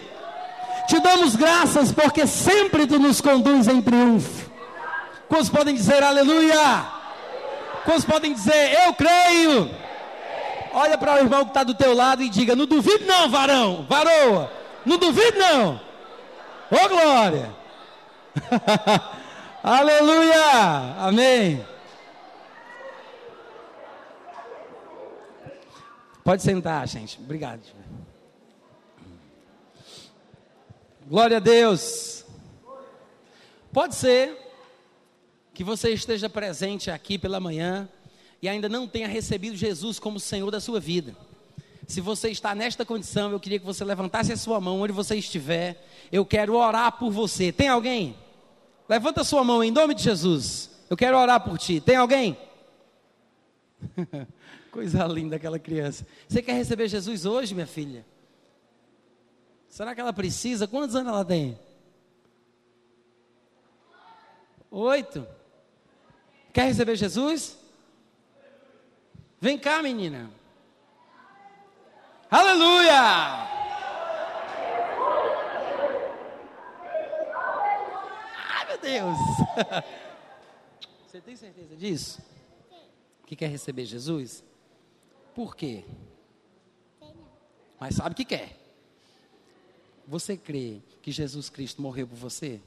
Te 0.90 1.00
damos 1.00 1.36
graças 1.36 1.92
porque 1.92 2.26
sempre 2.26 2.88
tu 2.88 2.98
nos 2.98 3.22
conduz 3.22 3.68
em 3.68 3.80
triunfo. 3.80 4.50
Quantos 5.28 5.48
podem 5.48 5.76
dizer 5.76 6.02
aleluia? 6.02 6.88
Quantos 7.86 8.04
podem 8.04 8.34
dizer, 8.34 8.76
eu 8.88 8.94
creio? 8.96 9.70
Olha 10.74 10.98
para 10.98 11.14
o 11.14 11.18
irmão 11.20 11.44
que 11.44 11.52
está 11.52 11.64
do 11.64 11.76
teu 11.76 11.94
lado 11.94 12.24
e 12.24 12.30
diga, 12.30 12.56
não 12.56 12.66
duvido 12.66 13.06
não, 13.06 13.30
varão, 13.30 13.86
varoa. 13.88 14.52
Não 14.84 14.98
duvido 14.98 15.38
não. 15.38 15.76
Ô 16.72 16.76
oh, 16.84 16.90
glória. 16.90 17.52
Aleluia. 19.62 20.96
Amém. 21.02 21.64
Pode 26.24 26.42
sentar, 26.42 26.88
gente. 26.88 27.20
Obrigado. 27.20 27.62
Glória 31.10 31.38
a 31.38 31.40
Deus. 31.40 32.24
Pode 33.74 33.96
ser 33.96 34.38
que 35.56 35.64
você 35.64 35.90
esteja 35.90 36.30
presente 36.30 36.92
aqui 36.92 37.18
pela 37.18 37.40
manhã 37.40 37.90
e 38.40 38.48
ainda 38.48 38.70
não 38.70 38.88
tenha 38.88 39.08
recebido 39.08 39.56
Jesus 39.56 39.98
como 39.98 40.20
Senhor 40.20 40.52
da 40.52 40.60
sua 40.60 40.80
vida. 40.80 41.16
Se 41.88 42.00
você 42.00 42.30
está 42.30 42.54
nesta 42.54 42.86
condição, 42.86 43.32
eu 43.32 43.40
queria 43.40 43.58
que 43.58 43.66
você 43.66 43.84
levantasse 43.84 44.32
a 44.32 44.38
sua 44.38 44.62
mão 44.62 44.82
onde 44.82 44.94
você 44.94 45.16
estiver. 45.16 45.84
Eu 46.12 46.24
quero 46.24 46.54
orar 46.54 46.92
por 47.00 47.10
você. 47.10 47.52
Tem 47.52 47.70
alguém? 47.70 48.16
Levanta 48.88 49.22
a 49.22 49.26
sua 49.26 49.44
mão 49.44 49.64
em 49.64 49.72
nome 49.72 49.96
de 49.96 50.04
Jesus. 50.04 50.70
Eu 50.92 50.96
quero 50.96 51.18
orar 51.18 51.44
por 51.44 51.58
ti. 51.58 51.82
Tem 51.82 51.96
alguém? 51.96 52.38
Coisa 54.70 55.08
linda 55.08 55.38
aquela 55.38 55.58
criança. 55.58 56.06
Você 56.28 56.40
quer 56.44 56.54
receber 56.54 56.88
Jesus 56.88 57.26
hoje, 57.26 57.56
minha 57.56 57.66
filha? 57.66 58.06
Será 59.70 59.94
que 59.94 60.02
ela 60.02 60.12
precisa? 60.12 60.68
Quantos 60.68 60.96
anos 60.96 61.14
ela 61.14 61.24
tem? 61.24 61.58
Oito. 64.72 65.28
Quer 66.52 66.66
receber 66.66 66.96
Jesus? 66.96 67.58
Vem 69.40 69.58
cá, 69.58 69.82
menina. 69.82 70.30
Aleluia! 72.30 73.02
Ai, 78.36 78.68
meu 78.68 78.78
Deus! 78.80 79.18
Você 81.08 81.22
tem 81.22 81.36
certeza 81.36 81.76
disso? 81.76 82.22
Que 83.26 83.36
quer 83.36 83.48
receber 83.48 83.86
Jesus? 83.86 84.44
Por 85.34 85.56
quê? 85.56 85.86
Mas 87.80 87.96
sabe 87.96 88.14
que 88.14 88.26
quer. 88.26 88.59
Você 90.10 90.36
crê 90.36 90.82
que 91.04 91.12
Jesus 91.12 91.50
Cristo 91.50 91.84
morreu 91.84 92.08
por 92.08 92.16
você? 92.16 92.60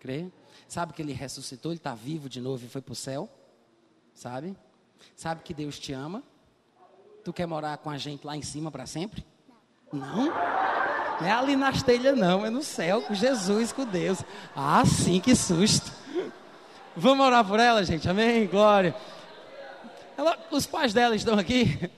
Crê? 0.00 0.28
Sabe 0.66 0.94
que 0.94 1.02
ele 1.02 1.12
ressuscitou, 1.12 1.70
ele 1.70 1.76
está 1.76 1.94
vivo 1.94 2.26
de 2.26 2.40
novo 2.40 2.64
e 2.64 2.68
foi 2.70 2.80
para 2.80 2.92
o 2.92 2.96
céu? 2.96 3.28
Sabe? 4.14 4.56
Sabe 5.14 5.42
que 5.42 5.52
Deus 5.52 5.78
te 5.78 5.92
ama? 5.92 6.22
Tu 7.22 7.34
quer 7.34 7.46
morar 7.46 7.76
com 7.76 7.90
a 7.90 7.98
gente 7.98 8.26
lá 8.26 8.34
em 8.34 8.40
cima 8.40 8.70
para 8.70 8.86
sempre? 8.86 9.22
Não. 9.92 10.24
Não? 10.24 10.32
É 11.20 11.30
ali 11.30 11.54
nas 11.54 11.82
telhas, 11.82 12.16
não. 12.16 12.46
É 12.46 12.48
no 12.48 12.62
céu, 12.62 13.02
com 13.02 13.12
Jesus, 13.12 13.70
com 13.70 13.84
Deus. 13.84 14.24
Ah, 14.56 14.86
sim, 14.86 15.20
que 15.20 15.36
susto. 15.36 15.92
Vamos 16.96 17.26
orar 17.26 17.46
por 17.46 17.60
ela, 17.60 17.84
gente. 17.84 18.08
Amém? 18.08 18.46
Glória. 18.46 18.96
Ela, 20.16 20.38
os 20.50 20.64
pais 20.64 20.94
dela 20.94 21.14
estão 21.14 21.38
aqui? 21.38 21.90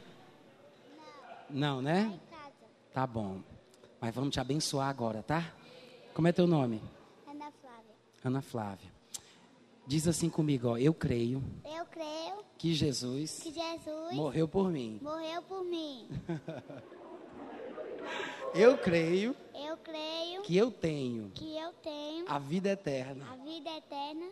Não, 1.49 1.77
não 1.77 1.83
né? 1.83 2.19
Tá 2.93 3.07
bom. 3.07 3.41
Mas 4.01 4.15
vamos 4.15 4.31
te 4.33 4.41
abençoar 4.41 4.89
agora, 4.89 5.23
tá? 5.23 5.53
Como 6.15 6.27
é 6.27 6.33
teu 6.33 6.47
nome? 6.47 6.83
Ana 7.27 7.53
Flávia. 7.53 7.95
Ana 8.25 8.41
Flávia. 8.41 8.91
Diz 9.87 10.09
assim 10.09 10.31
comigo, 10.31 10.69
ó, 10.69 10.79
eu 10.79 10.95
creio. 10.95 11.43
Eu 11.65 11.85
creio 11.87 12.45
que 12.57 12.73
Jesus, 12.73 13.41
que 13.43 13.53
Jesus 13.53 14.13
morreu 14.13 14.49
por 14.49 14.71
mim. 14.71 14.99
Morreu 15.03 15.43
por 15.43 15.65
mim. 15.65 16.09
eu 18.55 18.79
creio. 18.79 19.37
Eu 19.55 19.77
creio 19.77 20.43
que 20.43 20.57
eu 20.57 20.71
tenho. 20.71 21.31
Que 21.35 21.59
eu 21.59 21.73
tenho 21.75 22.25
a 22.29 22.39
vida 22.39 22.71
eterna. 22.71 23.27
A 23.31 23.37
vida 23.37 23.71
eterna. 23.77 24.31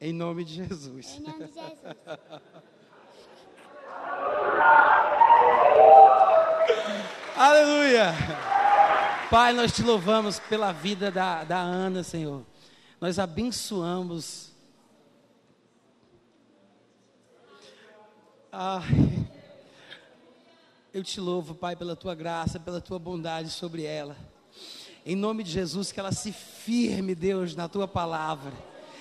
Em 0.00 0.12
nome 0.12 0.44
de 0.44 0.54
Jesus. 0.54 1.18
Em 1.18 1.20
nome 1.20 1.46
de 1.46 1.54
Jesus. 1.54 1.96
Aleluia! 7.36 8.51
Pai, 9.32 9.54
nós 9.54 9.72
te 9.72 9.82
louvamos 9.82 10.38
pela 10.38 10.72
vida 10.72 11.10
da, 11.10 11.42
da 11.42 11.58
Ana, 11.58 12.02
Senhor. 12.02 12.42
Nós 13.00 13.18
abençoamos. 13.18 14.52
Ai, 18.52 19.26
eu 20.92 21.02
te 21.02 21.18
louvo, 21.18 21.54
Pai, 21.54 21.74
pela 21.74 21.96
tua 21.96 22.14
graça, 22.14 22.60
pela 22.60 22.78
tua 22.78 22.98
bondade 22.98 23.48
sobre 23.48 23.84
ela. 23.84 24.18
Em 25.06 25.16
nome 25.16 25.42
de 25.42 25.50
Jesus, 25.50 25.90
que 25.90 25.98
ela 25.98 26.12
se 26.12 26.30
firme, 26.30 27.14
Deus, 27.14 27.56
na 27.56 27.70
tua 27.70 27.88
palavra, 27.88 28.52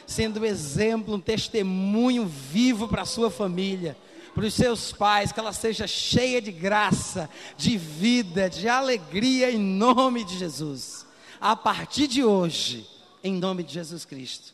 sendo 0.08 0.40
um 0.40 0.46
exemplo, 0.46 1.14
um 1.14 1.20
testemunho 1.20 2.26
vivo 2.26 2.88
para 2.88 3.02
a 3.02 3.06
sua 3.06 3.30
família 3.30 3.98
para 4.34 4.46
os 4.46 4.54
seus 4.54 4.92
pais, 4.92 5.32
que 5.32 5.40
ela 5.40 5.54
seja 5.54 5.86
cheia 5.88 6.42
de 6.42 6.52
graça, 6.52 7.30
de 7.58 7.78
vida, 7.78 8.50
de 8.50 8.68
alegria, 8.68 9.52
em 9.52 9.60
nome 9.60 10.24
de 10.24 10.38
Jesus. 10.38 11.06
A 11.40 11.56
partir 11.56 12.08
de 12.08 12.24
hoje, 12.24 12.88
em 13.24 13.34
nome 13.34 13.64
de 13.64 13.74
Jesus 13.74 14.06
Cristo. 14.06 14.54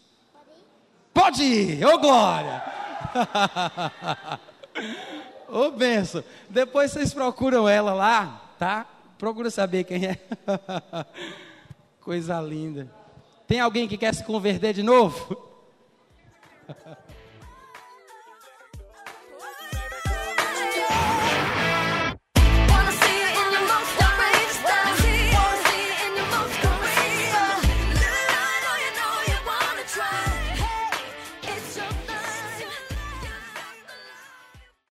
Pode 1.14 1.44
ir, 1.44 1.86
ô 1.86 1.94
oh 1.94 1.98
glória! 2.00 2.64
Ô 5.50 5.60
oh, 5.60 5.72
benção. 5.72 6.24
Depois 6.50 6.92
vocês 6.92 7.14
procuram 7.14 7.70
ela 7.70 7.94
lá, 7.94 8.54
tá? 8.60 8.86
Procura 9.18 9.50
saber 9.50 9.86
quem 9.86 10.06
é. 10.06 10.20
Coisa 12.02 12.40
linda. 12.42 12.92
Tem 13.48 13.62
alguém 13.62 13.88
que 13.88 13.98
quer 13.98 14.14
se 14.14 14.26
converter 14.26 14.74
de 14.74 14.84
novo? 14.84 15.42